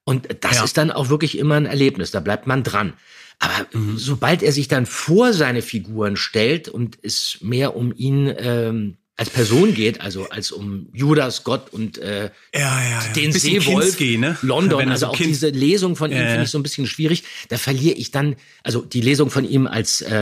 Und 0.05 0.26
das 0.40 0.57
Ja. 0.57 0.64
ist 0.64 0.78
dann 0.78 0.90
auch 0.90 1.11
wirklich 1.11 1.37
immer 1.38 1.57
ein 1.57 1.66
Erlebnis, 1.66 2.11
da 2.11 2.20
bleibt 2.20 2.46
man 2.46 2.62
dran. 2.64 2.94
Aber 3.40 3.66
Mhm. 3.78 3.98
sobald 3.98 4.42
er 4.42 4.52
sich 4.52 4.68
dann 4.68 4.87
vor 4.87 5.35
seine 5.35 5.61
Figuren 5.61 6.16
stellt 6.16 6.68
und 6.68 6.96
es 7.02 7.37
mehr 7.42 7.76
um 7.76 7.92
ihn 7.94 8.33
ähm, 8.38 8.96
als 9.16 9.31
Person 9.31 9.75
geht, 9.75 10.01
also 10.01 10.29
als 10.31 10.51
um 10.53 10.88
Judas 10.92 11.44
Gott 11.44 11.72
und 11.72 11.98
äh, 11.98 12.31
ja, 12.55 12.61
ja, 12.61 12.90
ja. 12.90 13.12
den 13.12 13.31
Seewolf, 13.33 13.85
Kinski, 13.96 14.16
ne? 14.18 14.37
London, 14.42 14.81
Wenn 14.81 14.88
also 14.88 15.07
so 15.07 15.12
auch 15.12 15.16
Kind- 15.16 15.29
diese 15.29 15.51
Lesung 15.51 15.96
von 15.96 16.11
ihm 16.11 16.18
finde 16.18 16.44
ich 16.44 16.51
so 16.51 16.59
ein 16.59 16.62
bisschen 16.62 16.87
schwierig. 16.87 17.25
Da 17.48 17.59
verliere 17.59 17.94
ich 17.96 18.11
dann, 18.11 18.37
also 18.62 18.81
die 18.83 19.03
Lesung 19.03 19.31
von 19.31 19.44
ihm 19.48 19.66
als 19.66 20.01
äh, 20.01 20.16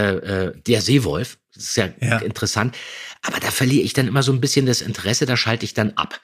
äh, 0.48 0.53
der 0.66 0.83
Seewolf, 0.83 1.38
das 1.55 1.64
ist 1.64 1.76
ja, 1.76 1.88
Ja. 2.00 2.18
interessant, 2.18 2.76
aber 3.22 3.40
da 3.40 3.50
verliere 3.50 3.85
ich 3.85 3.92
dann 3.92 4.09
immer 4.09 4.22
so 4.22 4.33
ein 4.33 4.40
bisschen 4.40 4.66
das 4.66 4.80
Interesse, 4.80 5.26
da 5.26 5.37
schalte 5.37 5.64
ich 5.64 5.74
dann 5.74 5.92
ab. 5.96 6.20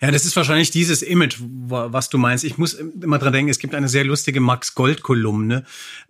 Ja, 0.00 0.12
das 0.12 0.24
ist 0.24 0.36
wahrscheinlich 0.36 0.70
dieses 0.70 1.02
Image, 1.02 1.38
wa- 1.40 1.88
was 1.90 2.08
du 2.08 2.18
meinst. 2.18 2.44
Ich 2.44 2.56
muss 2.56 2.74
immer 2.74 3.18
dran 3.18 3.32
denken, 3.32 3.50
es 3.50 3.58
gibt 3.58 3.74
eine 3.74 3.88
sehr 3.88 4.04
lustige 4.04 4.38
Max 4.40 4.76
Gold-Kolumne. 4.76 5.64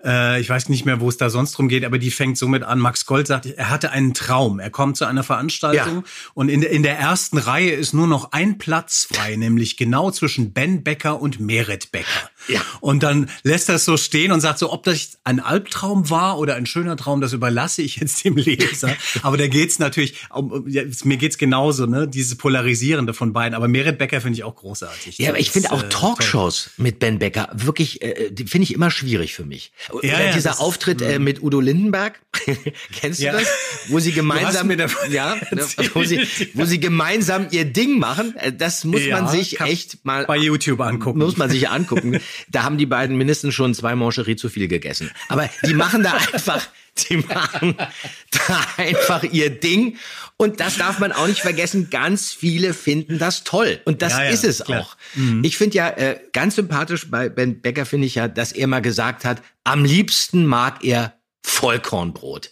Äh, 0.04 0.42
ich 0.42 0.50
weiß 0.50 0.68
nicht 0.68 0.84
mehr, 0.84 1.00
wo 1.00 1.08
es 1.08 1.16
da 1.16 1.30
sonst 1.30 1.52
drum 1.52 1.68
geht, 1.68 1.86
aber 1.86 1.96
die 1.98 2.10
fängt 2.10 2.36
somit 2.36 2.64
an. 2.64 2.80
Max 2.80 3.06
Gold 3.06 3.26
sagt, 3.26 3.46
er 3.46 3.70
hatte 3.70 3.90
einen 3.90 4.12
Traum. 4.12 4.60
Er 4.60 4.68
kommt 4.68 4.98
zu 4.98 5.06
einer 5.06 5.22
Veranstaltung 5.24 6.04
und 6.34 6.50
in 6.50 6.60
der, 6.60 6.70
in 6.70 6.82
der 6.82 6.98
ersten 6.98 7.38
Reihe 7.38 7.70
ist 7.70 7.94
nur 7.94 8.06
noch 8.06 8.32
ein 8.32 8.58
Platz 8.58 9.08
frei, 9.10 9.36
nämlich 9.36 9.78
genau 9.78 10.10
zwischen 10.10 10.52
Ben 10.52 10.84
Becker 10.84 11.18
und 11.22 11.40
Meret 11.40 11.90
Becker. 11.90 12.30
Ja. 12.46 12.60
Und 12.80 13.02
dann 13.02 13.30
lässt 13.42 13.70
er 13.70 13.76
es 13.76 13.86
so 13.86 13.96
stehen 13.96 14.32
und 14.32 14.42
sagt 14.42 14.58
so, 14.58 14.70
ob 14.70 14.82
das 14.84 15.18
ein 15.24 15.40
Albtraum 15.40 16.10
war 16.10 16.38
oder 16.38 16.56
ein 16.56 16.66
schöner 16.66 16.96
Traum, 16.98 17.22
das 17.22 17.32
überlasse 17.32 17.80
ich 17.80 17.96
jetzt 17.96 18.22
dem 18.22 18.36
Leser. 18.36 18.94
Aber 19.22 19.38
da 19.38 19.46
geht's 19.48 19.78
natürlich, 19.78 20.26
um, 20.30 20.64
ja, 20.68 20.82
mir 21.04 21.16
geht's 21.16 21.38
genauso, 21.38 21.86
ne? 21.86 22.06
Dieses 22.08 22.36
Polarisierende 22.36 23.14
von 23.14 23.32
beiden. 23.32 23.54
Aber 23.54 23.68
Meret 23.68 23.98
Becker 23.98 24.20
finde 24.20 24.36
ich 24.38 24.44
auch 24.44 24.56
großartig. 24.56 25.18
Ja, 25.18 25.30
aber 25.30 25.38
ich 25.38 25.50
finde 25.50 25.72
auch 25.72 25.82
äh, 25.82 25.88
Talkshows 25.88 26.70
mit 26.76 26.98
Ben 26.98 27.18
Becker 27.18 27.48
wirklich, 27.54 28.02
äh, 28.02 28.30
die 28.30 28.44
finde 28.44 28.64
ich 28.64 28.74
immer 28.74 28.90
schwierig 28.90 29.34
für 29.34 29.44
mich. 29.44 29.72
Ja, 30.02 30.20
ja, 30.20 30.32
dieser 30.32 30.50
das- 30.50 30.58
Auftritt 30.60 31.02
äh, 31.02 31.18
mit 31.18 31.42
Udo 31.42 31.60
Lindenberg, 31.60 32.20
kennst 32.92 33.20
du 33.20 33.24
Ja. 33.24 33.32
das? 33.32 33.46
Wo 33.88 33.98
sie 33.98 34.12
gemeinsam, 34.12 34.70
ja, 35.10 35.36
ne, 35.50 35.66
wo 35.94 36.02
sie, 36.04 36.20
wo 36.54 36.64
sie 36.64 36.80
gemeinsam 36.80 37.48
ihr 37.50 37.64
Ding 37.64 37.98
machen. 37.98 38.34
Äh, 38.36 38.52
Das 38.52 38.84
muss 38.84 39.06
man 39.08 39.28
sich 39.28 39.60
echt 39.60 40.04
mal 40.04 40.24
bei 40.26 40.36
YouTube 40.36 40.80
angucken. 40.80 41.18
Muss 41.18 41.36
man 41.36 41.50
sich 41.50 41.68
angucken. 41.68 42.20
da 42.50 42.62
haben 42.64 42.78
die 42.78 42.86
beiden 42.86 43.16
mindestens 43.16 43.54
schon 43.54 43.74
zwei 43.74 43.94
Mancherie 43.94 44.36
zu 44.36 44.48
viel 44.48 44.68
gegessen. 44.68 45.10
Aber 45.28 45.48
die 45.66 45.74
machen 45.74 46.02
da 46.02 46.12
einfach, 46.32 46.66
die 47.04 47.18
machen 47.18 47.76
da 47.76 48.66
einfach 48.76 49.22
ihr 49.22 49.50
Ding. 49.50 49.96
Und 50.36 50.60
das 50.60 50.76
darf 50.76 50.98
man 50.98 51.12
auch 51.12 51.26
nicht 51.26 51.40
vergessen. 51.40 51.90
Ganz 51.90 52.32
viele 52.32 52.74
finden 52.74 53.18
das 53.18 53.44
toll. 53.44 53.80
Und 53.84 54.02
das 54.02 54.12
Ja, 54.12 54.24
ja, 54.24 54.30
ist 54.30 54.44
es 54.44 54.64
klar. 54.64 54.80
auch. 54.82 54.96
Ich 55.42 55.56
finde 55.56 55.76
ja 55.76 55.88
äh, 55.90 56.20
ganz 56.32 56.54
sympathisch 56.56 57.10
bei 57.10 57.28
Ben 57.28 57.60
Becker 57.60 57.86
finde 57.86 58.06
ich 58.06 58.14
ja, 58.14 58.28
dass 58.28 58.52
er 58.52 58.66
mal 58.66 58.80
gesagt 58.80 59.24
hat, 59.24 59.42
am 59.64 59.84
liebsten 59.84 60.46
mag 60.46 60.84
er 60.84 61.14
Vollkornbrot. 61.42 62.50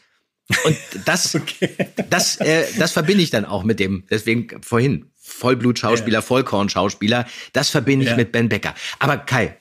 Und 0.64 0.76
das, 1.04 1.36
das, 2.10 2.36
äh, 2.36 2.66
das 2.78 2.92
verbinde 2.92 3.22
ich 3.22 3.30
dann 3.30 3.44
auch 3.44 3.64
mit 3.64 3.80
dem, 3.80 4.04
deswegen 4.10 4.62
vorhin, 4.62 5.10
Vollblutschauspieler, 5.36 6.22
Vollkornschauspieler, 6.22 7.26
das 7.52 7.70
verbinde 7.70 8.04
ich 8.04 8.10
Ja. 8.10 8.16
mit 8.16 8.32
Ben 8.32 8.48
Becker. 8.48 8.74
Aber 8.98 9.18
Kai, 9.18 9.56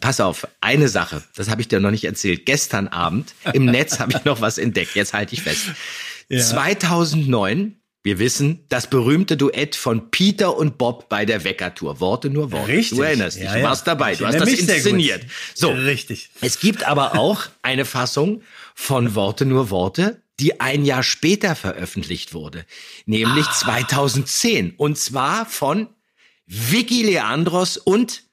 pass 0.00 0.20
auf, 0.20 0.46
eine 0.60 0.88
Sache, 0.88 1.22
das 1.36 1.48
habe 1.50 1.60
ich 1.60 1.68
dir 1.68 1.80
noch 1.80 1.90
nicht 1.90 2.04
erzählt. 2.04 2.46
Gestern 2.46 2.88
Abend 2.88 3.34
im 3.52 3.66
Netz 3.66 3.98
habe 4.00 4.12
ich 4.12 4.24
noch 4.24 4.40
was 4.40 4.58
entdeckt, 4.58 4.94
jetzt 4.94 5.12
halte 5.12 5.34
ich 5.34 5.42
fest. 5.42 5.66
Ja. 6.28 6.40
2009, 6.40 7.76
wir 8.02 8.18
wissen, 8.18 8.64
das 8.68 8.86
berühmte 8.88 9.36
Duett 9.36 9.76
von 9.76 10.10
Peter 10.10 10.56
und 10.56 10.78
Bob 10.78 11.08
bei 11.10 11.26
der 11.26 11.44
Wecker-Tour. 11.44 12.00
Worte 12.00 12.30
nur 12.30 12.50
Worte. 12.50 12.68
Richtig. 12.68 12.96
Du 12.98 13.02
erinnerst 13.04 13.36
dich, 13.36 13.44
Ja, 13.44 13.52
du 13.54 13.58
ja. 13.60 13.64
warst 13.64 13.86
dabei, 13.86 14.12
Ich 14.12 14.18
du 14.18 14.26
hast 14.26 14.40
das 14.40 14.48
inszeniert. 14.48 15.24
So, 15.54 15.70
Richtig. 15.70 16.30
es 16.40 16.60
gibt 16.60 16.84
aber 16.86 17.18
auch 17.18 17.42
eine 17.62 17.84
Fassung 17.84 18.42
von 18.74 19.14
Worte 19.14 19.44
nur 19.44 19.68
Worte, 19.70 20.22
die 20.40 20.60
ein 20.60 20.84
Jahr 20.84 21.02
später 21.02 21.54
veröffentlicht 21.54 22.32
wurde, 22.34 22.64
nämlich 23.06 23.46
Ah. 23.46 23.52
2010 23.52 24.74
und 24.76 24.98
zwar 24.98 25.46
von 25.46 25.88
Vicky 26.46 27.02
Leandros 27.04 27.76
und 27.76 28.24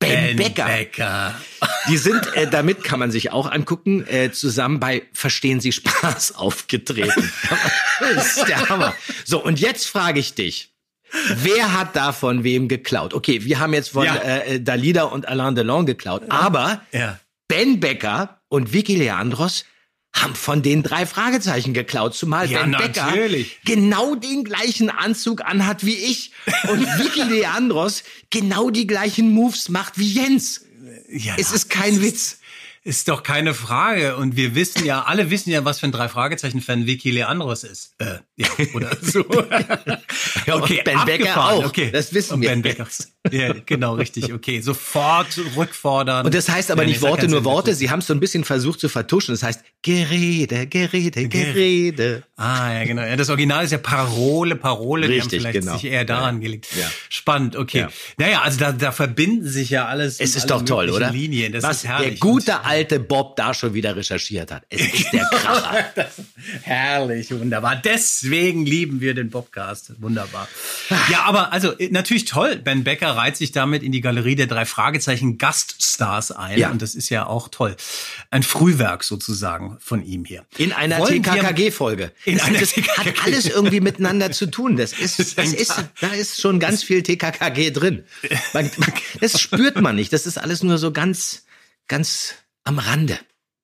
Ben, 0.00 0.36
Becker. 0.36 0.66
Becker. 0.66 1.34
Die 1.88 1.96
sind, 1.96 2.26
äh, 2.34 2.50
damit 2.50 2.82
kann 2.82 2.98
man 2.98 3.10
sich 3.10 3.30
auch 3.30 3.50
angucken, 3.50 4.04
äh, 4.08 4.32
zusammen 4.32 4.80
bei 4.80 5.02
Verstehen 5.12 5.60
Sie 5.60 5.70
Spaß 5.72 6.34
aufgetreten. 6.34 7.32
das 8.14 8.36
ist 8.38 8.48
der 8.48 8.68
Hammer. 8.68 8.94
So, 9.24 9.42
und 9.42 9.60
jetzt 9.60 9.86
frage 9.86 10.18
ich 10.20 10.34
dich. 10.34 10.74
Wer 11.36 11.72
hat 11.72 11.94
da 11.94 12.12
von 12.12 12.42
wem 12.42 12.66
geklaut? 12.68 13.14
Okay, 13.14 13.44
wir 13.44 13.60
haben 13.60 13.72
jetzt 13.72 13.90
von 13.90 14.04
Ja. 14.04 14.16
äh, 14.16 14.60
Dalida 14.60 15.04
und 15.04 15.28
Alain 15.28 15.54
Delon 15.54 15.86
geklaut, 15.86 16.24
aber 16.28 16.82
Ja. 16.92 17.20
Ben 17.46 17.78
Becker 17.80 18.40
und 18.48 18.72
Vicky 18.72 18.96
Leandros 18.96 19.64
haben 20.14 20.34
von 20.36 20.62
den 20.62 20.82
drei 20.82 21.06
Fragezeichen 21.06 21.74
geklaut, 21.74 22.14
zumal 22.14 22.50
Ja, 22.50 22.62
Ben 22.62 22.70
Becker 22.72 23.06
natürlich. 23.06 23.58
genau 23.64 24.14
den 24.14 24.44
gleichen 24.44 24.88
Anzug 24.88 25.44
anhat 25.44 25.84
wie 25.84 25.96
ich 25.96 26.30
und 26.68 26.80
Vicky 26.98 27.22
Leandros 27.22 28.04
genau 28.30 28.70
die 28.70 28.86
gleichen 28.86 29.30
Moves 29.32 29.68
macht 29.68 29.98
wie 29.98 30.12
Jens. 30.12 30.62
Ja, 31.08 31.34
Es 31.36 31.52
ist 31.52 31.68
kein 31.68 32.00
Witz. 32.00 32.38
Ist 32.86 33.08
doch 33.08 33.22
keine 33.22 33.54
Frage. 33.54 34.16
Und 34.16 34.36
wir 34.36 34.54
wissen 34.54 34.84
ja, 34.84 35.02
alle 35.04 35.30
wissen 35.30 35.48
ja, 35.50 35.64
was 35.64 35.80
für 35.80 35.86
ein 35.86 35.92
Drei-Fragezeichen-Fan 35.92 36.86
Vicky 36.86 37.10
Leandros 37.12 37.64
ist. 37.64 37.94
Äh, 37.98 38.18
ja, 38.36 38.46
oder 38.74 38.90
so. 39.02 39.24
Ja, 40.46 40.56
und 40.56 40.68
Ben 40.68 40.84
Becker 40.84 41.30
abgefahren. 41.30 41.64
auch. 41.64 41.66
Okay. 41.66 41.90
Das 41.90 42.12
wissen 42.12 42.34
Und 42.34 42.42
wir 42.42 42.50
Ben 42.50 42.60
Becker. 42.60 42.86
Ja, 43.30 43.54
genau, 43.64 43.94
richtig. 43.94 44.32
Okay, 44.34 44.60
sofort 44.60 45.28
rückfordern. 45.56 46.26
Und 46.26 46.34
das 46.34 46.50
heißt 46.50 46.70
aber 46.70 46.82
Ja, 46.82 46.88
nicht 46.88 47.00
Worte 47.00 47.28
nur. 47.28 47.44
Worte, 47.44 47.74
sie 47.74 47.88
haben 47.90 48.00
es 48.00 48.06
so 48.06 48.12
ein 48.12 48.20
bisschen 48.20 48.44
versucht 48.44 48.78
zu 48.80 48.90
vertuschen. 48.90 49.32
Das 49.34 49.42
heißt 49.42 49.60
Gerede, 49.80 50.66
Gerede, 50.66 51.28
Gerede. 51.28 52.24
Ah, 52.36 52.74
ja, 52.74 52.84
genau. 52.84 53.02
Ja, 53.02 53.16
das 53.16 53.30
Original 53.30 53.64
ist 53.64 53.70
ja 53.70 53.78
Parole, 53.78 54.56
Parole. 54.56 55.06
die 55.08 55.14
haben 55.14 55.20
Richtig, 55.22 55.40
vielleicht 55.40 55.60
genau. 55.60 55.72
sich 55.74 55.84
eher 55.90 56.04
daran 56.04 56.36
Ja. 56.36 56.40
gelegt. 56.42 56.66
Ja. 56.78 56.90
Spannend, 57.08 57.56
okay. 57.56 57.78
Ja. 57.80 57.88
Naja, 58.18 58.42
also 58.42 58.58
da, 58.58 58.72
da 58.72 58.92
verbinden 58.92 59.48
sich 59.48 59.70
ja 59.70 59.86
alles. 59.86 60.20
Es 60.20 60.36
ist 60.36 60.50
doch 60.50 60.62
toll, 60.62 60.90
oder? 60.90 61.10
Linien. 61.10 61.52
Das 61.52 61.62
Was 61.62 61.78
ist 61.78 61.84
herrlich. 61.88 62.10
der 62.10 62.18
gute 62.18 62.52
Und 62.52 62.64
alte 62.74 62.98
Bob 62.98 63.36
da 63.36 63.54
schon 63.54 63.72
wieder 63.72 63.94
recherchiert 63.94 64.50
hat. 64.50 64.64
Es 64.68 64.82
ist 64.82 65.12
der 65.12 65.24
Kracher. 65.26 65.84
Herrlich, 66.62 67.30
wunderbar. 67.30 67.76
Deswegen 67.76 68.66
lieben 68.66 69.00
wir 69.00 69.14
den 69.14 69.30
Bobcast. 69.30 69.92
Wunderbar. 70.02 70.48
Ja, 71.08 71.22
aber 71.22 71.52
also 71.52 71.70
äh, 71.78 71.88
natürlich 71.90 72.24
toll. 72.24 72.56
Ben 72.56 72.82
Becker 72.82 73.10
reiht 73.10 73.36
sich 73.36 73.52
damit 73.52 73.84
in 73.84 73.92
die 73.92 74.00
Galerie 74.00 74.34
der 74.34 74.48
drei 74.48 74.64
Fragezeichen 74.64 75.38
Gaststars 75.38 76.32
ein. 76.32 76.58
Ja. 76.58 76.70
Und 76.70 76.82
das 76.82 76.96
ist 76.96 77.10
ja 77.10 77.26
auch 77.26 77.46
toll. 77.46 77.76
Ein 78.30 78.42
Frühwerk 78.42 79.04
sozusagen 79.04 79.78
von 79.80 80.04
ihm 80.04 80.24
hier. 80.24 80.44
In 80.58 80.72
einer 80.72 81.04
TKKG-Folge. 81.04 82.10
In 82.24 82.38
das, 82.38 82.46
einer 82.46 82.58
das 82.58 82.76
hat 82.76 83.24
alles 83.24 83.46
irgendwie 83.46 83.80
miteinander 83.80 84.32
zu 84.32 84.46
tun. 84.46 84.76
Das 84.76 84.92
ist, 84.98 85.38
das 85.38 85.52
ist, 85.52 85.84
da 86.00 86.08
ist 86.08 86.40
schon 86.40 86.58
ganz 86.58 86.82
viel 86.82 87.04
TKKG 87.04 87.70
drin. 87.70 88.04
Man, 88.52 88.68
man, 88.78 88.92
das 89.20 89.40
spürt 89.40 89.80
man 89.80 89.94
nicht. 89.94 90.12
Das 90.12 90.26
ist 90.26 90.38
alles 90.38 90.64
nur 90.64 90.78
so 90.78 90.90
ganz, 90.90 91.44
ganz 91.86 92.34
am 92.64 92.78
Rande. 92.78 93.18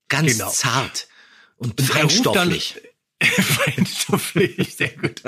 Ganz 0.09 0.32
Genau. 0.32 0.51
zart 0.51 1.09
und, 1.57 1.80
feinstofflich. 1.80 2.80
Sehr 4.77 4.89
gut. 4.91 5.23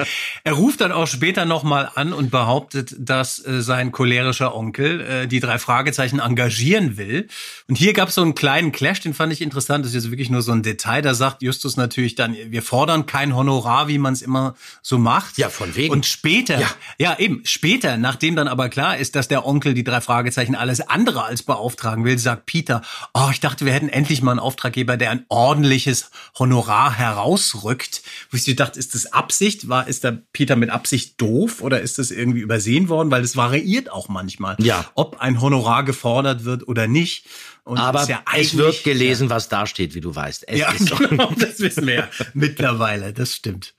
Er 0.44 0.52
ruft 0.54 0.80
dann 0.80 0.92
auch 0.92 1.06
später 1.06 1.44
nochmal 1.44 1.90
an 1.94 2.12
und 2.12 2.30
behauptet, 2.30 2.94
dass 2.98 3.44
äh, 3.44 3.62
sein 3.62 3.92
cholerischer 3.92 4.54
Onkel 4.54 5.00
äh, 5.00 5.26
die 5.28 5.40
drei 5.40 5.58
Fragezeichen 5.58 6.18
engagieren 6.18 6.96
will. 6.96 7.28
Und 7.68 7.76
hier 7.76 7.92
gab 7.92 8.08
es 8.08 8.14
so 8.14 8.22
einen 8.22 8.34
kleinen 8.34 8.72
Clash, 8.72 9.00
den 9.00 9.12
fand 9.12 9.32
ich 9.32 9.42
interessant. 9.42 9.84
Das 9.84 9.90
ist 9.94 10.04
jetzt 10.04 10.10
wirklich 10.10 10.30
nur 10.30 10.40
so 10.40 10.52
ein 10.52 10.62
Detail. 10.62 11.02
Da 11.02 11.12
sagt 11.12 11.42
Justus 11.42 11.76
natürlich 11.76 12.14
dann, 12.14 12.34
wir 12.34 12.62
fordern 12.62 13.04
kein 13.04 13.36
Honorar, 13.36 13.88
wie 13.88 13.98
man 13.98 14.14
es 14.14 14.22
immer 14.22 14.54
so 14.80 14.96
macht. 14.96 15.36
Ja, 15.36 15.50
von 15.50 15.74
wegen. 15.76 15.92
Und 15.92 16.06
später, 16.06 16.60
Ja. 16.60 16.70
ja. 16.98 17.18
eben, 17.18 17.42
später, 17.44 17.98
nachdem 17.98 18.36
dann 18.36 18.48
aber 18.48 18.70
klar 18.70 18.96
ist, 18.96 19.16
dass 19.16 19.28
der 19.28 19.46
Onkel 19.46 19.74
die 19.74 19.84
drei 19.84 20.00
Fragezeichen 20.00 20.54
alles 20.54 20.80
andere 20.80 21.24
als 21.24 21.42
beauftragen 21.42 22.04
will, 22.06 22.18
sagt 22.18 22.46
Peter, 22.46 22.80
oh, 23.12 23.28
ich 23.30 23.40
dachte, 23.40 23.66
wir 23.66 23.72
hätten 23.74 23.90
endlich 23.90 24.22
mal 24.22 24.30
einen 24.30 24.40
Auftraggeber, 24.40 24.96
der 24.96 25.10
ein 25.10 25.26
ordentliches 25.28 26.10
Honorar 26.38 26.92
herausrückt. 26.96 27.81
Wo 28.30 28.36
ich 28.36 28.44
so 28.44 28.52
dachte, 28.52 28.78
ist 28.78 28.94
das 28.94 29.12
Absicht? 29.12 29.68
War, 29.68 29.86
ist 29.88 30.04
der 30.04 30.22
Peter 30.32 30.56
mit 30.56 30.70
Absicht 30.70 31.20
doof 31.20 31.60
oder 31.62 31.80
ist 31.80 31.98
das 31.98 32.10
irgendwie 32.10 32.40
übersehen 32.40 32.88
worden? 32.88 33.10
Weil 33.10 33.22
es 33.22 33.36
variiert 33.36 33.90
auch 33.90 34.08
manchmal, 34.08 34.56
Ja. 34.60 34.90
ob 34.94 35.20
ein 35.20 35.40
Honorar 35.40 35.84
gefordert 35.84 36.44
wird 36.44 36.66
oder 36.68 36.86
nicht. 36.86 37.26
Und 37.64 37.78
Aber 37.78 38.04
ja 38.08 38.22
es 38.36 38.56
wird 38.56 38.82
gelesen, 38.84 39.30
was 39.30 39.48
da 39.48 39.66
steht, 39.66 39.94
wie 39.94 40.00
du 40.00 40.14
weißt. 40.14 40.48
Es 40.48 40.58
ja, 40.58 40.72
so. 40.78 40.96
genau, 40.96 41.32
das 41.38 41.60
wissen 41.60 41.86
wir 41.86 41.94
ja 41.94 42.08
mittlerweile, 42.34 43.12
das 43.12 43.34
stimmt. 43.34 43.74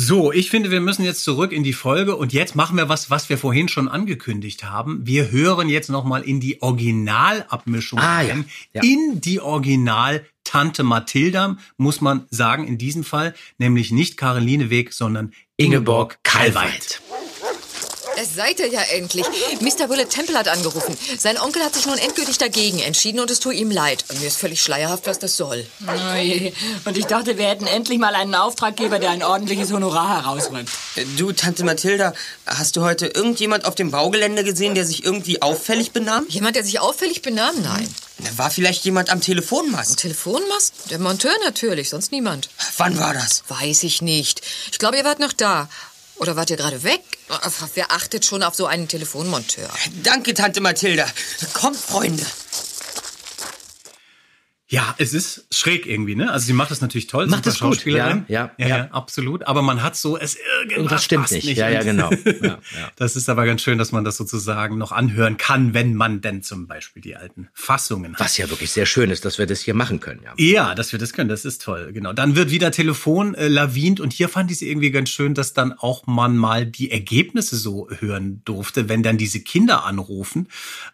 So, 0.00 0.30
ich 0.30 0.48
finde, 0.48 0.70
wir 0.70 0.80
müssen 0.80 1.04
jetzt 1.04 1.24
zurück 1.24 1.50
in 1.50 1.64
die 1.64 1.72
Folge 1.72 2.14
und 2.14 2.32
jetzt 2.32 2.54
machen 2.54 2.76
wir 2.76 2.88
was, 2.88 3.10
was 3.10 3.28
wir 3.28 3.36
vorhin 3.36 3.66
schon 3.66 3.88
angekündigt 3.88 4.62
haben. 4.62 5.04
Wir 5.04 5.32
hören 5.32 5.68
jetzt 5.68 5.90
nochmal 5.90 6.22
in 6.22 6.38
die 6.38 6.62
Originalabmischung 6.62 7.98
Ah, 7.98 8.22
ja. 8.22 8.36
Ja. 8.72 8.82
in 8.84 9.20
die 9.20 9.40
Original 9.40 10.24
Tante 10.44 10.84
Mathilda, 10.84 11.56
muss 11.78 12.00
man 12.00 12.26
sagen, 12.30 12.68
in 12.68 12.78
diesem 12.78 13.02
Fall, 13.02 13.34
nämlich 13.58 13.90
nicht 13.90 14.16
Caroline 14.16 14.70
Weg, 14.70 14.92
sondern 14.92 15.32
Ingeborg 15.56 16.20
Kalweit. 16.22 17.02
Es 18.20 18.34
seid 18.34 18.58
ihr 18.58 18.66
ja 18.66 18.80
endlich. 18.80 19.24
Mr. 19.60 19.88
Willett 19.88 20.10
Temple 20.10 20.36
hat 20.36 20.48
angerufen. 20.48 20.96
Sein 21.18 21.38
Onkel 21.38 21.62
hat 21.62 21.76
sich 21.76 21.86
nun 21.86 21.98
endgültig 21.98 22.36
dagegen 22.36 22.80
entschieden 22.80 23.20
und 23.20 23.30
es 23.30 23.38
tut 23.38 23.54
ihm 23.54 23.70
leid. 23.70 24.04
Mir 24.18 24.26
ist 24.26 24.38
völlig 24.38 24.60
schleierhaft, 24.60 25.06
was 25.06 25.20
das 25.20 25.36
soll. 25.36 25.64
Oh 25.86 26.16
je. 26.16 26.52
Und 26.84 26.98
ich 26.98 27.06
dachte, 27.06 27.38
wir 27.38 27.46
hätten 27.46 27.68
endlich 27.68 28.00
mal 28.00 28.16
einen 28.16 28.34
Auftraggeber, 28.34 28.98
der 28.98 29.10
ein 29.10 29.22
ordentliches 29.22 29.72
Honorar 29.72 30.24
herausrückt. 30.24 30.68
Du, 31.16 31.30
Tante 31.30 31.62
Mathilda, 31.62 32.12
hast 32.44 32.74
du 32.76 32.82
heute 32.82 33.06
irgendjemand 33.06 33.66
auf 33.66 33.76
dem 33.76 33.92
Baugelände 33.92 34.42
gesehen, 34.42 34.74
der 34.74 34.84
sich 34.84 35.04
irgendwie 35.04 35.40
auffällig 35.40 35.92
benahm? 35.92 36.26
Jemand, 36.28 36.56
der 36.56 36.64
sich 36.64 36.80
auffällig 36.80 37.22
benahm? 37.22 37.54
Nein. 37.62 37.88
War 38.36 38.50
vielleicht 38.50 38.84
jemand 38.84 39.10
am 39.10 39.20
Telefonmast? 39.20 39.96
Telefonmast? 39.98 40.74
Der 40.90 40.98
Monteur 40.98 41.32
natürlich, 41.44 41.88
sonst 41.88 42.10
niemand. 42.10 42.48
Wann 42.76 42.98
war 42.98 43.14
das? 43.14 43.44
Weiß 43.46 43.84
ich 43.84 44.02
nicht. 44.02 44.42
Ich 44.72 44.80
glaube, 44.80 44.96
ihr 44.96 45.04
wart 45.04 45.20
noch 45.20 45.32
da. 45.32 45.68
Oder 46.18 46.36
wart 46.36 46.50
ihr 46.50 46.56
gerade 46.56 46.82
weg? 46.82 47.00
Wer 47.74 47.92
achtet 47.92 48.24
schon 48.24 48.42
auf 48.42 48.54
so 48.54 48.66
einen 48.66 48.88
Telefonmonteur? 48.88 49.68
Danke, 50.02 50.34
Tante 50.34 50.60
Mathilda. 50.60 51.06
Kommt, 51.52 51.76
Freunde. 51.76 52.24
Ja, 54.70 54.94
es 54.98 55.14
ist 55.14 55.46
schräg 55.50 55.86
irgendwie, 55.86 56.14
ne? 56.14 56.30
Also 56.30 56.46
sie 56.46 56.52
macht 56.52 56.70
das 56.70 56.82
natürlich 56.82 57.06
toll, 57.06 57.26
Macht 57.26 57.44
super 57.44 57.48
es 57.54 57.60
gut, 57.60 57.74
Schauspielerin. 57.76 58.24
ja, 58.28 58.50
ja, 58.58 58.66
ja, 58.66 58.76
ja. 58.76 58.84
absolut. 58.90 59.46
Aber 59.46 59.62
man 59.62 59.82
hat 59.82 59.96
so, 59.96 60.18
es 60.18 60.36
irgendwas, 60.36 60.76
Irgendwas 60.76 61.04
stimmt 61.04 61.22
passt 61.22 61.32
nicht. 61.32 61.56
Ja, 61.56 61.70
ja, 61.70 61.82
genau. 61.82 62.10
Ja, 62.42 62.58
Das 62.96 63.16
ist 63.16 63.28
aber 63.30 63.46
ganz 63.46 63.62
schön, 63.62 63.78
dass 63.78 63.92
man 63.92 64.04
das 64.04 64.18
sozusagen 64.18 64.76
noch 64.76 64.92
anhören 64.92 65.38
kann, 65.38 65.72
wenn 65.72 65.94
man 65.94 66.20
denn 66.20 66.42
zum 66.42 66.66
Beispiel 66.66 67.00
die 67.00 67.16
alten 67.16 67.48
Fassungen 67.54 68.12
hat. 68.14 68.20
Was 68.20 68.36
ja 68.36 68.50
wirklich 68.50 68.70
sehr 68.70 68.84
schön 68.84 69.10
ist, 69.10 69.24
dass 69.24 69.38
wir 69.38 69.46
das 69.46 69.60
hier 69.60 69.72
machen 69.74 70.00
können. 70.00 70.20
Ja. 70.22 70.32
Ja, 70.36 70.74
dass 70.74 70.92
wir 70.92 70.98
das 70.98 71.14
können, 71.14 71.30
das 71.30 71.46
ist 71.46 71.62
toll, 71.62 71.92
genau. 71.94 72.12
Dann 72.12 72.36
wird 72.36 72.50
wieder 72.50 72.70
Telefon 72.70 73.34
äh, 73.34 73.48
lavint 73.48 74.00
und 74.00 74.12
hier 74.12 74.28
fand 74.28 74.50
ich 74.50 74.58
es 74.58 74.62
irgendwie 74.62 74.90
ganz 74.90 75.08
schön, 75.08 75.32
dass 75.32 75.54
dann 75.54 75.72
auch 75.72 76.06
man 76.06 76.36
mal 76.36 76.66
die 76.66 76.90
Ergebnisse 76.90 77.56
so 77.56 77.88
hören 78.00 78.42
durfte, 78.44 78.88
wenn 78.90 79.02
dann 79.02 79.16
diese 79.16 79.40
Kinder 79.40 79.84
anrufen 79.84 80.48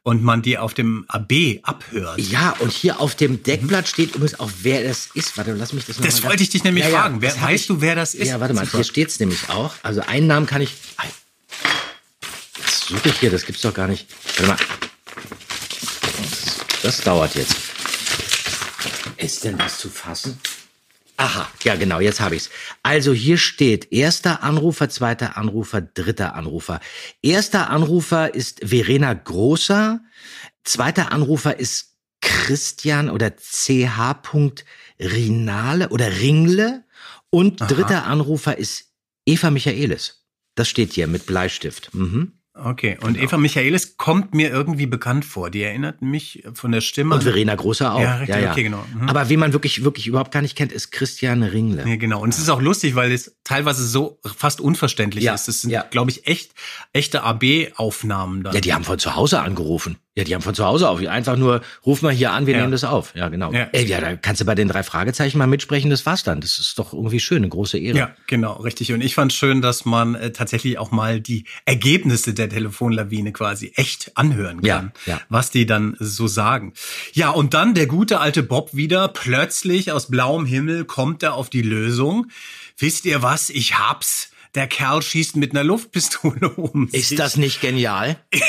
und 0.04 0.22
man 0.22 0.42
die 0.42 0.58
auf 0.58 0.74
dem 0.74 1.04
AB 1.08 1.58
abhört. 1.62 2.20
Ja, 2.20 2.54
und 2.60 2.70
hier 2.70 3.00
auf 3.00 3.14
dem 3.16 3.42
Deckblatt 3.64 3.88
steht 3.88 4.14
übrigens 4.14 4.38
auch, 4.40 4.50
wer 4.62 4.82
das 4.84 5.08
ist. 5.14 5.36
Warte, 5.36 5.52
lass 5.54 5.72
mich 5.72 5.84
das 5.86 5.98
noch 5.98 6.04
Das 6.06 6.22
mal 6.22 6.30
wollte 6.30 6.42
ich 6.42 6.50
dich 6.50 6.64
nämlich 6.64 6.84
fragen. 6.86 7.20
Wer- 7.20 7.30
das 7.30 7.40
hab 7.40 7.48
weißt 7.50 7.68
du, 7.68 7.80
wer 7.80 7.94
das 7.94 8.14
ist? 8.14 8.28
Ja, 8.28 8.40
warte 8.40 8.54
mal, 8.54 8.64
Super. 8.64 8.78
hier 8.78 8.84
steht's 8.84 9.18
nämlich 9.20 9.48
auch. 9.48 9.72
Also 9.82 10.00
einen 10.02 10.26
Namen 10.26 10.46
kann 10.46 10.62
ich. 10.62 10.72
Jetzt 12.58 12.84
suche 12.88 13.08
ich 13.08 13.18
hier, 13.20 13.30
das 13.30 13.44
gibt's 13.46 13.62
doch 13.62 13.74
gar 13.74 13.88
nicht. 13.88 14.06
Warte 14.38 14.46
mal. 14.46 14.56
Das, 16.30 16.82
das 16.82 17.00
dauert 17.02 17.34
jetzt. 17.34 17.54
Ist 19.16 19.44
denn 19.44 19.58
was 19.58 19.78
zu 19.78 19.88
fassen? 19.88 20.38
Aha, 21.16 21.48
ja 21.62 21.76
genau, 21.76 22.00
jetzt 22.00 22.20
habe 22.20 22.34
ich's. 22.34 22.50
Also 22.82 23.12
hier 23.12 23.38
steht 23.38 23.92
erster 23.92 24.42
Anrufer, 24.42 24.88
zweiter 24.88 25.36
Anrufer, 25.36 25.80
dritter 25.80 26.34
Anrufer. 26.34 26.80
Erster 27.22 27.70
Anrufer 27.70 28.34
ist 28.34 28.60
Verena 28.64 29.14
Großer, 29.14 30.00
zweiter 30.64 31.12
Anrufer 31.12 31.56
ist 31.58 31.93
Christian 32.24 33.10
oder 33.10 33.36
CH. 33.36 34.24
Rinale 35.00 35.88
oder 35.90 36.20
Ringle 36.20 36.84
und 37.30 37.60
Aha. 37.60 37.68
dritter 37.68 38.06
Anrufer 38.06 38.56
ist 38.58 38.92
Eva 39.26 39.50
Michaelis. 39.50 40.24
Das 40.54 40.68
steht 40.68 40.92
hier 40.92 41.06
mit 41.06 41.26
Bleistift. 41.26 41.92
Mhm. 41.94 42.32
Okay, 42.56 42.96
und 43.00 43.14
Genau. 43.14 43.24
Eva 43.24 43.36
Michaelis 43.36 43.96
kommt 43.96 44.32
mir 44.32 44.48
irgendwie 44.48 44.86
bekannt 44.86 45.24
vor. 45.24 45.50
Die 45.50 45.62
erinnert 45.64 46.02
mich 46.02 46.44
von 46.54 46.70
der 46.70 46.82
Stimme. 46.82 47.16
Und 47.16 47.24
Verena 47.24 47.56
Großer 47.56 47.92
auch. 47.92 48.00
Ja, 48.00 48.18
richtig, 48.18 48.48
okay, 48.48 48.62
genau. 48.62 48.84
Mhm. 48.94 49.08
Aber 49.08 49.28
wie 49.28 49.36
man 49.36 49.52
wirklich, 49.52 49.82
wirklich 49.82 50.06
überhaupt 50.06 50.30
gar 50.30 50.40
nicht 50.40 50.54
kennt, 50.54 50.70
ist 50.70 50.92
Christian 50.92 51.42
Ringle. 51.42 51.84
Ja, 51.88 51.96
genau. 51.96 52.20
Und 52.22 52.32
es 52.32 52.38
ist 52.38 52.48
auch 52.50 52.62
lustig, 52.62 52.94
weil 52.94 53.10
es 53.10 53.36
teilweise 53.42 53.84
so 53.84 54.20
fast 54.24 54.60
unverständlich 54.60 55.24
Ja, 55.24 55.34
ist. 55.34 55.48
Das 55.48 55.62
sind, 55.62 55.74
glaube 55.90 56.12
ich, 56.12 56.28
echt 56.28 56.52
echte 56.92 57.24
AB-Aufnahmen 57.24 58.44
dann. 58.44 58.54
Ja, 58.54 58.60
die 58.60 58.72
haben 58.72 58.84
von 58.84 59.00
zu 59.00 59.16
Hause 59.16 59.40
angerufen. 59.40 59.98
Ja, 60.16 60.22
die 60.22 60.32
haben 60.32 60.42
von 60.42 60.54
zu 60.54 60.64
Hause 60.64 60.88
auf. 60.88 61.00
Einfach 61.04 61.36
nur, 61.36 61.60
ruf 61.84 62.00
mal 62.00 62.12
hier 62.12 62.30
an, 62.30 62.46
wir 62.46 62.54
Ja. 62.54 62.60
nehmen 62.60 62.70
das 62.70 62.84
auf. 62.84 63.16
Ja, 63.16 63.28
genau. 63.30 63.52
Ja. 63.52 63.68
Ey, 63.72 63.84
ja, 63.86 64.00
da 64.00 64.14
kannst 64.14 64.40
du 64.40 64.44
bei 64.44 64.54
den 64.54 64.68
drei 64.68 64.84
Fragezeichen 64.84 65.38
mal 65.38 65.48
mitsprechen, 65.48 65.90
das 65.90 66.06
war's 66.06 66.22
dann. 66.22 66.40
Das 66.40 66.58
ist 66.60 66.78
doch 66.78 66.92
irgendwie 66.92 67.18
schön, 67.18 67.38
eine 67.38 67.48
große 67.48 67.78
Ehre. 67.78 67.98
Ja, 67.98 68.10
genau, 68.28 68.52
richtig. 68.60 68.92
Und 68.92 69.00
ich 69.00 69.16
fand 69.16 69.32
schön, 69.32 69.60
dass 69.60 69.84
man 69.84 70.14
äh, 70.14 70.30
tatsächlich 70.30 70.78
auch 70.78 70.92
mal 70.92 71.20
die 71.20 71.46
Ergebnisse 71.64 72.32
der 72.32 72.48
Telefonlawine 72.48 73.32
quasi 73.32 73.72
echt 73.74 74.12
anhören 74.16 74.62
kann, 74.62 74.92
Ja, 75.04 75.14
ja. 75.14 75.20
was 75.30 75.50
die 75.50 75.66
dann 75.66 75.96
so 75.98 76.28
sagen. 76.28 76.74
Ja, 77.12 77.30
und 77.30 77.52
dann 77.52 77.74
der 77.74 77.86
gute 77.88 78.20
alte 78.20 78.44
Bob 78.44 78.72
wieder. 78.72 79.08
Plötzlich 79.08 79.90
aus 79.90 80.08
blauem 80.10 80.46
Himmel 80.46 80.84
kommt 80.84 81.24
er 81.24 81.34
auf 81.34 81.50
die 81.50 81.62
Lösung. 81.62 82.28
Wisst 82.78 83.04
ihr 83.04 83.22
was? 83.22 83.50
Ich 83.50 83.78
hab's. 83.80 84.30
Der 84.54 84.68
Kerl 84.68 85.02
schießt 85.02 85.36
mit 85.36 85.50
einer 85.50 85.64
Luftpistole 85.64 86.48
um 86.56 86.88
sich. 86.88 87.12
Ist 87.12 87.18
das 87.18 87.36
nicht 87.36 87.60
genial? 87.60 88.16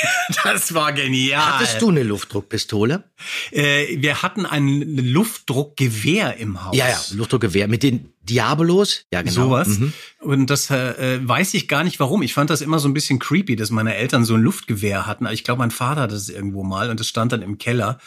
Das 0.42 0.74
war 0.74 0.92
genial. 0.92 1.54
Hattest 1.54 1.80
du 1.80 1.88
eine 1.88 2.02
Luftdruckpistole? 2.02 3.04
Äh, 3.52 4.00
wir 4.00 4.22
hatten 4.22 4.44
ein 4.44 4.96
Luftdruckgewehr 4.96 6.36
im 6.38 6.64
Haus. 6.64 6.76
Ja, 6.76 6.88
ja, 6.88 7.00
Luftdruckgewehr 7.12 7.68
mit 7.68 7.84
den 7.84 8.12
Diabolos. 8.22 9.04
Ja, 9.12 9.22
genau. 9.22 9.34
Sowas. 9.34 9.68
Mhm. 9.68 9.92
Und 10.18 10.50
das 10.50 10.68
äh, 10.70 11.20
weiß 11.22 11.54
ich 11.54 11.68
gar 11.68 11.84
nicht 11.84 12.00
warum. 12.00 12.22
Ich 12.22 12.34
fand 12.34 12.50
das 12.50 12.60
immer 12.60 12.80
so 12.80 12.88
ein 12.88 12.94
bisschen 12.94 13.20
creepy, 13.20 13.54
dass 13.54 13.70
meine 13.70 13.94
Eltern 13.94 14.24
so 14.24 14.34
ein 14.34 14.42
Luftgewehr 14.42 15.06
hatten. 15.06 15.26
Ich 15.28 15.44
glaube, 15.44 15.60
mein 15.60 15.70
Vater 15.70 16.02
hatte 16.02 16.16
es 16.16 16.28
irgendwo 16.28 16.64
mal 16.64 16.90
und 16.90 17.00
es 17.00 17.08
stand 17.08 17.30
dann 17.30 17.42
im 17.42 17.58
Keller. 17.58 17.98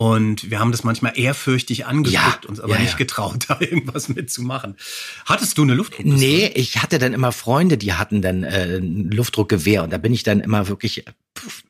Und 0.00 0.48
wir 0.48 0.60
haben 0.60 0.70
das 0.70 0.84
manchmal 0.84 1.18
ehrfürchtig 1.18 1.86
angeguckt, 1.86 2.46
uns 2.46 2.60
aber 2.60 2.74
ja, 2.74 2.80
nicht 2.80 2.92
ja. 2.92 2.98
getraut, 2.98 3.44
da 3.48 3.60
irgendwas 3.60 4.08
mitzumachen. 4.08 4.76
Hattest 5.26 5.58
du 5.58 5.62
eine 5.62 5.74
Luftdruckpistole? 5.74 6.20
Nee, 6.20 6.52
ich 6.54 6.80
hatte 6.80 7.00
dann 7.00 7.12
immer 7.12 7.32
Freunde, 7.32 7.76
die 7.76 7.94
hatten 7.94 8.22
dann 8.22 8.44
äh, 8.44 8.76
ein 8.76 9.10
Luftdruckgewehr 9.10 9.82
und 9.82 9.92
da 9.92 9.98
bin 9.98 10.14
ich 10.14 10.22
dann 10.22 10.38
immer 10.38 10.68
wirklich, 10.68 11.04
pff, 11.36 11.64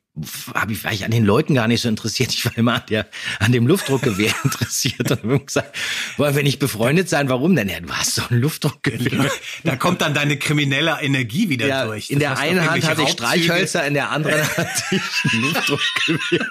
hab 0.54 0.70
ich, 0.70 0.82
war 0.84 0.92
ich 0.92 1.04
an 1.04 1.10
den 1.10 1.24
Leuten 1.24 1.54
gar 1.54 1.68
nicht 1.68 1.80
so 1.80 1.88
interessiert. 1.88 2.32
Ich 2.32 2.44
war 2.44 2.56
immer 2.56 2.74
an, 2.74 2.82
der, 2.90 3.06
an 3.40 3.52
dem 3.52 3.66
Luftdruckgewehr 3.66 4.32
interessiert 4.44 5.10
und 5.10 5.22
habe 5.22 5.40
gesagt, 5.40 5.76
wollen 6.16 6.34
wir 6.36 6.42
nicht 6.42 6.58
befreundet 6.58 7.08
sein? 7.08 7.28
Warum 7.28 7.54
denn? 7.56 7.68
Ja, 7.68 7.80
du 7.80 7.90
hast 7.92 8.18
doch 8.18 8.30
ein 8.30 8.40
Luftdruckgewehr. 8.40 9.30
Da 9.64 9.76
kommt 9.76 10.00
dann 10.00 10.14
deine 10.14 10.36
kriminelle 10.38 10.96
Energie 11.00 11.48
wieder 11.48 11.66
Ja, 11.66 11.86
durch. 11.86 12.10
in 12.10 12.18
Das 12.18 12.20
der 12.20 12.30
heißt, 12.38 12.50
einen 12.50 12.70
Hand 12.70 12.84
hatte 12.88 13.02
ich 13.02 13.08
Streichhölzer, 13.10 13.86
in 13.86 13.94
der 13.94 14.10
anderen 14.10 14.40
hatte 14.56 14.82
ich 14.90 15.32
ein 15.32 15.40
Luftdruckgewehr. 15.40 16.46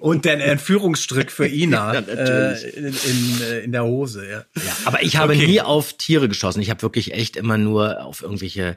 Und 0.00 0.24
der 0.24 0.44
Entführungsstrick 0.46 1.30
für 1.32 1.46
Ina 1.50 1.94
Ja, 1.94 2.00
äh, 2.00 2.70
in, 2.70 2.86
in, 2.86 3.40
äh, 3.42 3.58
in 3.60 3.72
der 3.72 3.84
Hose. 3.84 4.28
Ja. 4.28 4.44
Ja, 4.62 4.76
aber 4.84 5.02
ich 5.02 5.16
habe 5.16 5.30
Okay. 5.34 5.46
nie 5.46 5.60
auf 5.60 5.92
Tiere 5.92 6.28
geschossen. 6.28 6.60
Ich 6.60 6.70
habe 6.70 6.82
wirklich 6.82 7.14
echt 7.14 7.36
immer 7.36 7.56
nur 7.56 8.02
auf 8.04 8.22
irgendwelche 8.22 8.76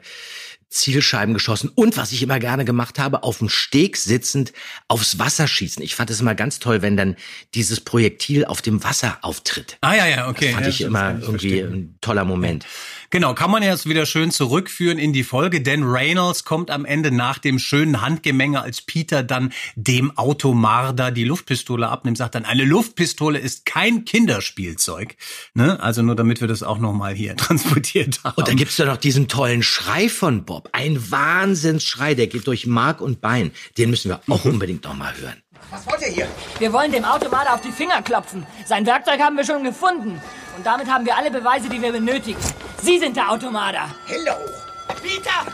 Zielscheiben 0.74 1.32
geschossen. 1.34 1.70
Und 1.74 1.96
was 1.96 2.12
ich 2.12 2.22
immer 2.22 2.38
gerne 2.38 2.64
gemacht 2.64 2.98
habe, 2.98 3.22
auf 3.22 3.38
dem 3.38 3.48
Steg 3.48 3.96
sitzend 3.96 4.52
aufs 4.88 5.18
Wasser 5.18 5.46
schießen. 5.48 5.82
Ich 5.82 5.94
fand 5.94 6.10
es 6.10 6.20
immer 6.20 6.34
ganz 6.34 6.58
toll, 6.58 6.82
wenn 6.82 6.96
dann 6.96 7.16
dieses 7.54 7.80
Projektil 7.80 8.44
auf 8.44 8.60
dem 8.60 8.84
Wasser 8.84 9.18
auftritt. 9.22 9.78
Ah 9.80 9.94
ja, 9.94 10.06
ja, 10.06 10.28
okay. 10.28 10.46
Das 10.46 10.54
fand 10.54 10.64
Ja, 10.66 10.70
ich 10.70 10.78
das 10.78 10.86
immer 10.86 11.10
irgendwie 11.20 11.60
verstehen. 11.60 11.72
ein 11.74 11.98
toller 12.00 12.24
Moment. 12.24 12.66
Genau, 13.14 13.32
kann 13.32 13.52
man 13.52 13.62
jetzt 13.62 13.88
wieder 13.88 14.06
schön 14.06 14.32
zurückführen 14.32 14.98
in 14.98 15.12
die 15.12 15.22
Folge, 15.22 15.60
denn 15.60 15.84
Reynolds 15.84 16.42
kommt 16.42 16.68
am 16.68 16.84
Ende 16.84 17.12
nach 17.12 17.38
dem 17.38 17.60
schönen 17.60 18.00
Handgemenge, 18.00 18.60
als 18.60 18.82
Peter 18.82 19.22
dann 19.22 19.52
dem 19.76 20.18
Automarder 20.18 21.12
die 21.12 21.22
Luftpistole 21.22 21.88
abnimmt, 21.88 22.18
sagt 22.18 22.34
dann, 22.34 22.44
eine 22.44 22.64
Luftpistole 22.64 23.38
ist 23.38 23.66
kein 23.66 24.04
Kinderspielzeug. 24.04 25.14
Ne? 25.54 25.80
Also 25.80 26.02
nur 26.02 26.16
damit 26.16 26.40
wir 26.40 26.48
das 26.48 26.64
auch 26.64 26.80
nochmal 26.80 27.14
hier 27.14 27.36
transportiert 27.36 28.18
haben. 28.24 28.34
Und 28.34 28.48
dann 28.48 28.56
gibt's 28.56 28.74
da 28.74 28.84
noch 28.84 28.96
diesen 28.96 29.28
tollen 29.28 29.62
Schrei 29.62 30.08
von 30.08 30.44
Bob. 30.44 30.70
Ein 30.72 31.12
Wahnsinnsschrei, 31.12 32.16
der 32.16 32.26
geht 32.26 32.48
durch 32.48 32.66
Mark 32.66 33.00
und 33.00 33.20
Bein. 33.20 33.52
Den 33.78 33.90
müssen 33.90 34.08
wir 34.08 34.22
auch 34.28 34.44
unbedingt 34.44 34.82
noch 34.82 34.96
mal 34.96 35.16
hören. 35.16 35.40
Was 35.70 35.86
wollt 35.86 36.02
ihr 36.02 36.08
hier? 36.08 36.28
Wir 36.58 36.72
wollen 36.72 36.90
dem 36.90 37.04
Automater 37.04 37.54
auf 37.54 37.60
die 37.60 37.70
Finger 37.70 38.02
klopfen. 38.02 38.44
Sein 38.66 38.84
Werkzeug 38.86 39.20
haben 39.20 39.36
wir 39.36 39.44
schon 39.44 39.62
gefunden. 39.62 40.20
Und 40.56 40.64
damit 40.64 40.90
haben 40.90 41.04
wir 41.04 41.16
alle 41.16 41.30
Beweise, 41.30 41.68
die 41.68 41.80
wir 41.80 41.92
benötigen. 41.92 42.40
Sie 42.82 42.98
sind 42.98 43.16
der 43.16 43.30
Automater. 43.30 43.88
Hände 44.06 44.32
hoch. 44.32 44.94
Peter! 45.02 45.44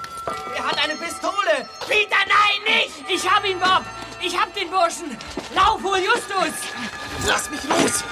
Er 0.57 0.65
hat 0.65 0.85
eine 0.85 0.95
Pistole! 0.97 1.69
Peter, 1.89 2.17
nein, 2.27 2.63
nicht! 2.67 3.05
Ich 3.09 3.29
hab 3.29 3.45
ihn, 3.45 3.59
Bob! 3.59 3.83
Ich 4.21 4.39
hab 4.39 4.55
den 4.55 4.71
Burschen! 4.71 5.17
Lauf, 5.55 5.83
hol 5.83 5.99
Justus! 5.99 6.55
Lass 7.27 7.51
mich 7.51 7.65
los! 7.65 8.05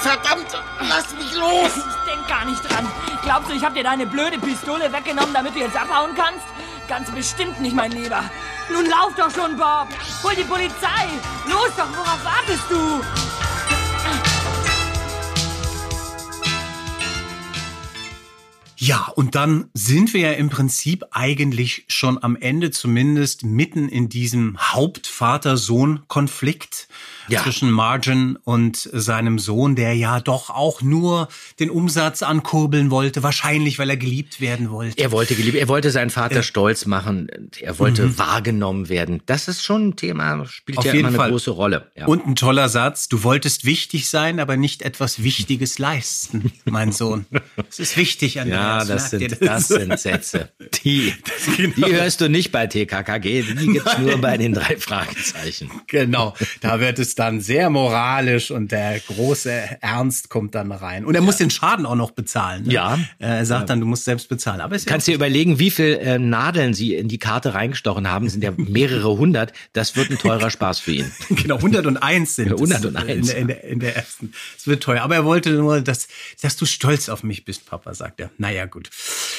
Verdammt! 0.00 0.46
Lass 0.80 1.12
mich 1.12 1.32
los! 1.34 1.70
Ich 1.76 2.12
denk 2.12 2.28
gar 2.28 2.44
nicht 2.44 2.62
dran. 2.70 2.90
Glaubst 3.22 3.50
du, 3.50 3.54
ich 3.54 3.64
hab 3.64 3.74
dir 3.74 3.84
deine 3.84 4.06
blöde 4.06 4.38
Pistole 4.38 4.92
weggenommen, 4.92 5.32
damit 5.32 5.54
du 5.54 5.60
jetzt 5.60 5.76
abhauen 5.76 6.14
kannst? 6.14 6.44
Ganz 6.88 7.10
bestimmt 7.10 7.60
nicht, 7.60 7.74
mein 7.74 7.92
Lieber. 7.92 8.22
Nun 8.68 8.86
lauf 8.86 9.14
doch 9.16 9.30
schon, 9.30 9.56
Bob! 9.56 9.88
Hol 10.22 10.34
die 10.34 10.44
Polizei! 10.44 11.06
Los 11.48 11.70
doch, 11.76 11.90
worauf 11.96 12.24
wartest 12.24 12.70
du? 12.70 13.02
Ja, 18.78 19.10
und 19.14 19.34
dann 19.34 19.70
sind 19.72 20.12
wir 20.12 20.20
ja 20.20 20.32
im 20.32 20.50
Prinzip 20.50 21.02
eigentlich 21.10 21.86
schon 21.88 22.22
am 22.22 22.36
Ende 22.36 22.70
zumindest 22.70 23.42
mitten 23.42 23.88
in 23.88 24.10
diesem 24.10 24.58
Hauptvater-Sohn-Konflikt 24.58 26.86
Ja. 27.28 27.42
zwischen 27.42 27.70
Margin 27.70 28.36
und 28.44 28.76
seinem 28.92 29.38
Sohn, 29.38 29.74
der 29.76 29.94
ja 29.94 30.20
doch 30.20 30.50
auch 30.50 30.82
nur 30.82 31.28
den 31.58 31.70
Umsatz 31.70 32.22
ankurbeln 32.22 32.90
wollte, 32.90 33.22
wahrscheinlich 33.22 33.78
weil 33.78 33.90
er 33.90 33.96
geliebt 33.96 34.40
werden 34.40 34.70
wollte. 34.70 34.98
Er 35.02 35.10
wollte 35.12 35.34
geliebt, 35.34 35.56
er 35.56 35.68
wollte 35.68 35.90
seinen 35.90 36.10
Vater 36.10 36.42
stolz 36.42 36.86
machen, 36.86 37.28
er 37.60 37.78
wollte 37.78 38.06
Mhm. 38.06 38.18
wahrgenommen 38.18 38.88
werden. 38.88 39.22
Das 39.26 39.48
ist 39.48 39.62
schon 39.62 39.88
ein 39.88 39.96
Thema, 39.96 40.44
spielt 40.46 40.78
Auf 40.78 40.84
ja 40.84 40.92
jeden 40.92 41.00
immer 41.00 41.08
eine 41.08 41.16
Fall. 41.16 41.30
große 41.30 41.50
Rolle. 41.50 41.90
Ja. 41.96 42.06
Und 42.06 42.26
ein 42.26 42.36
toller 42.36 42.68
Satz, 42.68 43.08
du 43.08 43.22
wolltest 43.24 43.64
wichtig 43.64 44.08
sein, 44.08 44.38
aber 44.38 44.56
nicht 44.56 44.82
etwas 44.82 45.22
Wichtiges 45.22 45.78
leisten, 45.78 46.52
mein 46.64 46.92
Sohn. 46.92 47.26
Das 47.56 47.78
ist 47.80 47.96
wichtig 47.96 48.40
an 48.40 48.48
ja, 48.48 48.84
dir, 48.84 48.94
das 48.94 49.10
sind, 49.10 49.38
das 49.42 49.68
sind 49.68 49.98
Sätze. 49.98 50.50
Die, 50.84 51.12
die 51.76 51.84
hörst 51.86 52.20
du 52.20 52.28
nicht 52.28 52.52
bei 52.52 52.66
TKKG, 52.68 53.42
die 53.42 53.66
gibt's 53.72 53.98
nur 53.98 54.18
bei 54.18 54.36
den 54.36 54.52
drei 54.52 54.76
Fragezeichen. 54.76 55.70
Genau, 55.88 56.34
da 56.60 56.78
wird 56.78 56.98
es 57.00 57.15
dann 57.18 57.40
sehr 57.40 57.70
moralisch 57.70 58.50
und 58.50 58.72
der 58.72 59.00
große 59.00 59.50
Ernst 59.80 60.28
kommt 60.28 60.54
dann 60.54 60.70
rein. 60.72 61.04
Und 61.04 61.14
er 61.14 61.20
muss 61.22 61.36
den 61.36 61.50
Schaden 61.50 61.86
auch 61.86 61.94
noch 61.94 62.10
bezahlen. 62.12 62.64
Ne? 62.64 62.72
Ja. 62.72 62.98
Er 63.18 63.44
sagt 63.46 63.70
dann, 63.70 63.80
du 63.80 63.86
musst 63.86 64.04
selbst 64.04 64.28
bezahlen. 64.28 64.60
Aber 64.60 64.76
ist 64.76 64.86
ja 64.86 64.92
Kannst 64.92 65.06
dir 65.06 65.14
überlegen, 65.14 65.58
wie 65.58 65.70
viel 65.70 65.94
äh, 66.00 66.18
Nadeln 66.18 66.74
sie 66.74 66.94
in 66.94 67.08
die 67.08 67.18
Karte 67.18 67.54
reingestochen 67.54 68.10
haben, 68.10 68.28
sind 68.28 68.44
ja 68.44 68.52
mehrere 68.56 69.16
hundert. 69.18 69.52
Das 69.72 69.96
wird 69.96 70.10
ein 70.10 70.18
teurer 70.18 70.50
Spaß 70.56 70.78
für 70.78 70.92
ihn. 70.92 71.10
Genau, 71.30 71.56
101 71.56 72.36
sind 72.36 72.48
Ja, 72.48 72.54
es 72.54 72.60
101. 72.84 73.08
In, 73.08 73.26
der- 73.26 73.36
in, 73.38 73.48
der, 73.48 73.64
in 73.64 73.80
der 73.80 73.96
ersten. 73.96 74.32
Es 74.56 74.66
wird 74.66 74.82
teuer. 74.82 75.02
Aber 75.02 75.14
er 75.14 75.24
wollte 75.24 75.50
nur, 75.50 75.80
dass, 75.80 76.08
dass 76.42 76.56
du 76.56 76.66
stolz 76.66 77.08
auf 77.08 77.22
mich 77.22 77.44
bist, 77.44 77.66
Papa, 77.66 77.94
sagt 77.94 78.20
er. 78.20 78.30
Naja, 78.38 78.66
gut. 78.66 78.90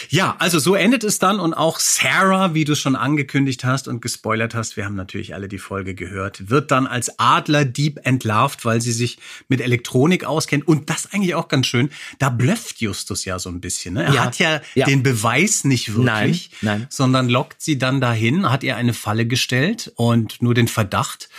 Ja, 0.09 0.35
also 0.39 0.59
so 0.59 0.75
endet 0.75 1.03
es 1.03 1.19
dann. 1.19 1.39
Und 1.39 1.53
auch 1.53 1.79
Sarah, 1.79 2.53
wie 2.53 2.65
du 2.65 2.75
schon 2.75 2.95
angekündigt 2.95 3.63
hast 3.63 3.87
und 3.87 4.01
gespoilert 4.01 4.55
hast, 4.55 4.77
wir 4.77 4.85
haben 4.85 4.95
natürlich 4.95 5.33
alle 5.35 5.47
die 5.47 5.59
Folge 5.59 5.93
gehört, 5.95 6.49
wird 6.49 6.71
dann 6.71 6.87
als 6.87 7.19
Adlerdieb 7.67 7.99
entlarvt, 8.03 8.65
weil 8.65 8.81
sie 8.81 8.91
sich 8.91 9.17
mit 9.47 9.61
Elektronik 9.61 10.23
auskennt. 10.23 10.67
Und 10.67 10.89
das 10.89 11.11
eigentlich 11.13 11.35
auch 11.35 11.47
ganz 11.47 11.67
schön. 11.67 11.89
Da 12.19 12.29
blöfft 12.29 12.79
Justus 12.81 13.25
ja 13.25 13.39
so 13.39 13.49
ein 13.49 13.59
bisschen. 13.61 13.95
Ne? 13.95 14.03
Er 14.05 14.13
Ja. 14.13 14.25
hat 14.25 14.39
ja, 14.39 14.61
Ja. 14.75 14.85
den 14.85 15.03
Beweis 15.03 15.63
nicht 15.63 15.89
wirklich 15.95 16.49
Nein, 16.61 16.79
nein. 16.79 16.87
sondern 16.89 17.29
lockt 17.29 17.61
sie 17.61 17.77
dann 17.77 17.99
dahin, 18.01 18.49
hat 18.49 18.63
ihr 18.63 18.75
eine 18.77 18.93
Falle 18.93 19.25
gestellt 19.25 19.91
und 19.95 20.41
nur 20.41 20.53
den 20.53 20.67
Verdacht. 20.67 21.29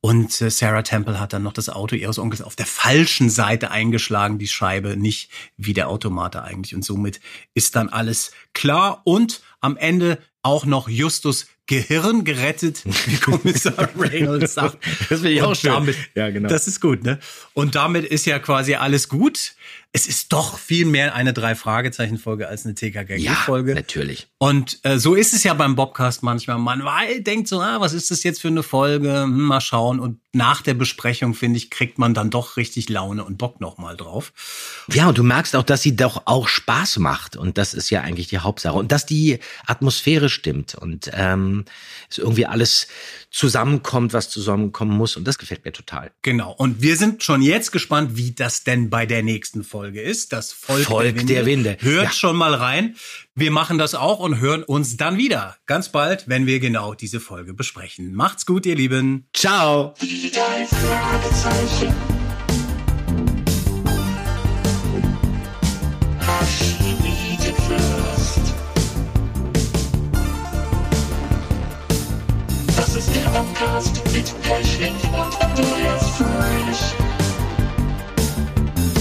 Und 0.00 0.40
äh, 0.40 0.50
Sarah 0.50 0.82
Temple 0.82 1.18
hat 1.20 1.32
dann 1.32 1.42
noch 1.42 1.52
das 1.52 1.68
Auto 1.68 1.94
ihres 1.96 2.18
Onkels 2.18 2.42
auf 2.42 2.56
der 2.56 2.66
falschen 2.66 3.30
Seite 3.30 3.70
eingeschlagen, 3.70 4.38
die 4.38 4.48
Scheibe, 4.48 4.96
nicht 4.96 5.30
wie 5.56 5.72
der 5.72 5.88
Automater 5.88 6.44
eigentlich. 6.44 6.74
Und 6.74 6.84
somit 6.84 7.20
ist 7.54 7.76
dann 7.76 7.88
alles 7.88 8.32
klar 8.52 9.02
und 9.04 9.40
am 9.60 9.76
Ende 9.76 10.18
auch 10.42 10.64
noch 10.64 10.88
Justus 10.88 11.46
Gehirn 11.66 12.24
gerettet, 12.24 12.82
wie 13.06 13.16
Kommissar 13.20 13.88
Reynolds 13.98 14.54
sagt. 14.54 14.78
Das 15.08 15.20
finde 15.20 15.30
ich 15.30 15.42
auch 15.42 15.54
schön. 15.54 15.72
damit- 15.72 15.96
Ja, 16.14 16.30
genau. 16.30 16.48
Das 16.48 16.66
ist 16.68 16.80
gut, 16.80 17.02
ne? 17.04 17.18
Und 17.54 17.74
damit 17.74 18.04
ist 18.04 18.24
ja 18.26 18.38
quasi 18.38 18.74
alles 18.76 19.08
gut. 19.08 19.54
Es 19.92 20.06
ist 20.06 20.30
doch 20.34 20.58
viel 20.58 20.84
mehr 20.84 21.14
eine 21.14 21.32
Drei-Fragezeichen-Folge 21.32 22.48
als 22.48 22.66
eine 22.66 22.74
TKKG-Folge. 22.74 23.70
Ja, 23.70 23.74
natürlich. 23.76 24.26
Und 24.36 24.78
äh, 24.82 24.98
so 24.98 25.14
ist 25.14 25.32
es 25.32 25.42
ja 25.42 25.54
beim 25.54 25.74
Bobcast 25.74 26.22
manchmal. 26.22 26.58
Man 26.58 26.84
wei- 26.84 27.20
denkt 27.20 27.48
so, 27.48 27.60
ah, 27.62 27.80
was 27.80 27.94
ist 27.94 28.10
das 28.10 28.22
jetzt 28.22 28.42
für 28.42 28.48
eine 28.48 28.62
Folge? 28.62 29.22
Hm, 29.22 29.40
mal 29.44 29.62
schauen. 29.62 29.98
Und 29.98 30.20
nach 30.34 30.60
der 30.60 30.74
Besprechung, 30.74 31.32
finde 31.32 31.56
ich, 31.56 31.70
kriegt 31.70 31.98
man 31.98 32.12
dann 32.12 32.28
doch 32.28 32.58
richtig 32.58 32.90
Laune 32.90 33.24
und 33.24 33.38
Bock 33.38 33.58
nochmal 33.60 33.96
drauf. 33.96 34.34
Ja, 34.92 35.08
und 35.08 35.16
du 35.16 35.22
merkst 35.22 35.56
auch, 35.56 35.62
dass 35.62 35.80
sie 35.82 35.96
doch 35.96 36.22
auch 36.26 36.46
Spaß 36.46 36.98
macht. 36.98 37.36
Und 37.36 37.56
das 37.56 37.72
ist 37.72 37.88
ja 37.88 38.02
eigentlich 38.02 38.28
die 38.28 38.38
Hauptsache. 38.38 38.74
Und 38.76 38.92
dass 38.92 39.06
die 39.06 39.38
Atmosphäre 39.66 40.28
stimmt 40.28 40.74
und 40.74 41.10
ähm, 41.14 41.55
es 42.10 42.18
irgendwie 42.18 42.46
alles 42.46 42.88
zusammenkommt, 43.30 44.12
was 44.12 44.30
zusammenkommen 44.30 44.96
muss. 44.96 45.16
Und 45.16 45.24
das 45.26 45.38
gefällt 45.38 45.64
mir 45.64 45.72
total. 45.72 46.10
Genau. 46.22 46.52
Und 46.52 46.82
wir 46.82 46.96
sind 46.96 47.22
schon 47.22 47.42
jetzt 47.42 47.72
gespannt, 47.72 48.16
wie 48.16 48.32
das 48.32 48.64
denn 48.64 48.90
bei 48.90 49.06
der 49.06 49.22
nächsten 49.22 49.64
Folge 49.64 50.00
ist. 50.00 50.32
Das 50.32 50.52
Volk, 50.52 50.84
Volk 50.84 51.26
der 51.26 51.46
Winde. 51.46 51.76
Hört 51.80 52.04
Ja. 52.04 52.12
schon 52.12 52.36
mal 52.36 52.54
rein. 52.54 52.96
Wir 53.34 53.50
machen 53.50 53.76
das 53.78 53.94
auch 53.94 54.18
und 54.18 54.40
hören 54.40 54.62
uns 54.62 54.96
dann 54.96 55.18
wieder. 55.18 55.56
Ganz 55.66 55.90
bald, 55.90 56.28
wenn 56.28 56.46
wir 56.46 56.58
genau 56.60 56.94
diese 56.94 57.20
Folge 57.20 57.52
besprechen. 57.54 58.14
Macht's 58.14 58.46
gut, 58.46 58.64
ihr 58.66 58.76
Lieben. 58.76 59.26
Ciao. 59.34 59.94
Pechling 74.42 74.94
und 75.12 75.42
Andreas 75.42 76.10
Fröhlich. 76.16 76.94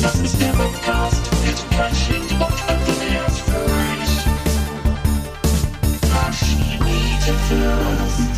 Das 0.02 0.16
ist 0.16 0.42
der 0.42 0.54
Podcast 0.54 1.30
mit 1.46 1.70
Pechling 1.70 2.28
und 2.40 2.58
Andreas 2.68 3.40
Fröhlich. 3.40 4.14
Archimedes 6.26 7.40
Fürst. 7.48 8.36